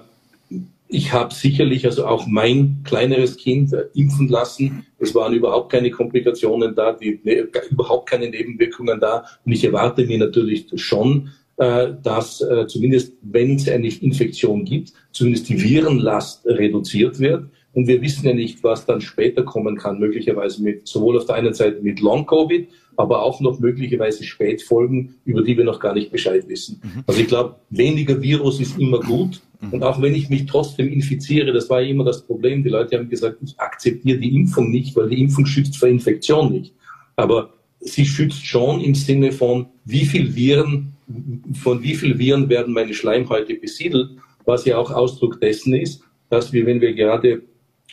ich 0.88 1.12
habe 1.12 1.34
sicherlich 1.34 1.84
also 1.84 2.06
auch 2.06 2.26
mein 2.26 2.80
kleineres 2.82 3.36
Kind 3.36 3.74
äh, 3.74 3.84
impfen 3.94 4.28
lassen. 4.28 4.86
Es 4.98 5.14
waren 5.14 5.34
überhaupt 5.34 5.70
keine 5.70 5.90
Komplikationen 5.90 6.74
da, 6.74 6.94
die, 6.94 7.20
ne, 7.24 7.46
überhaupt 7.70 8.08
keine 8.08 8.30
Nebenwirkungen 8.30 8.98
da. 8.98 9.26
Und 9.44 9.52
ich 9.52 9.62
erwarte 9.62 10.06
mir 10.06 10.18
natürlich 10.18 10.66
schon, 10.76 11.30
dass 12.02 12.42
zumindest, 12.68 13.12
wenn 13.20 13.56
es 13.56 13.68
eine 13.68 13.86
Infektion 13.86 14.64
gibt, 14.64 14.94
zumindest 15.12 15.50
die 15.50 15.62
Virenlast 15.62 16.46
reduziert 16.46 17.18
wird 17.20 17.50
Und 17.72 17.86
wir 17.86 18.02
wissen 18.02 18.26
ja 18.26 18.34
nicht, 18.34 18.64
was 18.64 18.84
dann 18.84 19.00
später 19.00 19.44
kommen 19.44 19.76
kann, 19.76 20.00
möglicherweise 20.00 20.62
mit, 20.62 20.88
sowohl 20.88 21.16
auf 21.16 21.26
der 21.26 21.36
einen 21.36 21.54
Seite 21.54 21.80
mit 21.82 22.00
Long-Covid, 22.00 22.68
aber 22.96 23.22
auch 23.22 23.40
noch 23.40 23.60
möglicherweise 23.60 24.24
Spätfolgen, 24.24 25.14
über 25.24 25.42
die 25.42 25.56
wir 25.56 25.64
noch 25.64 25.78
gar 25.78 25.94
nicht 25.94 26.10
Bescheid 26.10 26.48
wissen. 26.48 26.80
Mhm. 26.82 27.04
Also 27.06 27.20
ich 27.20 27.28
glaube, 27.28 27.56
weniger 27.70 28.20
Virus 28.20 28.60
ist 28.60 28.78
immer 28.78 29.00
gut. 29.00 29.40
Mhm. 29.60 29.74
Und 29.74 29.82
auch 29.84 30.02
wenn 30.02 30.14
ich 30.14 30.28
mich 30.28 30.46
trotzdem 30.46 30.88
infiziere, 30.88 31.52
das 31.52 31.70
war 31.70 31.80
ja 31.80 31.88
immer 31.88 32.04
das 32.04 32.22
Problem. 32.26 32.64
Die 32.64 32.70
Leute 32.70 32.98
haben 32.98 33.08
gesagt, 33.08 33.38
ich 33.42 33.58
akzeptiere 33.58 34.18
die 34.18 34.34
Impfung 34.34 34.70
nicht, 34.70 34.96
weil 34.96 35.08
die 35.08 35.20
Impfung 35.20 35.46
schützt 35.46 35.76
vor 35.76 35.88
Infektion 35.88 36.52
nicht. 36.52 36.74
Aber 37.16 37.54
sie 37.80 38.04
schützt 38.04 38.44
schon 38.44 38.80
im 38.80 38.94
Sinne 38.94 39.32
von, 39.32 39.66
wie 39.84 40.04
viel 40.04 40.34
Viren, 40.34 40.92
von 41.54 41.82
wie 41.82 41.94
viel 41.94 42.18
Viren 42.18 42.48
werden 42.48 42.74
meine 42.74 42.94
Schleimhäute 42.94 43.54
besiedelt, 43.54 44.10
was 44.44 44.64
ja 44.64 44.76
auch 44.76 44.90
Ausdruck 44.90 45.40
dessen 45.40 45.74
ist, 45.74 46.02
dass 46.28 46.52
wir, 46.52 46.66
wenn 46.66 46.80
wir 46.80 46.94
gerade 46.94 47.42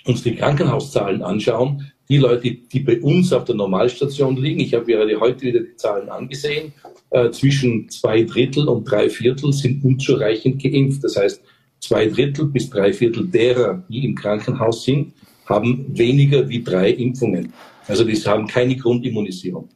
uns 0.06 0.24
die 0.24 0.36
Krankenhauszahlen 0.36 1.22
anschauen, 1.22 1.92
die 2.10 2.18
Leute, 2.18 2.52
die 2.52 2.80
bei 2.80 3.02
uns 3.02 3.34
auf 3.34 3.46
der 3.46 3.56
Normalstation 3.56 4.38
liegen, 4.38 4.62
ich 4.62 4.74
habe 4.74 4.86
gerade 4.86 5.20
heute 5.20 5.42
wieder 5.42 5.60
die 5.60 5.76
Zahlen 5.76 6.10
angesehen, 6.10 6.74
äh, 7.10 7.32
zwischen 7.32 7.90
zwei 7.90 8.24
Drittel 8.24 8.68
und 8.70 8.86
drei 8.86 9.10
Viertel 9.10 9.52
sind 9.52 9.84
unzureichend 9.84 10.62
geimpft. 10.62 11.04
Das 11.04 11.18
heißt, 11.18 11.42
zwei 11.80 12.08
Drittel 12.08 12.46
bis 12.46 12.70
drei 12.70 12.94
Viertel 12.94 13.28
derer, 13.28 13.84
die 13.90 14.06
im 14.06 14.16
Krankenhaus 14.16 14.84
sind, 14.84 15.14
haben 15.46 15.86
weniger 15.98 16.48
wie 16.48 16.64
drei 16.64 16.92
Impfungen. 16.92 17.54
Also 17.88 18.04
die 18.04 18.16
haben 18.16 18.48
keine 18.48 18.76
Grundimmunisierung. 18.76 19.70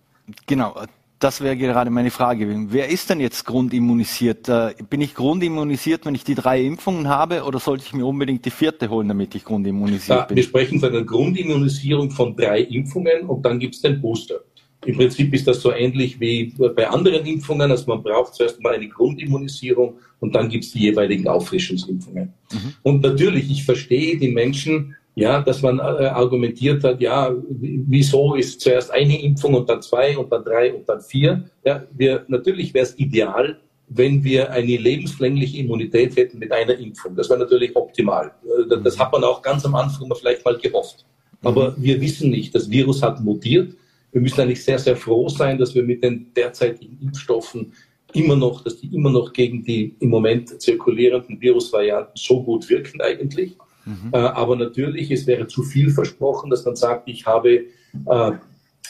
Genau, 0.46 0.74
das 1.22 1.40
wäre 1.40 1.56
gerade 1.56 1.90
meine 1.92 2.12
Frage. 2.12 2.48
Wer 2.70 2.90
ist 2.90 3.10
denn 3.10 3.20
jetzt 3.20 3.46
grundimmunisiert? 3.46 4.50
Äh, 4.50 4.74
bin 4.90 5.02
ich 5.02 5.14
grundimmunisiert, 5.14 6.06
wenn 6.06 6.16
ich 6.16 6.24
die 6.24 6.36
drei 6.36 6.62
Impfungen 6.62 7.08
habe, 7.08 7.44
oder 7.44 7.60
sollte 7.60 7.84
ich 7.86 7.94
mir 7.94 8.06
unbedingt 8.06 8.44
die 8.46 8.50
vierte 8.50 8.90
holen, 8.90 9.08
damit 9.08 9.36
ich 9.36 9.46
grundimmunisiert 9.46 10.20
ja, 10.20 10.26
bin? 10.26 10.36
Wir 10.36 10.44
sprechen 10.44 10.80
von 10.80 10.90
einer 10.90 11.04
Grundimmunisierung 11.04 12.10
von 12.10 12.36
drei 12.36 12.62
Impfungen 12.62 13.28
und 13.28 13.46
dann 13.46 13.60
gibt 13.60 13.76
es 13.76 13.82
den 13.82 14.02
Booster. 14.02 14.40
Im 14.84 14.98
Prinzip 14.98 15.32
ist 15.34 15.48
das 15.48 15.62
so 15.62 15.72
ähnlich 15.72 16.20
wie 16.20 16.54
bei 16.76 16.90
anderen 16.90 17.24
Impfungen. 17.26 17.70
Also 17.70 17.86
man 17.88 18.02
braucht 18.02 18.34
zuerst 18.34 18.60
mal 18.64 18.74
eine 18.74 18.88
Grundimmunisierung 18.88 20.00
und 20.20 20.34
dann 20.34 20.50
gibt 20.50 20.64
es 20.64 20.72
die 20.72 20.80
jeweiligen 20.80 21.28
Auffrischungsimpfungen. 21.28 22.34
Mhm. 22.52 22.74
Und 22.82 23.04
natürlich, 23.04 23.52
ich 23.52 23.64
verstehe 23.64 24.18
die 24.18 24.30
Menschen, 24.30 24.96
ja, 25.16 25.42
dass 25.42 25.62
man 25.62 25.80
äh, 25.80 25.82
argumentiert 25.82 26.84
hat, 26.84 27.02
ja, 27.02 27.32
wieso 27.50 28.36
ist 28.36 28.62
zuerst 28.62 28.92
eine 28.92 29.22
Impfung 29.22 29.56
und 29.56 29.70
dann 29.70 29.82
zwei 29.82 30.18
und 30.18 30.32
dann 30.32 30.44
drei 30.44 30.74
und 30.74 30.88
dann 30.88 31.02
vier. 31.02 31.44
Ja, 31.66 31.84
wir, 31.92 32.26
natürlich 32.28 32.74
wäre 32.74 32.86
es 32.86 32.98
ideal, 32.98 33.60
wenn 33.90 34.24
wir 34.24 34.52
eine 34.52 34.78
lebenslängliche 34.78 35.58
Immunität 35.58 36.16
hätten 36.16 36.40
mit 36.40 36.52
einer 36.52 36.78
Impfung. 36.78 37.16
Das 37.16 37.30
wäre 37.30 37.40
natürlich 37.40 37.76
optimal. 37.76 38.32
Äh, 38.46 38.82
das 38.82 38.98
hat 38.98 39.12
man 39.12 39.24
auch 39.24 39.42
ganz 39.42 39.66
am 39.66 39.76
Anfang 39.76 40.10
vielleicht 40.18 40.46
mal 40.46 40.58
gehofft. 40.58 41.06
Aber 41.44 41.76
wir 41.78 42.00
wissen 42.00 42.30
nicht, 42.30 42.56
das 42.56 42.70
Virus 42.70 43.02
hat 43.02 43.20
mutiert. 43.20 43.74
Wir 44.12 44.22
müssen 44.22 44.42
eigentlich 44.42 44.64
sehr, 44.64 44.80
sehr 44.80 44.96
froh 44.96 45.28
sein, 45.28 45.58
dass 45.58 45.74
wir 45.76 45.84
mit 45.84 46.04
den 46.04 46.34
derzeitigen 46.34 47.00
Impfstoffen 47.02 47.74
immer 48.14 48.36
noch, 48.36 48.64
dass 48.64 48.78
die 48.78 48.94
immer 48.94 49.10
noch 49.10 49.34
gegen 49.34 49.64
die 49.64 49.96
im 50.00 50.10
Moment 50.10 50.62
zirkulierenden 50.62 51.40
Virusvarianten 51.40 52.14
so 52.16 52.44
gut 52.44 52.70
wirken 52.70 53.02
eigentlich. 53.02 53.58
Mhm. 53.86 54.10
Äh, 54.12 54.18
aber 54.18 54.56
natürlich, 54.56 55.12
es 55.12 55.28
wäre 55.28 55.48
zu 55.48 55.64
viel 55.64 55.92
versprochen, 55.92 56.50
dass 56.50 56.66
man 56.66 56.76
sagt, 56.76 57.08
ich 57.08 57.26
habe 57.26 57.66
äh, 58.06 58.32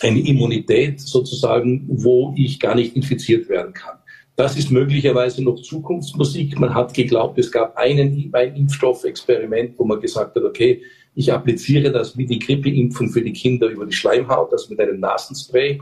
eine 0.01 0.19
Immunität 0.19 0.99
sozusagen, 0.99 1.85
wo 1.87 2.33
ich 2.35 2.59
gar 2.59 2.75
nicht 2.75 2.95
infiziert 2.95 3.49
werden 3.49 3.73
kann. 3.73 3.97
Das 4.35 4.57
ist 4.57 4.71
möglicherweise 4.71 5.43
noch 5.43 5.61
Zukunftsmusik. 5.61 6.59
Man 6.59 6.73
hat 6.73 6.93
geglaubt, 6.93 7.37
es 7.37 7.51
gab 7.51 7.77
einen, 7.77 8.31
ein 8.33 8.55
Impfstoffexperiment, 8.55 9.77
wo 9.77 9.85
man 9.85 9.99
gesagt 9.99 10.35
hat, 10.35 10.43
okay, 10.43 10.81
ich 11.13 11.31
appliziere 11.31 11.91
das 11.91 12.17
wie 12.17 12.25
die 12.25 12.39
Grippeimpfung 12.39 13.09
für 13.09 13.21
die 13.21 13.33
Kinder 13.33 13.67
über 13.67 13.85
die 13.85 13.93
Schleimhaut, 13.93 14.51
das 14.51 14.69
mit 14.69 14.79
einem 14.79 14.99
Nasenspray. 14.99 15.79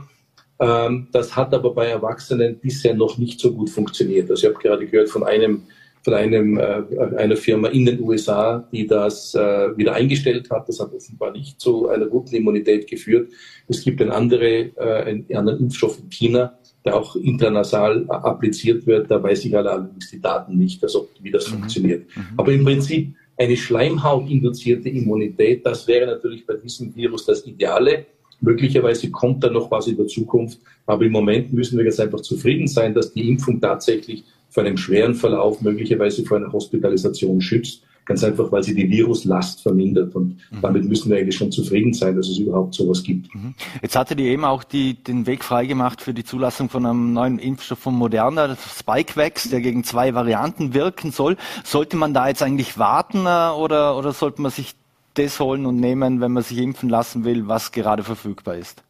Ähm, 0.58 1.08
das 1.12 1.36
hat 1.36 1.54
aber 1.54 1.72
bei 1.72 1.86
Erwachsenen 1.86 2.58
bisher 2.58 2.94
noch 2.94 3.16
nicht 3.16 3.40
so 3.40 3.52
gut 3.52 3.70
funktioniert. 3.70 4.30
Also 4.30 4.46
ich 4.46 4.52
habe 4.52 4.62
gerade 4.62 4.86
gehört 4.86 5.08
von 5.08 5.24
einem 5.24 5.62
von 6.02 6.14
einem, 6.14 6.58
äh, 6.58 6.82
einer 7.16 7.36
Firma 7.36 7.68
in 7.68 7.84
den 7.86 8.00
USA, 8.00 8.66
die 8.72 8.86
das 8.86 9.34
äh, 9.34 9.76
wieder 9.76 9.94
eingestellt 9.94 10.50
hat. 10.50 10.68
Das 10.68 10.80
hat 10.80 10.92
offenbar 10.92 11.32
nicht 11.32 11.60
zu 11.60 11.88
einer 11.88 12.06
guten 12.06 12.34
Immunität 12.34 12.86
geführt. 12.86 13.30
Es 13.68 13.84
gibt 13.84 14.00
ein 14.00 14.10
andere, 14.10 14.70
äh, 14.76 15.02
einen 15.04 15.26
anderen 15.34 15.60
Impfstoff 15.60 15.98
in 15.98 16.08
China, 16.08 16.58
der 16.84 16.96
auch 16.96 17.16
internasal 17.16 18.06
appliziert 18.08 18.86
wird. 18.86 19.10
Da 19.10 19.22
weiß 19.22 19.44
ich 19.44 19.56
allerdings 19.56 20.10
die 20.10 20.20
Daten 20.20 20.56
nicht, 20.56 20.82
also 20.82 21.08
wie 21.20 21.30
das 21.30 21.48
mhm. 21.48 21.58
funktioniert. 21.58 22.06
Mhm. 22.16 22.22
Aber 22.38 22.52
im 22.52 22.64
Prinzip 22.64 23.14
eine 23.36 23.56
Schleimhautinduzierte 23.56 24.88
Immunität, 24.88 25.64
das 25.64 25.86
wäre 25.86 26.06
natürlich 26.06 26.46
bei 26.46 26.54
diesem 26.54 26.94
Virus 26.94 27.26
das 27.26 27.46
Ideale. 27.46 28.06
Möglicherweise 28.40 29.10
kommt 29.10 29.44
da 29.44 29.50
noch 29.50 29.70
was 29.70 29.86
in 29.86 29.96
der 29.96 30.06
Zukunft, 30.06 30.58
aber 30.86 31.04
im 31.04 31.12
Moment 31.12 31.52
müssen 31.52 31.76
wir 31.76 31.84
jetzt 31.84 32.00
einfach 32.00 32.20
zufrieden 32.20 32.66
sein, 32.66 32.94
dass 32.94 33.12
die 33.12 33.28
Impfung 33.28 33.60
tatsächlich 33.60 34.24
vor 34.50 34.64
einem 34.64 34.76
schweren 34.76 35.14
Verlauf, 35.14 35.62
möglicherweise 35.62 36.24
vor 36.24 36.36
einer 36.36 36.52
Hospitalisation 36.52 37.40
schützt. 37.40 37.82
Ganz 38.04 38.24
einfach, 38.24 38.50
weil 38.50 38.64
sie 38.64 38.74
die 38.74 38.90
Viruslast 38.90 39.62
vermindert. 39.62 40.16
Und 40.16 40.38
mhm. 40.50 40.60
damit 40.62 40.84
müssen 40.84 41.10
wir 41.10 41.18
eigentlich 41.18 41.36
schon 41.36 41.52
zufrieden 41.52 41.92
sein, 41.92 42.16
dass 42.16 42.28
es 42.28 42.38
überhaupt 42.38 42.74
sowas 42.74 43.04
gibt. 43.04 43.32
Mhm. 43.32 43.54
Jetzt 43.82 43.94
hatte 43.94 44.16
die 44.16 44.24
eben 44.24 44.44
auch 44.44 44.64
die, 44.64 44.94
den 44.94 45.26
Weg 45.26 45.44
freigemacht 45.44 46.00
für 46.00 46.12
die 46.12 46.24
Zulassung 46.24 46.68
von 46.68 46.86
einem 46.86 47.12
neuen 47.12 47.38
Impfstoff 47.38 47.78
von 47.78 47.94
Moderna, 47.94 48.56
Spikevax, 48.56 49.50
der 49.50 49.60
gegen 49.60 49.84
zwei 49.84 50.12
Varianten 50.12 50.74
wirken 50.74 51.12
soll. 51.12 51.36
Sollte 51.62 51.96
man 51.96 52.12
da 52.12 52.26
jetzt 52.26 52.42
eigentlich 52.42 52.78
warten 52.78 53.26
äh, 53.26 53.50
oder, 53.56 53.96
oder 53.96 54.12
sollte 54.12 54.42
man 54.42 54.50
sich 54.50 54.74
das 55.14 55.38
holen 55.38 55.66
und 55.66 55.76
nehmen, 55.76 56.20
wenn 56.20 56.32
man 56.32 56.42
sich 56.42 56.58
impfen 56.58 56.88
lassen 56.88 57.24
will, 57.24 57.46
was 57.46 57.70
gerade 57.70 58.02
verfügbar 58.02 58.56
ist? 58.56 58.82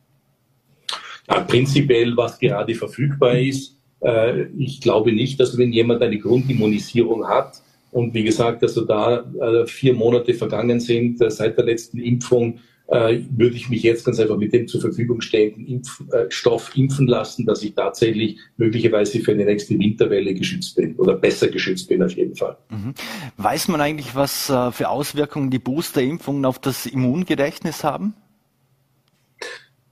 Ja, 1.28 1.40
prinzipiell, 1.40 2.16
was 2.16 2.38
gerade 2.38 2.74
verfügbar 2.74 3.34
ist. 3.38 3.76
Äh, 4.00 4.44
ich 4.58 4.80
glaube 4.80 5.12
nicht, 5.12 5.40
dass 5.40 5.58
wenn 5.58 5.72
jemand 5.72 6.02
eine 6.02 6.18
Grundimmunisierung 6.18 7.28
hat 7.28 7.62
und 7.92 8.14
wie 8.14 8.24
gesagt, 8.24 8.62
also 8.62 8.84
da 8.84 9.24
äh, 9.40 9.66
vier 9.66 9.94
Monate 9.94 10.34
vergangen 10.34 10.80
sind 10.80 11.20
äh, 11.20 11.30
seit 11.30 11.58
der 11.58 11.64
letzten 11.64 11.98
Impfung, 11.98 12.60
würde 12.92 13.54
ich 13.54 13.68
mich 13.68 13.84
jetzt 13.84 14.04
ganz 14.04 14.18
einfach 14.18 14.36
mit 14.36 14.52
dem 14.52 14.66
zur 14.66 14.80
Verfügung 14.80 15.20
stehenden 15.20 15.64
Impfstoff 15.64 16.72
impfen 16.74 17.06
lassen, 17.06 17.46
dass 17.46 17.62
ich 17.62 17.76
tatsächlich 17.76 18.38
möglicherweise 18.56 19.20
für 19.20 19.30
eine 19.30 19.44
nächste 19.44 19.78
Winterwelle 19.78 20.34
geschützt 20.34 20.74
bin 20.74 20.96
oder 20.96 21.14
besser 21.14 21.46
geschützt 21.46 21.88
bin 21.88 22.02
auf 22.02 22.10
jeden 22.16 22.34
Fall. 22.34 22.56
Mhm. 22.68 22.94
Weiß 23.36 23.68
man 23.68 23.80
eigentlich, 23.80 24.16
was 24.16 24.46
für 24.46 24.88
Auswirkungen 24.88 25.50
die 25.50 25.60
Boosterimpfungen 25.60 26.44
auf 26.44 26.58
das 26.58 26.84
Immungedächtnis 26.84 27.84
haben? 27.84 28.14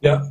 Ja, 0.00 0.30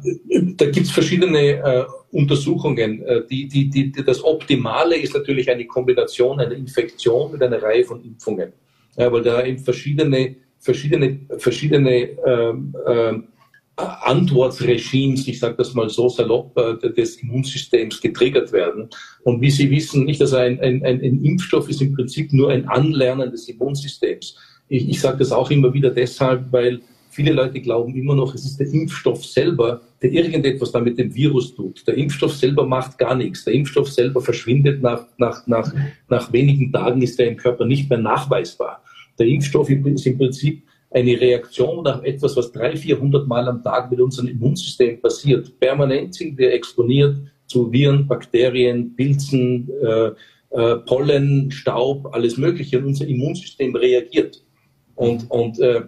da 0.56 0.70
gibt's 0.70 0.92
verschiedene 0.92 1.40
äh, 1.40 1.86
Untersuchungen. 2.12 3.04
Äh, 3.04 3.24
die, 3.30 3.48
die, 3.48 3.70
die, 3.70 3.92
das 3.92 4.24
Optimale 4.24 4.96
ist 4.96 5.14
natürlich 5.14 5.50
eine 5.52 5.66
Kombination 5.66 6.40
einer 6.40 6.56
Infektion 6.56 7.34
mit 7.34 7.44
einer 7.44 7.62
Reihe 7.62 7.84
von 7.84 8.02
Impfungen. 8.04 8.54
Ja, 8.96 9.12
weil 9.12 9.24
da 9.24 9.46
eben 9.46 9.60
verschiedene, 9.60 10.38
verschiedene, 10.60 11.20
verschiedene 11.38 12.10
ähm, 12.26 12.74
äh, 12.86 13.14
Antwortregimes, 13.76 15.28
ich 15.28 15.40
sage 15.40 15.56
das 15.56 15.74
mal 15.74 15.90
so 15.90 16.10
salopp, 16.10 16.58
äh, 16.58 16.94
des 16.94 17.18
Immunsystems 17.22 18.02
getriggert 18.02 18.52
werden. 18.54 18.90
Und 19.24 19.42
wie 19.42 19.52
Sie 19.52 19.70
wissen, 19.70 20.06
nicht, 20.06 20.22
dass 20.22 20.34
ein, 20.34 20.60
ein, 20.62 20.84
ein 20.84 21.24
Impfstoff 21.24 21.70
ist 21.70 21.82
im 21.82 21.94
Prinzip 21.94 22.32
nur 22.34 22.50
ein 22.50 22.68
Anlernen 22.68 23.32
des 23.32 23.48
Immunsystems. 23.50 24.36
Ich, 24.70 24.90
ich 24.90 25.00
sage 25.02 25.20
das 25.20 25.32
auch 25.32 25.52
immer 25.52 25.74
wieder 25.74 25.92
deshalb, 25.92 26.52
weil 26.52 26.82
Viele 27.18 27.34
Leute 27.34 27.60
glauben 27.62 27.96
immer 27.96 28.14
noch, 28.14 28.36
es 28.36 28.46
ist 28.46 28.60
der 28.60 28.72
Impfstoff 28.72 29.26
selber, 29.26 29.82
der 30.04 30.12
irgendetwas 30.12 30.72
da 30.72 30.80
mit 30.80 31.00
dem 31.00 31.16
Virus 31.16 31.56
tut. 31.56 31.88
Der 31.88 31.98
Impfstoff 31.98 32.36
selber 32.36 32.64
macht 32.64 33.00
gar 33.00 33.16
nichts. 33.16 33.44
Der 33.44 33.56
Impfstoff 33.56 33.90
selber 33.90 34.22
verschwindet 34.22 34.84
nach, 34.84 35.08
nach, 35.18 35.48
nach, 35.48 35.74
nach 36.10 36.32
wenigen 36.32 36.72
Tagen, 36.72 37.02
ist 37.02 37.20
er 37.20 37.30
im 37.30 37.38
Körper 37.38 37.66
nicht 37.66 37.90
mehr 37.90 37.98
nachweisbar. 37.98 38.84
Der 39.18 39.26
Impfstoff 39.26 39.68
ist 39.68 40.06
im 40.06 40.18
Prinzip 40.20 40.62
eine 40.92 41.20
Reaktion 41.20 41.88
auf 41.88 42.04
etwas, 42.04 42.38
was 42.38 42.52
300, 42.52 42.78
400 42.78 43.28
Mal 43.28 43.48
am 43.48 43.64
Tag 43.64 43.90
mit 43.90 44.00
unserem 44.00 44.28
Immunsystem 44.28 45.02
passiert. 45.02 45.60
Permanent 45.60 46.14
sind 46.14 46.38
wir 46.38 46.54
exponiert 46.54 47.18
zu 47.48 47.72
Viren, 47.72 48.06
Bakterien, 48.06 48.96
Pilzen, 48.96 49.68
äh, 49.84 50.12
äh, 50.52 50.76
Pollen, 50.86 51.50
Staub, 51.50 52.14
alles 52.14 52.38
Mögliche. 52.38 52.78
Und 52.78 52.86
unser 52.86 53.08
Immunsystem 53.08 53.76
reagiert. 53.76 54.44
Und, 54.94 55.32
und 55.32 55.60
äh, 55.60 55.82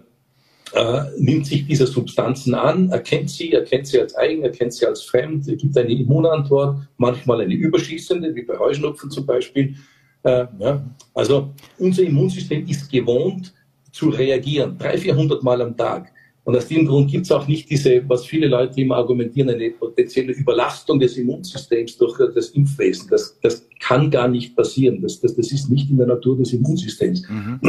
äh, 0.72 1.02
nimmt 1.18 1.46
sich 1.46 1.66
dieser 1.66 1.86
Substanzen 1.86 2.54
an, 2.54 2.90
erkennt 2.90 3.30
sie, 3.30 3.52
erkennt 3.52 3.86
sie 3.86 4.00
als 4.00 4.14
eigen, 4.16 4.42
erkennt 4.42 4.72
sie 4.72 4.86
als 4.86 5.02
fremd, 5.02 5.46
gibt 5.58 5.76
eine 5.76 5.92
Immunantwort, 5.92 6.88
manchmal 6.96 7.40
eine 7.40 7.54
überschießende, 7.54 8.34
wie 8.34 8.42
bei 8.42 8.58
Heuschnupfen 8.58 9.10
zum 9.10 9.26
Beispiel. 9.26 9.74
Äh, 10.22 10.46
ja. 10.58 10.84
Also 11.14 11.52
unser 11.78 12.02
Immunsystem 12.02 12.66
ist 12.66 12.90
gewohnt 12.90 13.52
zu 13.90 14.10
reagieren, 14.10 14.78
300, 14.78 15.00
400 15.00 15.42
Mal 15.42 15.60
am 15.62 15.76
Tag. 15.76 16.12
Und 16.44 16.56
aus 16.56 16.66
diesem 16.66 16.86
Grund 16.86 17.10
gibt 17.10 17.26
es 17.26 17.32
auch 17.32 17.46
nicht 17.46 17.68
diese, 17.70 18.02
was 18.08 18.24
viele 18.24 18.48
Leute 18.48 18.80
immer 18.80 18.96
argumentieren, 18.96 19.50
eine 19.50 19.70
potenzielle 19.70 20.32
Überlastung 20.32 20.98
des 20.98 21.16
Immunsystems 21.16 21.98
durch 21.98 22.18
das 22.34 22.48
Impfwesen. 22.50 23.08
Das, 23.10 23.38
das 23.42 23.68
kann 23.78 24.10
gar 24.10 24.26
nicht 24.26 24.56
passieren. 24.56 25.02
Das, 25.02 25.20
das, 25.20 25.36
das 25.36 25.52
ist 25.52 25.68
nicht 25.68 25.90
in 25.90 25.98
der 25.98 26.06
Natur 26.06 26.38
des 26.38 26.52
Immunsystems. 26.52 27.28
Mhm. 27.28 27.60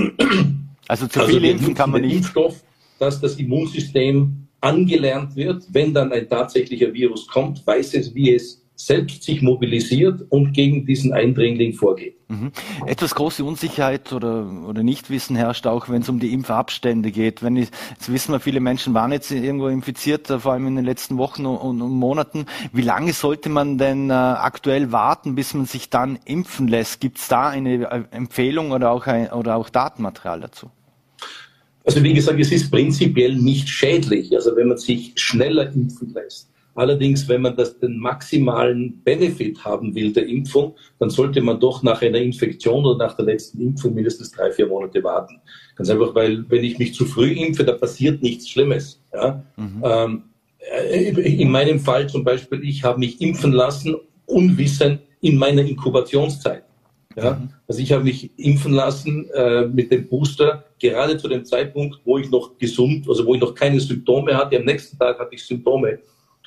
Also 0.88 1.08
zu 1.08 1.20
also 1.20 1.32
viel 1.32 1.46
impfen 1.46 1.74
kann 1.74 1.92
man 1.92 2.02
nicht. 2.02 2.16
Impfstoff, 2.16 2.64
dass 3.02 3.20
das 3.20 3.36
Immunsystem 3.36 4.48
angelernt 4.62 5.36
wird, 5.36 5.64
wenn 5.72 5.94
dann 5.94 6.12
ein 6.12 6.30
tatsächlicher 6.30 6.94
Virus 6.94 7.28
kommt, 7.28 7.66
weiß 7.66 7.96
es, 7.96 8.14
wie 8.14 8.36
es 8.36 8.62
selbst 8.76 9.24
sich 9.24 9.42
mobilisiert 9.42 10.26
und 10.30 10.54
gegen 10.54 10.86
diesen 10.86 11.14
Eindringling 11.14 11.74
vorgeht. 11.74 12.16
Mhm. 12.30 12.52
Etwas 12.88 13.14
große 13.14 13.44
Unsicherheit 13.44 14.12
oder, 14.12 14.50
oder 14.68 14.82
Nichtwissen 14.82 15.36
herrscht 15.36 15.68
auch, 15.68 15.90
wenn 15.90 16.02
es 16.02 16.10
um 16.10 16.20
die 16.20 16.34
Impfabstände 16.34 17.12
geht. 17.12 17.44
Wenn 17.44 17.58
ich, 17.58 17.70
jetzt 17.92 18.12
wissen 18.12 18.32
wir, 18.32 18.40
viele 18.40 18.60
Menschen 18.60 18.94
waren 18.94 19.12
jetzt 19.12 19.30
irgendwo 19.32 19.68
infiziert, 19.68 20.30
äh, 20.30 20.40
vor 20.40 20.54
allem 20.54 20.66
in 20.68 20.78
den 20.78 20.86
letzten 20.86 21.18
Wochen 21.18 21.46
und, 21.46 21.82
und 21.82 21.92
Monaten. 21.92 22.46
Wie 22.74 22.82
lange 22.82 23.14
sollte 23.14 23.50
man 23.50 23.78
denn 23.78 24.10
äh, 24.10 24.14
aktuell 24.14 24.92
warten, 24.92 25.36
bis 25.36 25.54
man 25.54 25.66
sich 25.66 25.90
dann 25.90 26.18
impfen 26.26 26.68
lässt? 26.68 27.02
Gibt 27.02 27.20
es 27.20 27.28
da 27.28 27.50
eine 27.50 27.92
äh, 27.92 28.04
Empfehlung 28.12 28.72
oder 28.72 28.92
auch, 28.92 29.06
ein, 29.06 29.32
oder 29.32 29.58
auch 29.58 29.70
Datenmaterial 29.70 30.40
dazu? 30.40 30.72
Also 31.84 32.04
wie 32.04 32.14
gesagt, 32.14 32.40
es 32.40 32.52
ist 32.52 32.70
prinzipiell 32.70 33.36
nicht 33.36 33.68
schädlich, 33.68 34.36
also 34.36 34.56
wenn 34.56 34.68
man 34.68 34.78
sich 34.78 35.14
schneller 35.16 35.72
impfen 35.74 36.14
lässt. 36.14 36.52
Allerdings, 36.74 37.28
wenn 37.28 37.42
man 37.42 37.56
das, 37.58 37.78
den 37.80 38.00
maximalen 38.00 39.02
Benefit 39.04 39.66
haben 39.66 39.94
will 39.94 40.14
der 40.14 40.26
Impfung, 40.28 40.76
dann 41.00 41.10
sollte 41.10 41.42
man 41.42 41.60
doch 41.60 41.84
nach 41.84 42.02
einer 42.02 42.20
Infektion 42.20 42.86
oder 42.86 43.06
nach 43.06 43.16
der 43.16 43.26
letzten 43.26 43.62
Impfung 43.62 43.94
mindestens 43.94 44.32
drei, 44.32 44.52
vier 44.52 44.68
Monate 44.68 45.04
warten. 45.04 45.42
Ganz 45.76 45.90
einfach, 45.90 46.16
weil 46.16 46.46
wenn 46.50 46.64
ich 46.64 46.80
mich 46.80 46.94
zu 46.94 47.06
früh 47.06 47.32
impfe, 47.34 47.66
da 47.66 47.74
passiert 47.74 48.24
nichts 48.24 48.48
Schlimmes. 48.48 49.02
Ja? 49.14 49.44
Mhm. 49.58 49.82
Ähm, 49.84 50.24
äh, 50.60 51.10
in 51.10 51.52
meinem 51.52 51.80
Fall 51.80 52.08
zum 52.08 52.24
Beispiel, 52.24 52.64
ich 52.64 52.84
habe 52.86 53.00
mich 53.00 53.20
impfen 53.20 53.52
lassen, 53.52 53.96
unwissend 54.26 55.02
in 55.20 55.36
meiner 55.36 55.64
Inkubationszeit. 55.64 56.64
Ja? 57.16 57.34
Mhm. 57.34 57.50
Also 57.68 57.82
ich 57.82 57.92
habe 57.92 58.04
mich 58.04 58.32
impfen 58.38 58.74
lassen 58.74 59.30
äh, 59.34 59.66
mit 59.68 59.92
dem 59.92 60.08
Booster 60.08 60.66
gerade 60.80 61.18
zu 61.18 61.28
dem 61.28 61.46
Zeitpunkt, 61.46 62.00
wo 62.06 62.18
ich 62.18 62.30
noch 62.30 62.58
gesund, 62.58 63.08
also 63.08 63.26
wo 63.26 63.36
ich 63.36 63.42
noch 63.42 63.56
keine 63.56 63.80
Symptome 63.80 64.36
hatte. 64.36 64.58
Am 64.58 64.66
nächsten 64.66 64.98
Tag 64.98 65.20
hatte 65.20 65.36
ich 65.36 65.44
Symptome. 65.44 66.00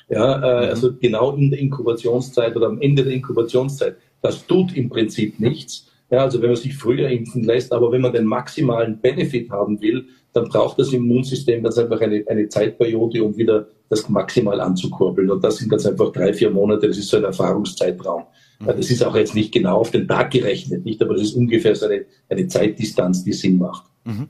Ja, 0.09 0.35
äh, 0.35 0.65
mhm. 0.65 0.69
also 0.69 0.93
genau 0.95 1.35
in 1.35 1.49
der 1.49 1.59
Inkubationszeit 1.59 2.55
oder 2.55 2.67
am 2.67 2.81
Ende 2.81 3.03
der 3.03 3.13
Inkubationszeit. 3.13 3.97
Das 4.21 4.45
tut 4.45 4.75
im 4.75 4.89
Prinzip 4.89 5.39
nichts. 5.39 5.91
Ja, 6.11 6.19
also 6.19 6.39
wenn 6.41 6.49
man 6.49 6.55
sich 6.55 6.75
früher 6.75 7.09
impfen 7.09 7.43
lässt, 7.43 7.73
aber 7.73 7.91
wenn 7.91 8.01
man 8.01 8.13
den 8.13 8.25
maximalen 8.25 8.99
Benefit 9.01 9.49
haben 9.49 9.81
will, 9.81 10.05
dann 10.33 10.49
braucht 10.49 10.77
das 10.77 10.93
Immunsystem 10.93 11.63
ganz 11.63 11.77
einfach 11.77 11.99
eine, 12.01 12.23
eine 12.27 12.47
Zeitperiode, 12.47 13.23
um 13.23 13.35
wieder 13.37 13.67
das 13.89 14.07
maximal 14.09 14.59
anzukurbeln. 14.61 15.31
Und 15.31 15.43
das 15.43 15.57
sind 15.57 15.69
ganz 15.69 15.85
einfach 15.85 16.11
drei, 16.11 16.33
vier 16.33 16.51
Monate, 16.51 16.87
das 16.87 16.97
ist 16.97 17.09
so 17.09 17.17
ein 17.17 17.23
Erfahrungszeitraum. 17.23 18.23
Mhm. 18.59 18.67
Das 18.67 18.89
ist 18.89 19.03
auch 19.03 19.15
jetzt 19.15 19.35
nicht 19.35 19.51
genau 19.51 19.77
auf 19.77 19.91
den 19.91 20.07
Tag 20.07 20.31
gerechnet, 20.31 20.85
nicht, 20.85 21.01
aber 21.01 21.13
das 21.13 21.23
ist 21.23 21.35
ungefähr 21.35 21.75
so 21.75 21.85
eine, 21.87 22.05
eine 22.29 22.47
Zeitdistanz, 22.47 23.23
die 23.23 23.33
Sinn 23.33 23.57
macht. 23.57 23.85
Mhm. 24.03 24.27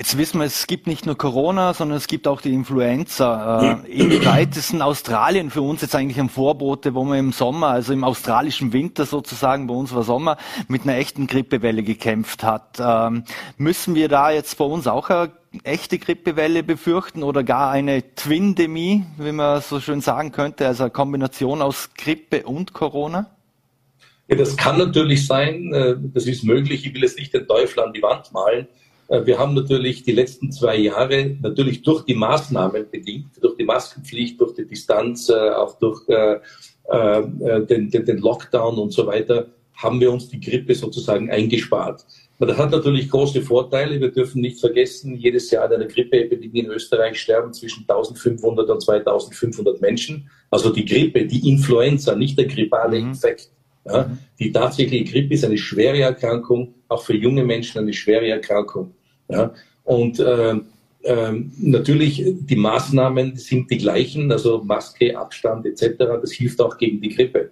Jetzt 0.00 0.16
wissen 0.16 0.38
wir, 0.38 0.46
es 0.46 0.68
gibt 0.68 0.86
nicht 0.86 1.06
nur 1.06 1.18
Corona, 1.18 1.74
sondern 1.74 1.98
es 1.98 2.06
gibt 2.06 2.28
auch 2.28 2.40
die 2.40 2.54
Influenza. 2.54 3.80
Äh, 3.84 3.90
inwieweit 3.90 4.56
ist 4.56 4.72
in 4.72 4.80
Australien 4.80 5.50
für 5.50 5.60
uns 5.60 5.82
jetzt 5.82 5.96
eigentlich 5.96 6.20
ein 6.20 6.28
Vorbote, 6.28 6.94
wo 6.94 7.04
wir 7.04 7.18
im 7.18 7.32
Sommer, 7.32 7.70
also 7.70 7.92
im 7.92 8.04
australischen 8.04 8.72
Winter 8.72 9.06
sozusagen, 9.06 9.66
bei 9.66 9.74
uns 9.74 9.92
war 9.92 10.04
Sommer, 10.04 10.36
mit 10.68 10.82
einer 10.82 10.94
echten 10.94 11.26
Grippewelle 11.26 11.82
gekämpft 11.82 12.44
hat. 12.44 12.78
Ähm, 12.78 13.24
müssen 13.56 13.96
wir 13.96 14.08
da 14.08 14.30
jetzt 14.30 14.56
bei 14.58 14.64
uns 14.64 14.86
auch 14.86 15.10
eine 15.10 15.32
echte 15.64 15.98
Grippewelle 15.98 16.62
befürchten 16.62 17.22
oder 17.22 17.42
gar 17.42 17.70
eine 17.70 18.14
Twindemie, 18.14 19.04
wie 19.18 19.32
man 19.32 19.62
so 19.62 19.80
schön 19.80 20.00
sagen 20.00 20.32
könnte, 20.32 20.66
also 20.66 20.84
eine 20.84 20.90
Kombination 20.90 21.62
aus 21.62 21.90
Grippe 21.96 22.44
und 22.44 22.72
Corona? 22.72 23.30
Ja, 24.28 24.36
das 24.36 24.56
kann 24.56 24.76
natürlich 24.76 25.26
sein, 25.26 25.72
äh, 25.72 25.96
das 25.98 26.26
ist 26.26 26.44
möglich. 26.44 26.84
Ich 26.86 26.94
will 26.94 27.02
jetzt 27.02 27.18
nicht 27.18 27.32
den 27.32 27.46
Teufel 27.46 27.80
an 27.80 27.94
die 27.94 28.02
Wand 28.02 28.30
malen. 28.32 28.68
Äh, 29.08 29.24
wir 29.24 29.38
haben 29.38 29.54
natürlich 29.54 30.02
die 30.02 30.12
letzten 30.12 30.52
zwei 30.52 30.76
Jahre 30.76 31.36
natürlich 31.40 31.82
durch 31.82 32.04
die 32.04 32.14
Maßnahmen 32.14 32.90
bedingt, 32.90 33.42
durch 33.42 33.56
die 33.56 33.64
Maskenpflicht, 33.64 34.38
durch 34.38 34.54
die 34.54 34.66
Distanz, 34.66 35.30
äh, 35.30 35.50
auch 35.50 35.78
durch 35.78 36.04
den 36.90 38.18
Lockdown 38.18 38.78
und 38.78 38.92
so 38.92 39.06
weiter, 39.06 39.48
haben 39.74 40.00
wir 40.00 40.10
uns 40.10 40.30
die 40.30 40.40
Grippe 40.40 40.74
sozusagen 40.74 41.30
eingespart. 41.30 42.04
Das 42.40 42.56
hat 42.56 42.70
natürlich 42.70 43.10
große 43.10 43.42
Vorteile. 43.42 44.00
Wir 44.00 44.12
dürfen 44.12 44.40
nicht 44.40 44.60
vergessen, 44.60 45.16
jedes 45.16 45.50
Jahr 45.50 45.64
an 45.64 45.72
einer 45.72 45.86
Grippeepidemie 45.86 46.60
in 46.60 46.70
Österreich 46.70 47.20
sterben 47.20 47.52
zwischen 47.52 47.80
1500 47.80 48.70
und 48.70 48.80
2500 48.80 49.80
Menschen. 49.80 50.30
Also 50.50 50.70
die 50.70 50.84
Grippe, 50.84 51.26
die 51.26 51.48
Influenza, 51.48 52.14
nicht 52.14 52.38
der 52.38 52.46
grippale 52.46 53.00
mhm. 53.00 53.08
Infekt. 53.08 53.50
Ja, 53.84 54.04
mhm. 54.04 54.18
die 54.38 54.52
tatsächliche 54.52 55.04
Grippe 55.04 55.34
ist 55.34 55.44
eine 55.44 55.58
schwere 55.58 56.00
Erkrankung, 56.00 56.74
auch 56.88 57.02
für 57.02 57.16
junge 57.16 57.44
Menschen 57.44 57.80
eine 57.80 57.92
schwere 57.92 58.28
Erkrankung. 58.28 58.94
Ja? 59.28 59.52
Und 59.82 60.20
äh, 60.20 60.54
äh, 61.02 61.32
natürlich, 61.58 62.22
die 62.24 62.56
Maßnahmen 62.56 63.36
sind 63.36 63.70
die 63.70 63.78
gleichen, 63.78 64.30
also 64.30 64.62
Maske, 64.62 65.18
Abstand 65.18 65.66
etc., 65.66 65.96
das 66.20 66.32
hilft 66.32 66.60
auch 66.60 66.76
gegen 66.76 67.00
die 67.00 67.08
Grippe. 67.08 67.50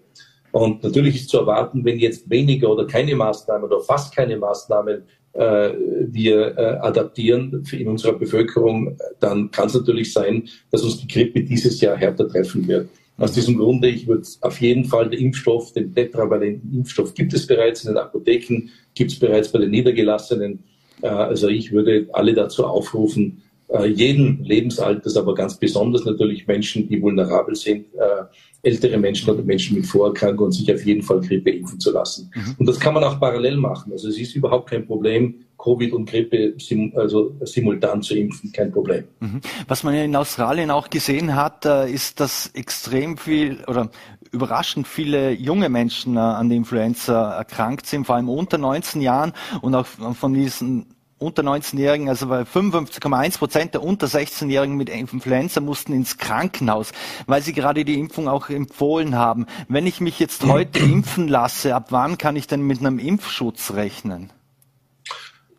Und 0.52 0.82
natürlich 0.82 1.16
ist 1.16 1.28
zu 1.28 1.38
erwarten, 1.38 1.84
wenn 1.84 1.98
jetzt 1.98 2.28
weniger 2.30 2.70
oder 2.70 2.86
keine 2.86 3.14
Maßnahmen 3.14 3.64
oder 3.64 3.80
fast 3.80 4.14
keine 4.14 4.36
Maßnahmen 4.36 5.02
äh, 5.32 5.72
wir 6.08 6.56
äh, 6.56 6.78
adaptieren 6.80 7.64
in 7.70 7.88
unserer 7.88 8.14
Bevölkerung, 8.14 8.96
dann 9.20 9.50
kann 9.50 9.66
es 9.66 9.74
natürlich 9.74 10.12
sein, 10.12 10.48
dass 10.70 10.82
uns 10.82 10.98
die 10.98 11.08
Grippe 11.08 11.42
dieses 11.42 11.80
Jahr 11.80 11.96
härter 11.96 12.28
treffen 12.28 12.66
wird. 12.66 12.88
Aus 13.18 13.32
diesem 13.32 13.56
Grunde, 13.56 13.88
ich 13.88 14.06
würde 14.06 14.26
auf 14.42 14.60
jeden 14.60 14.84
Fall 14.84 15.08
den 15.08 15.20
Impfstoff, 15.20 15.72
den 15.72 15.94
tetravalenten 15.94 16.74
Impfstoff 16.74 17.14
gibt 17.14 17.32
es 17.32 17.46
bereits 17.46 17.84
in 17.84 17.90
den 17.90 17.98
Apotheken, 17.98 18.68
gibt 18.94 19.12
es 19.12 19.18
bereits 19.18 19.50
bei 19.50 19.58
den 19.58 19.70
Niedergelassenen. 19.70 20.64
Äh, 21.02 21.08
also 21.08 21.48
ich 21.48 21.72
würde 21.72 22.08
alle 22.12 22.34
dazu 22.34 22.66
aufrufen, 22.66 23.42
äh, 23.68 23.86
jeden 23.86 24.44
Lebensalters, 24.44 25.16
aber 25.16 25.34
ganz 25.34 25.58
besonders 25.58 26.04
natürlich 26.04 26.46
Menschen, 26.46 26.88
die 26.88 27.00
vulnerabel 27.00 27.54
sind, 27.56 27.86
äh, 27.94 28.24
ältere 28.62 28.98
Menschen 28.98 29.30
oder 29.30 29.42
Menschen 29.42 29.76
mit 29.76 29.86
Vorerkrankungen, 29.86 30.52
sich 30.52 30.72
auf 30.72 30.84
jeden 30.84 31.02
Fall 31.02 31.20
Grippe 31.20 31.50
impfen 31.50 31.78
zu 31.78 31.92
lassen. 31.92 32.30
Mhm. 32.34 32.56
Und 32.58 32.66
das 32.66 32.80
kann 32.80 32.94
man 32.94 33.04
auch 33.04 33.20
parallel 33.20 33.56
machen. 33.56 33.92
Also 33.92 34.08
es 34.08 34.18
ist 34.18 34.34
überhaupt 34.34 34.70
kein 34.70 34.86
Problem, 34.86 35.36
Covid 35.58 35.92
und 35.92 36.08
Grippe 36.08 36.54
sim 36.58 36.92
also 36.96 37.34
simultan 37.40 38.02
zu 38.02 38.14
impfen, 38.14 38.52
kein 38.52 38.70
Problem. 38.72 39.04
Mhm. 39.20 39.40
Was 39.68 39.82
man 39.84 39.94
ja 39.94 40.02
in 40.04 40.14
Australien 40.14 40.70
auch 40.70 40.90
gesehen 40.90 41.34
hat, 41.34 41.64
ist, 41.64 42.20
dass 42.20 42.50
extrem 42.54 43.16
viel 43.16 43.64
oder 43.66 43.90
überraschend 44.32 44.86
viele 44.86 45.30
junge 45.30 45.68
Menschen 45.68 46.18
an 46.18 46.48
der 46.48 46.58
Influenza 46.58 47.36
erkrankt 47.36 47.86
sind, 47.86 48.06
vor 48.06 48.16
allem 48.16 48.28
unter 48.28 48.58
19 48.58 49.00
Jahren 49.00 49.32
und 49.62 49.74
auch 49.74 49.86
von 49.86 50.34
diesen 50.34 50.86
unter 51.18 51.42
19-Jährigen, 51.42 52.08
also 52.08 52.26
bei 52.26 52.42
55,1 52.42 53.38
Prozent 53.38 53.74
der 53.74 53.82
unter 53.82 54.06
16-Jährigen 54.06 54.76
mit 54.76 54.90
Influenza 54.90 55.60
mussten 55.60 55.92
ins 55.92 56.18
Krankenhaus, 56.18 56.92
weil 57.26 57.42
sie 57.42 57.52
gerade 57.52 57.84
die 57.84 57.98
Impfung 57.98 58.28
auch 58.28 58.50
empfohlen 58.50 59.14
haben. 59.16 59.46
Wenn 59.68 59.86
ich 59.86 60.00
mich 60.00 60.18
jetzt 60.18 60.44
heute 60.44 60.78
impfen 60.80 61.28
lasse, 61.28 61.74
ab 61.74 61.86
wann 61.90 62.18
kann 62.18 62.36
ich 62.36 62.46
denn 62.46 62.62
mit 62.62 62.80
einem 62.80 62.98
Impfschutz 62.98 63.72
rechnen? 63.72 64.30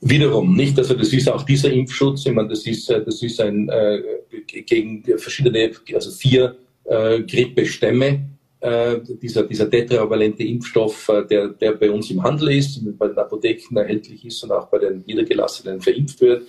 Wiederum 0.01 0.55
nicht. 0.55 0.77
Also 0.77 0.93
das 0.93 1.11
ist 1.11 1.27
auch 1.27 1.41
dieser 1.41 1.71
Impfschutz. 1.71 2.27
Ich 2.27 2.33
meine, 2.33 2.49
das 2.49 2.67
ist, 2.67 2.89
äh, 2.91 3.03
das 3.03 3.23
ist 3.23 3.41
ein 3.41 3.67
äh, 3.69 3.99
gegen 4.45 5.03
verschiedene, 5.17 5.71
also 5.93 6.11
vier 6.11 6.55
äh, 6.83 7.21
Grippestämme 7.21 8.36
äh, 8.59 8.99
dieser, 9.21 9.43
dieser 9.43 9.69
tetravalente 9.69 10.43
Impfstoff, 10.43 11.09
äh, 11.09 11.25
der, 11.27 11.49
der 11.49 11.73
bei 11.73 11.91
uns 11.91 12.09
im 12.09 12.23
Handel 12.23 12.49
ist, 12.51 12.79
bei 12.97 13.07
den 13.07 13.17
Apotheken 13.17 13.77
erhältlich 13.77 14.25
ist 14.25 14.43
und 14.43 14.51
auch 14.51 14.67
bei 14.67 14.79
den 14.79 15.03
Niedergelassenen 15.05 15.81
verimpft 15.81 16.21
wird. 16.21 16.47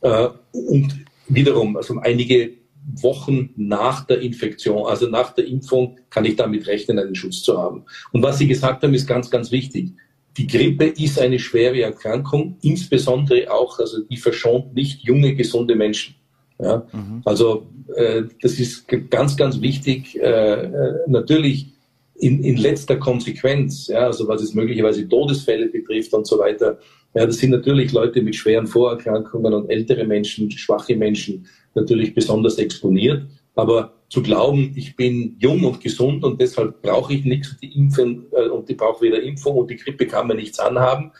Äh, 0.00 0.28
und 0.52 1.04
wiederum, 1.28 1.76
also 1.76 1.98
einige 1.98 2.60
Wochen 3.02 3.50
nach 3.56 4.06
der 4.06 4.20
Infektion, 4.20 4.86
also 4.86 5.08
nach 5.08 5.34
der 5.34 5.46
Impfung, 5.46 5.98
kann 6.08 6.24
ich 6.24 6.36
damit 6.36 6.66
rechnen, 6.66 6.98
einen 6.98 7.14
Schutz 7.14 7.42
zu 7.42 7.58
haben. 7.58 7.84
Und 8.12 8.22
was 8.22 8.38
Sie 8.38 8.48
gesagt 8.48 8.82
haben, 8.82 8.94
ist 8.94 9.06
ganz, 9.06 9.30
ganz 9.30 9.50
wichtig. 9.50 9.92
Die 10.36 10.46
Grippe 10.46 10.86
ist 10.86 11.18
eine 11.18 11.38
schwere 11.38 11.82
Erkrankung, 11.82 12.56
insbesondere 12.62 13.50
auch, 13.52 13.78
also 13.78 14.02
die 14.04 14.16
verschont 14.16 14.74
nicht 14.74 15.02
junge, 15.02 15.34
gesunde 15.34 15.74
Menschen. 15.74 16.14
Ja? 16.62 16.86
Mhm. 16.92 17.22
Also 17.24 17.66
äh, 17.94 18.22
das 18.42 18.58
ist 18.58 18.86
ganz, 19.10 19.36
ganz 19.36 19.60
wichtig. 19.60 20.16
Äh, 20.16 20.64
äh, 20.64 20.94
natürlich 21.06 21.72
in, 22.18 22.44
in 22.44 22.56
letzter 22.56 22.96
Konsequenz, 22.96 23.88
ja, 23.88 24.00
also 24.00 24.28
was 24.28 24.42
es 24.42 24.54
möglicherweise 24.54 25.08
Todesfälle 25.08 25.66
betrifft 25.66 26.12
und 26.12 26.26
so 26.26 26.38
weiter, 26.38 26.78
ja, 27.14 27.26
das 27.26 27.38
sind 27.38 27.50
natürlich 27.50 27.92
Leute 27.92 28.22
mit 28.22 28.36
schweren 28.36 28.66
Vorerkrankungen 28.66 29.52
und 29.52 29.70
ältere 29.70 30.04
Menschen, 30.04 30.50
schwache 30.50 30.96
Menschen 30.96 31.46
natürlich 31.74 32.14
besonders 32.14 32.58
exponiert. 32.58 33.24
Aber 33.56 33.94
zu 34.08 34.22
glauben, 34.22 34.72
ich 34.76 34.96
bin 34.96 35.36
jung 35.38 35.64
und 35.64 35.80
gesund 35.80 36.24
und 36.24 36.40
deshalb 36.40 36.82
brauche 36.82 37.14
ich 37.14 37.24
nichts 37.24 37.56
die 37.60 37.72
impfen 37.76 38.26
äh, 38.32 38.48
und 38.48 38.68
die 38.68 38.74
brauche 38.74 39.02
weder 39.02 39.22
Impfung 39.22 39.56
und 39.56 39.70
die 39.70 39.76
Grippe 39.76 40.06
kann 40.06 40.26
mir 40.28 40.34
nichts 40.34 40.58
anhaben, 40.58 41.12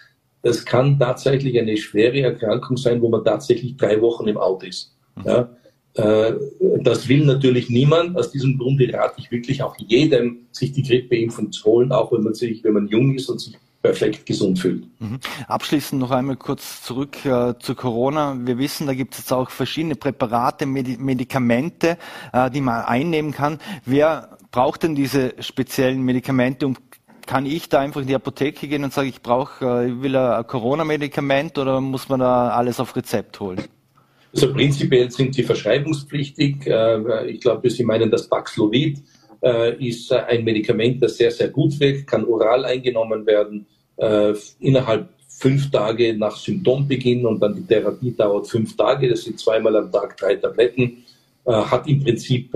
das 0.43 0.65
kann 0.65 0.99
tatsächlich 0.99 1.59
eine 1.59 1.77
schwere 1.77 2.21
Erkrankung 2.21 2.77
sein, 2.77 3.03
wo 3.03 3.09
man 3.09 3.25
tatsächlich 3.25 3.77
drei 3.77 4.01
Wochen 4.01 4.27
im 4.27 4.39
Auto 4.39 4.67
ist. 4.67 4.97
Ja? 5.25 5.51
Äh, 5.95 6.35
das 6.83 7.09
will 7.09 7.25
natürlich 7.25 7.69
niemand. 7.69 8.17
Aus 8.17 8.31
diesem 8.31 8.59
Grunde 8.59 8.93
rate 8.93 9.15
ich 9.19 9.31
wirklich 9.31 9.63
auch 9.63 9.77
jedem, 9.79 10.47
sich 10.53 10.73
die 10.73 10.83
Grippeimpfung 10.83 11.53
zu 11.53 11.65
holen, 11.65 11.93
auch 11.93 12.13
wenn 12.13 12.23
man 12.23 12.35
sich, 12.35 12.63
wenn 12.65 12.75
man 12.75 12.89
jung 12.89 13.15
ist 13.15 13.29
und 13.29 13.41
sich 13.41 13.59
perfekt 13.83 14.27
gesund 14.27 14.59
fühlt. 14.59 14.87
Mhm. 15.01 15.19
Abschließend 15.49 16.01
noch 16.01 16.11
einmal 16.11 16.37
kurz 16.37 16.83
zurück 16.83 17.25
äh, 17.25 17.55
zu 17.59 17.75
Corona. 17.75 18.37
Wir 18.39 18.59
wissen, 18.59 18.87
da 18.87 18.95
gibt 18.95 19.15
es 19.15 19.21
jetzt 19.21 19.33
auch 19.33 19.51
verschiedene 19.51 19.95
Präparate, 19.95 20.67
Medi 20.67 20.97
Medikamente, 20.99 21.97
äh, 22.33 22.51
die 22.51 22.61
man 22.61 22.85
einnehmen 22.85 23.33
kann. 23.33 23.59
Wer 23.87 24.37
braucht 24.51 24.83
denn 24.83 24.95
diese 24.95 25.35
speziellen 25.41 26.03
Medikamente 26.03 26.67
und 26.67 26.79
kann 27.27 27.47
ich 27.47 27.69
da 27.69 27.79
einfach 27.79 28.01
in 28.01 28.09
die 28.09 28.15
Apotheke 28.15 28.69
gehen 28.69 28.85
und 28.85 28.93
sagen, 28.93 29.09
ich 29.09 29.23
brauche, 29.23 29.65
äh, 29.65 29.89
ich 29.89 30.03
will 30.03 30.15
ein 30.15 30.47
Corona-Medikament 30.47 31.59
oder 31.59 31.81
muss 31.81 32.09
man 32.09 32.21
da 32.21 32.51
alles 32.51 32.81
auf 32.81 32.95
Rezept 32.97 33.41
holen? 33.41 33.63
Also 34.33 34.53
prinzipiell 34.53 35.11
sind 35.11 35.35
sie 35.35 35.43
verschreibungspflichtig. 35.43 36.67
Äh, 36.67 37.31
ich 37.31 37.41
glaube, 37.41 37.71
Sie 37.71 37.85
meinen 37.85 38.11
das 38.11 38.29
Paxlovid 38.29 38.99
äh, 39.43 39.77
ist 39.85 40.13
ein 40.13 40.45
Medikament, 40.45 41.03
das 41.03 41.17
sehr, 41.17 41.31
sehr 41.31 41.49
gut 41.49 41.79
wirkt, 41.81 42.07
kann 42.07 42.25
oral 42.25 42.65
eingenommen 42.65 43.27
werden, 43.27 43.67
innerhalb 44.61 45.11
fünf 45.29 45.71
Tage 45.71 46.17
nach 46.17 46.35
Symptombeginn 46.35 47.27
und 47.27 47.39
dann 47.39 47.55
die 47.55 47.67
Therapie 47.67 48.15
dauert 48.17 48.49
fünf 48.49 48.75
Tage. 48.75 49.11
Das 49.11 49.25
sind 49.25 49.39
zweimal 49.39 49.77
am 49.77 49.93
Tag 49.93 50.17
drei 50.17 50.37
Tabletten. 50.37 51.05
Hat 51.45 51.87
im 51.87 52.03
Prinzip 52.03 52.51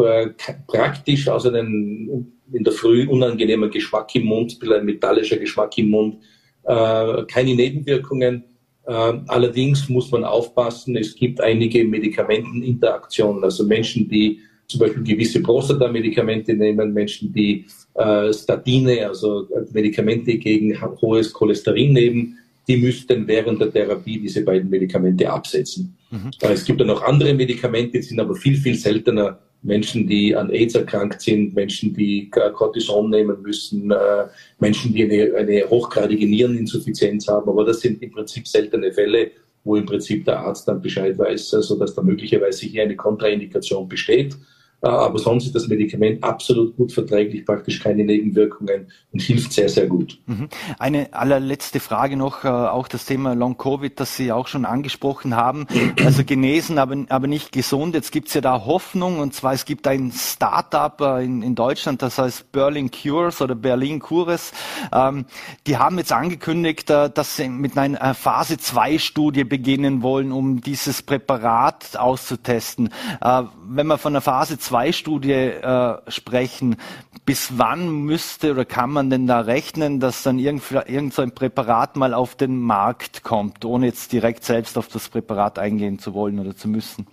praktisch 0.66 1.28
außer 1.28 1.52
den 1.52 2.34
in 2.52 2.64
der 2.64 2.72
Früh 2.72 3.06
unangenehmer 3.08 3.68
Geschmack 3.68 4.14
im 4.14 4.24
Mund, 4.24 4.58
ein 4.62 4.84
metallischer 4.84 5.36
Geschmack 5.36 5.76
im 5.78 5.90
Mund, 5.90 6.16
äh, 6.64 7.24
keine 7.24 7.54
Nebenwirkungen. 7.54 8.44
Äh, 8.86 8.92
allerdings 9.28 9.88
muss 9.88 10.10
man 10.10 10.24
aufpassen, 10.24 10.96
es 10.96 11.14
gibt 11.14 11.40
einige 11.40 11.84
Medikamenteninteraktionen, 11.84 13.42
also 13.42 13.64
Menschen, 13.64 14.08
die 14.08 14.40
zum 14.66 14.80
Beispiel 14.80 15.02
gewisse 15.02 15.42
Prostata-Medikamente 15.42 16.54
nehmen, 16.54 16.92
Menschen, 16.92 17.32
die 17.32 17.66
äh, 17.94 18.32
Statine, 18.32 19.06
also 19.06 19.46
Medikamente 19.72 20.36
gegen 20.38 20.80
hohes 21.00 21.32
Cholesterin 21.32 21.92
nehmen, 21.92 22.38
die 22.66 22.78
müssten 22.78 23.26
während 23.26 23.60
der 23.60 23.70
Therapie 23.70 24.18
diese 24.18 24.42
beiden 24.42 24.70
Medikamente 24.70 25.30
absetzen. 25.30 25.96
Mhm. 26.10 26.30
Es 26.40 26.64
gibt 26.64 26.80
dann 26.80 26.88
noch 26.88 27.02
andere 27.02 27.34
Medikamente, 27.34 27.98
die 27.98 28.02
sind 28.02 28.20
aber 28.20 28.34
viel, 28.34 28.56
viel 28.56 28.74
seltener 28.74 29.38
Menschen, 29.64 30.06
die 30.06 30.36
an 30.36 30.50
AIDS 30.50 30.74
erkrankt 30.74 31.22
sind, 31.22 31.54
Menschen, 31.54 31.94
die 31.94 32.30
Cortison 32.30 33.10
nehmen 33.10 33.40
müssen, 33.42 33.90
äh, 33.90 34.26
Menschen, 34.60 34.92
die 34.92 35.04
eine, 35.04 35.34
eine 35.36 35.68
hochgradige 35.68 36.26
Niereninsuffizienz 36.26 37.26
haben. 37.26 37.48
Aber 37.48 37.64
das 37.64 37.80
sind 37.80 38.02
im 38.02 38.10
Prinzip 38.10 38.46
seltene 38.46 38.92
Fälle, 38.92 39.30
wo 39.64 39.76
im 39.76 39.86
Prinzip 39.86 40.26
der 40.26 40.40
Arzt 40.40 40.68
dann 40.68 40.82
Bescheid 40.82 41.18
weiß, 41.18 41.48
sodass 41.48 41.94
da 41.94 42.02
möglicherweise 42.02 42.66
hier 42.66 42.82
eine 42.82 42.94
Kontraindikation 42.94 43.88
besteht. 43.88 44.36
Äh, 44.84 44.88
aber 44.88 45.18
sonst 45.18 45.46
ist 45.46 45.54
das 45.54 45.66
Medikament 45.66 46.22
absolut 46.22 46.76
gut 46.76 46.92
verträglich, 46.92 47.46
praktisch 47.46 47.80
keine 47.80 48.04
Nebenwirkungen 48.04 48.88
und 49.12 49.22
hilft 49.22 49.52
sehr, 49.52 49.68
sehr 49.70 49.86
gut. 49.86 50.18
Mhm. 50.26 50.48
Eine 50.78 51.14
allerletzte 51.14 51.80
Frage 51.80 52.16
noch, 52.16 52.44
äh, 52.44 52.48
auch 52.48 52.86
das 52.86 53.06
Thema 53.06 53.34
Long-Covid, 53.34 53.98
das 53.98 54.16
Sie 54.16 54.30
auch 54.30 54.46
schon 54.46 54.66
angesprochen 54.66 55.36
haben. 55.36 55.66
Also 56.04 56.22
genesen, 56.24 56.78
aber, 56.78 56.96
aber 57.08 57.26
nicht 57.26 57.52
gesund. 57.52 57.94
Jetzt 57.94 58.12
gibt 58.12 58.28
es 58.28 58.34
ja 58.34 58.42
da 58.42 58.66
Hoffnung 58.66 59.20
und 59.20 59.32
zwar 59.32 59.54
es 59.54 59.64
gibt 59.64 59.86
ein 59.86 60.12
Start-up 60.12 61.00
äh, 61.00 61.24
in, 61.24 61.40
in 61.42 61.54
Deutschland, 61.54 62.02
das 62.02 62.18
heißt 62.18 62.52
Berlin 62.52 62.90
Cures 62.90 63.40
oder 63.40 63.54
Berlin 63.54 64.00
Cures. 64.00 64.52
Ähm, 64.92 65.24
die 65.66 65.78
haben 65.78 65.96
jetzt 65.96 66.12
angekündigt, 66.12 66.90
dass 66.90 67.36
sie 67.36 67.48
mit 67.48 67.78
einer 67.78 68.14
Phase-2-Studie 68.14 69.44
beginnen 69.44 70.02
wollen, 70.02 70.32
um 70.32 70.60
dieses 70.60 71.02
Präparat 71.02 71.96
auszutesten. 71.96 72.90
Wenn 73.20 73.86
man 73.86 73.98
von 73.98 74.12
einer 74.12 74.20
Phase 74.20 74.58
2 74.58 74.73
2-Studie 74.74 75.32
äh, 75.32 75.96
sprechen, 76.08 76.76
bis 77.24 77.52
wann 77.56 78.02
müsste 78.02 78.50
oder 78.52 78.64
kann 78.64 78.90
man 78.90 79.08
denn 79.08 79.26
da 79.26 79.40
rechnen, 79.40 80.00
dass 80.00 80.22
dann 80.22 80.38
irgend, 80.38 80.62
irgend 80.86 81.14
so 81.14 81.24
Präparat 81.26 81.96
mal 81.96 82.12
auf 82.12 82.34
den 82.34 82.58
Markt 82.58 83.22
kommt, 83.22 83.64
ohne 83.64 83.86
jetzt 83.86 84.12
direkt 84.12 84.44
selbst 84.44 84.76
auf 84.76 84.88
das 84.88 85.08
Präparat 85.08 85.58
eingehen 85.58 85.98
zu 85.98 86.12
wollen 86.14 86.38
oder 86.38 86.56
zu 86.56 86.68
müssen? 86.68 87.06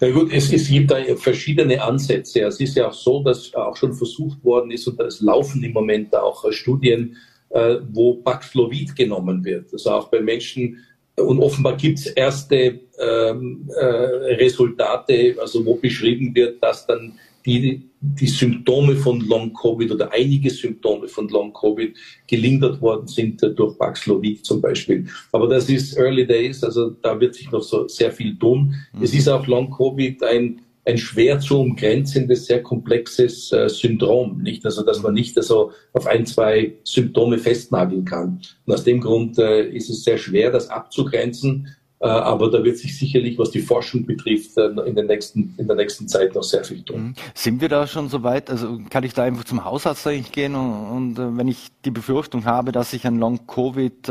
Na 0.00 0.10
gut, 0.10 0.32
es, 0.32 0.52
es, 0.52 0.68
gibt 0.68 0.90
da 0.90 0.96
verschiedene 1.16 1.82
Ansätze. 1.82 2.42
Es 2.42 2.60
ist 2.60 2.76
ja 2.76 2.88
auch 2.88 2.92
so, 2.92 3.22
dass 3.22 3.54
auch 3.54 3.76
schon 3.76 3.94
versucht 3.94 4.42
worden 4.44 4.70
ist, 4.70 4.86
und 4.86 5.00
es 5.00 5.20
laufen 5.20 5.62
im 5.62 5.72
Moment 5.72 6.14
auch 6.14 6.50
Studien, 6.52 7.16
äh, 7.50 7.76
wo 7.90 8.14
Paxlovid 8.14 8.96
genommen 8.96 9.44
wird. 9.44 9.72
Also 9.72 9.90
auch 9.90 10.08
bei 10.08 10.20
Menschen, 10.20 10.78
und 11.16 11.40
offenbar 11.40 11.76
gibt 11.76 11.98
es 11.98 12.06
erste 12.06 12.80
ähm, 12.98 13.68
äh, 13.74 13.84
Resultate, 13.84 15.36
also 15.40 15.64
wo 15.64 15.74
beschrieben 15.74 16.34
wird, 16.34 16.62
dass 16.62 16.86
dann 16.86 17.18
die, 17.46 17.90
die 18.00 18.26
Symptome 18.26 18.96
von 18.96 19.20
Long-Covid 19.20 19.92
oder 19.92 20.12
einige 20.12 20.50
Symptome 20.50 21.08
von 21.08 21.28
Long-Covid 21.28 21.96
gelindert 22.26 22.80
worden 22.80 23.06
sind 23.06 23.42
durch 23.56 23.78
Paxlovid 23.78 24.44
zum 24.44 24.60
Beispiel. 24.60 25.06
Aber 25.32 25.48
das 25.48 25.68
ist 25.68 25.96
Early 25.96 26.26
Days, 26.26 26.62
also 26.62 26.90
da 26.90 27.18
wird 27.18 27.34
sich 27.34 27.50
noch 27.50 27.62
so 27.62 27.88
sehr 27.88 28.12
viel 28.12 28.38
tun. 28.38 28.74
Mhm. 28.92 29.02
Es 29.02 29.14
ist 29.14 29.28
auch 29.28 29.46
Long-Covid 29.46 30.22
ein 30.22 30.62
ein 30.90 30.98
schwer 30.98 31.40
zu 31.40 31.60
umgrenzendes, 31.60 32.46
sehr 32.46 32.62
komplexes 32.62 33.52
äh, 33.52 33.68
Syndrom, 33.68 34.42
nicht? 34.42 34.64
Also, 34.64 34.82
dass 34.82 35.02
man 35.02 35.14
nicht 35.14 35.36
also 35.36 35.72
auf 35.92 36.06
ein, 36.06 36.26
zwei 36.26 36.74
Symptome 36.84 37.38
festnageln 37.38 38.04
kann. 38.04 38.40
Und 38.66 38.74
aus 38.74 38.84
dem 38.84 39.00
Grund 39.00 39.38
äh, 39.38 39.68
ist 39.68 39.88
es 39.88 40.04
sehr 40.04 40.18
schwer, 40.18 40.50
das 40.50 40.68
abzugrenzen. 40.68 41.68
Äh, 42.02 42.08
aber 42.08 42.50
da 42.50 42.64
wird 42.64 42.78
sich 42.78 42.98
sicherlich, 42.98 43.38
was 43.38 43.50
die 43.50 43.60
Forschung 43.60 44.06
betrifft, 44.06 44.56
äh, 44.56 44.68
in, 44.86 44.94
den 44.94 45.06
nächsten, 45.06 45.54
in 45.58 45.66
der 45.66 45.76
nächsten 45.76 46.08
Zeit 46.08 46.34
noch 46.34 46.42
sehr 46.42 46.64
viel 46.64 46.82
tun. 46.82 47.02
Mhm. 47.02 47.14
Sind 47.34 47.60
wir 47.60 47.68
da 47.68 47.86
schon 47.86 48.08
so 48.08 48.22
weit? 48.22 48.50
Also 48.50 48.80
kann 48.88 49.04
ich 49.04 49.12
da 49.12 49.22
einfach 49.24 49.44
zum 49.44 49.64
Hausarzt 49.64 50.06
eigentlich 50.06 50.32
gehen 50.32 50.54
und, 50.54 51.16
und 51.16 51.18
äh, 51.18 51.36
wenn 51.36 51.46
ich 51.46 51.68
die 51.84 51.90
Befürchtung 51.90 52.46
habe, 52.46 52.72
dass 52.72 52.94
ich 52.94 53.06
an 53.06 53.18
Long-Covid 53.18 54.10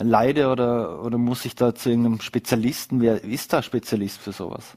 leide 0.00 0.48
oder, 0.48 1.04
oder 1.04 1.18
muss 1.18 1.44
ich 1.44 1.54
da 1.54 1.74
zu 1.74 1.90
irgendeinem 1.90 2.20
Spezialisten? 2.20 3.00
Wer 3.00 3.22
ist 3.24 3.52
da 3.52 3.62
Spezialist 3.62 4.18
für 4.18 4.32
sowas? 4.32 4.76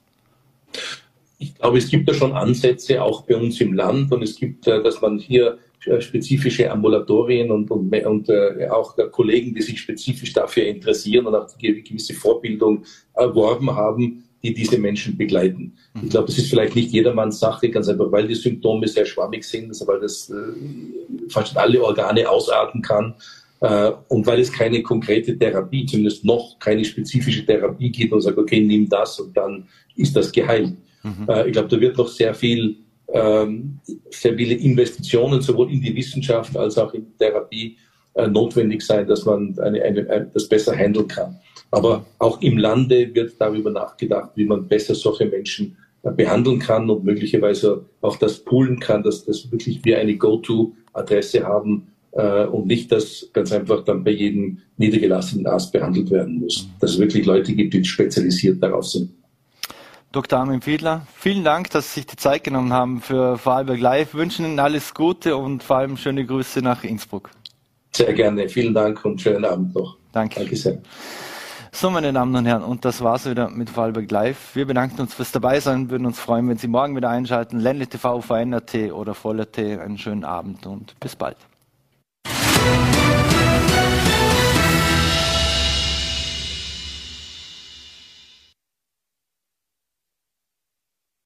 Ich 1.42 1.56
glaube, 1.56 1.80
es 1.80 1.90
gibt 1.90 2.08
da 2.08 2.14
schon 2.14 2.34
Ansätze 2.34 3.02
auch 3.02 3.24
bei 3.24 3.36
uns 3.36 3.60
im 3.60 3.74
Land 3.74 4.12
und 4.12 4.22
es 4.22 4.36
gibt, 4.36 4.68
äh, 4.68 4.82
dass 4.84 5.02
man 5.02 5.18
hier 5.18 5.58
äh, 5.86 6.00
spezifische 6.00 6.70
Ambulatorien 6.72 7.50
und, 7.50 7.72
und, 7.72 7.94
und 7.94 8.30
äh, 8.30 8.68
auch 8.70 8.96
Kollegen, 9.12 9.54
die 9.56 9.62
sich 9.64 9.80
spezifisch 9.80 10.34
dafür 10.34 10.66
interessieren 10.66 11.26
und 11.26 11.36
auch 11.36 11.48
die 11.58 11.84
gewisse 11.84 12.14
Vorbildung 12.14 12.84
erworben 13.16 13.76
haben, 13.76 14.24
die 14.44 14.54
diese 14.54 14.78
Menschen 14.78 15.18
begleiten. 15.18 15.74
Ich 16.04 16.10
glaube, 16.10 16.28
das 16.28 16.38
ist 16.38 16.50
vielleicht 16.50 16.76
nicht 16.76 16.92
jedermanns 16.92 17.40
Sache, 17.40 17.70
ganz 17.70 17.88
einfach, 17.88 18.12
weil 18.12 18.28
die 18.28 18.36
Symptome 18.36 18.88
sehr 18.88 19.06
schwammig 19.06 19.44
sind, 19.44 19.70
also 19.70 19.88
weil 19.88 20.00
das 20.00 20.30
äh, 20.30 21.30
fast 21.30 21.58
alle 21.58 21.84
Organe 21.84 22.30
ausarten 22.30 22.82
kann 22.84 23.16
äh, 23.62 23.92
und 24.10 24.28
weil 24.28 24.40
es 24.40 24.52
keine 24.52 24.84
konkrete 24.84 25.38
Therapie, 25.38 25.86
zumindest 25.88 26.24
noch 26.24 26.60
keine 26.60 26.86
spezifische 26.86 27.46
Therapie 27.46 27.92
gibt 27.92 28.14
und 28.14 28.22
sagt, 28.22 28.38
okay, 28.38 28.62
nimm 28.62 28.88
das 28.88 29.20
und 29.20 29.36
dann 29.36 29.68
ist 29.96 30.16
das 30.16 30.32
geheilt. 30.32 30.74
Mhm. 31.04 31.28
Äh, 31.28 31.48
ich 31.48 31.54
glaube, 31.54 31.70
da 31.70 31.80
wird 31.80 31.98
noch 31.98 32.08
sehr 32.08 32.34
viel, 32.34 32.78
ähm, 33.14 33.80
sehr 34.10 34.36
viele 34.36 34.56
Investitionen 34.56 35.42
sowohl 35.42 35.72
in 35.72 35.82
die 35.82 35.96
Wissenschaft 35.96 36.56
als 36.56 36.78
auch 36.78 36.94
in 36.94 37.06
die 37.06 37.18
Therapie 37.18 37.78
äh, 38.14 38.28
notwendig 38.28 38.82
sein, 38.82 39.08
dass 39.08 39.26
man 39.26 39.58
eine, 39.60 39.82
eine, 39.82 40.10
ein, 40.10 40.32
das 40.34 40.48
besser 40.48 40.76
handeln 40.76 41.08
kann. 41.08 41.40
Aber 41.72 42.06
auch 42.20 42.42
im 42.42 42.58
Lande 42.58 43.14
wird 43.14 43.34
darüber 43.40 43.72
nachgedacht, 43.72 44.32
wie 44.36 44.46
man 44.46 44.68
besser 44.68 44.96
solche 44.96 45.26
Menschen 45.26 45.78
äh, 46.04 46.12
behandeln 46.12 46.60
kann 46.60 46.90
und 46.90 47.04
möglicherweise 47.04 47.86
auch 48.02 48.18
das 48.18 48.40
poolen 48.40 48.80
kann, 48.80 49.04
dass 49.04 49.26
das 49.26 49.52
wirklich 49.52 49.84
wir 49.84 50.00
eine 50.00 50.16
Go-To-Adresse 50.18 51.44
haben 51.44 51.88
und 52.52 52.68
nicht, 52.68 52.92
dass 52.92 53.30
ganz 53.32 53.54
einfach 53.54 53.86
dann 53.86 54.04
bei 54.04 54.12
jedem 54.12 54.58
niedergelassenen 54.76 55.48
Arzt 55.48 55.72
behandelt 55.72 56.12
werden 56.12 56.42
muss. 56.42 56.68
Dass 56.82 56.92
es 56.92 57.00
wirklich 57.00 57.26
Leute 57.26 57.54
gibt, 57.54 57.74
die 57.74 57.86
spezialisiert 57.86 58.62
darauf 58.62 58.86
sind. 58.86 59.12
Dr. 60.12 60.40
Armin 60.40 60.62
Fiedler, 60.62 61.08
vielen 61.16 61.46
Dank, 61.46 61.70
dass 61.70 61.94
Sie 61.94 62.02
sich 62.02 62.08
die 62.08 62.18
Zeit 62.18 62.44
genommen 62.44 62.74
haben 62.74 63.00
für 63.00 63.38
Vorarlberg 63.38 63.80
Live. 63.80 64.14
Wünschen 64.14 64.46
Ihnen 64.46 64.60
alles 64.60 64.94
Gute 64.94 65.38
und 65.38 65.64
vor 65.64 65.78
allem 65.78 65.96
schöne 65.96 66.26
Grüße 66.26 66.62
nach 66.62 66.84
Innsbruck. 66.84 67.32
Sehr 67.94 68.14
gerne. 68.14 68.50
Vielen 68.50 68.74
Dank 68.74 69.06
und 69.06 69.22
schönen 69.22 69.46
Abend 69.46 69.74
noch. 69.74 69.96
Danke. 70.12 70.42
Danke 70.42 70.58
sehr. 70.58 70.80
So, 71.72 71.90
meine 71.90 72.12
Damen 72.12 72.36
und 72.36 72.46
Herren, 72.46 72.64
und 72.64 72.84
das 72.84 73.02
war's 73.02 73.30
wieder 73.30 73.50
mit 73.50 73.70
Vorarlberg 73.70 74.12
Live. 74.12 74.54
Wir 74.54 74.66
bedanken 74.66 75.00
uns 75.00 75.14
fürs 75.14 75.32
Dabeisein, 75.32 75.90
würden 75.90 76.06
uns 76.06 76.20
freuen, 76.20 76.50
wenn 76.50 76.58
Sie 76.58 76.68
morgen 76.68 76.94
wieder 76.98 77.10
einschalten. 77.10 77.62
Ländle 77.62 77.88
TV, 77.88 78.20
VNRT 78.20 78.92
oder 78.92 79.14
Voller 79.14 79.50
T. 79.50 79.80
Einen 79.80 79.98
schönen 79.98 80.26
Abend 80.26 80.66
und 80.66 81.00
bis 81.00 81.16
bald. 81.16 81.38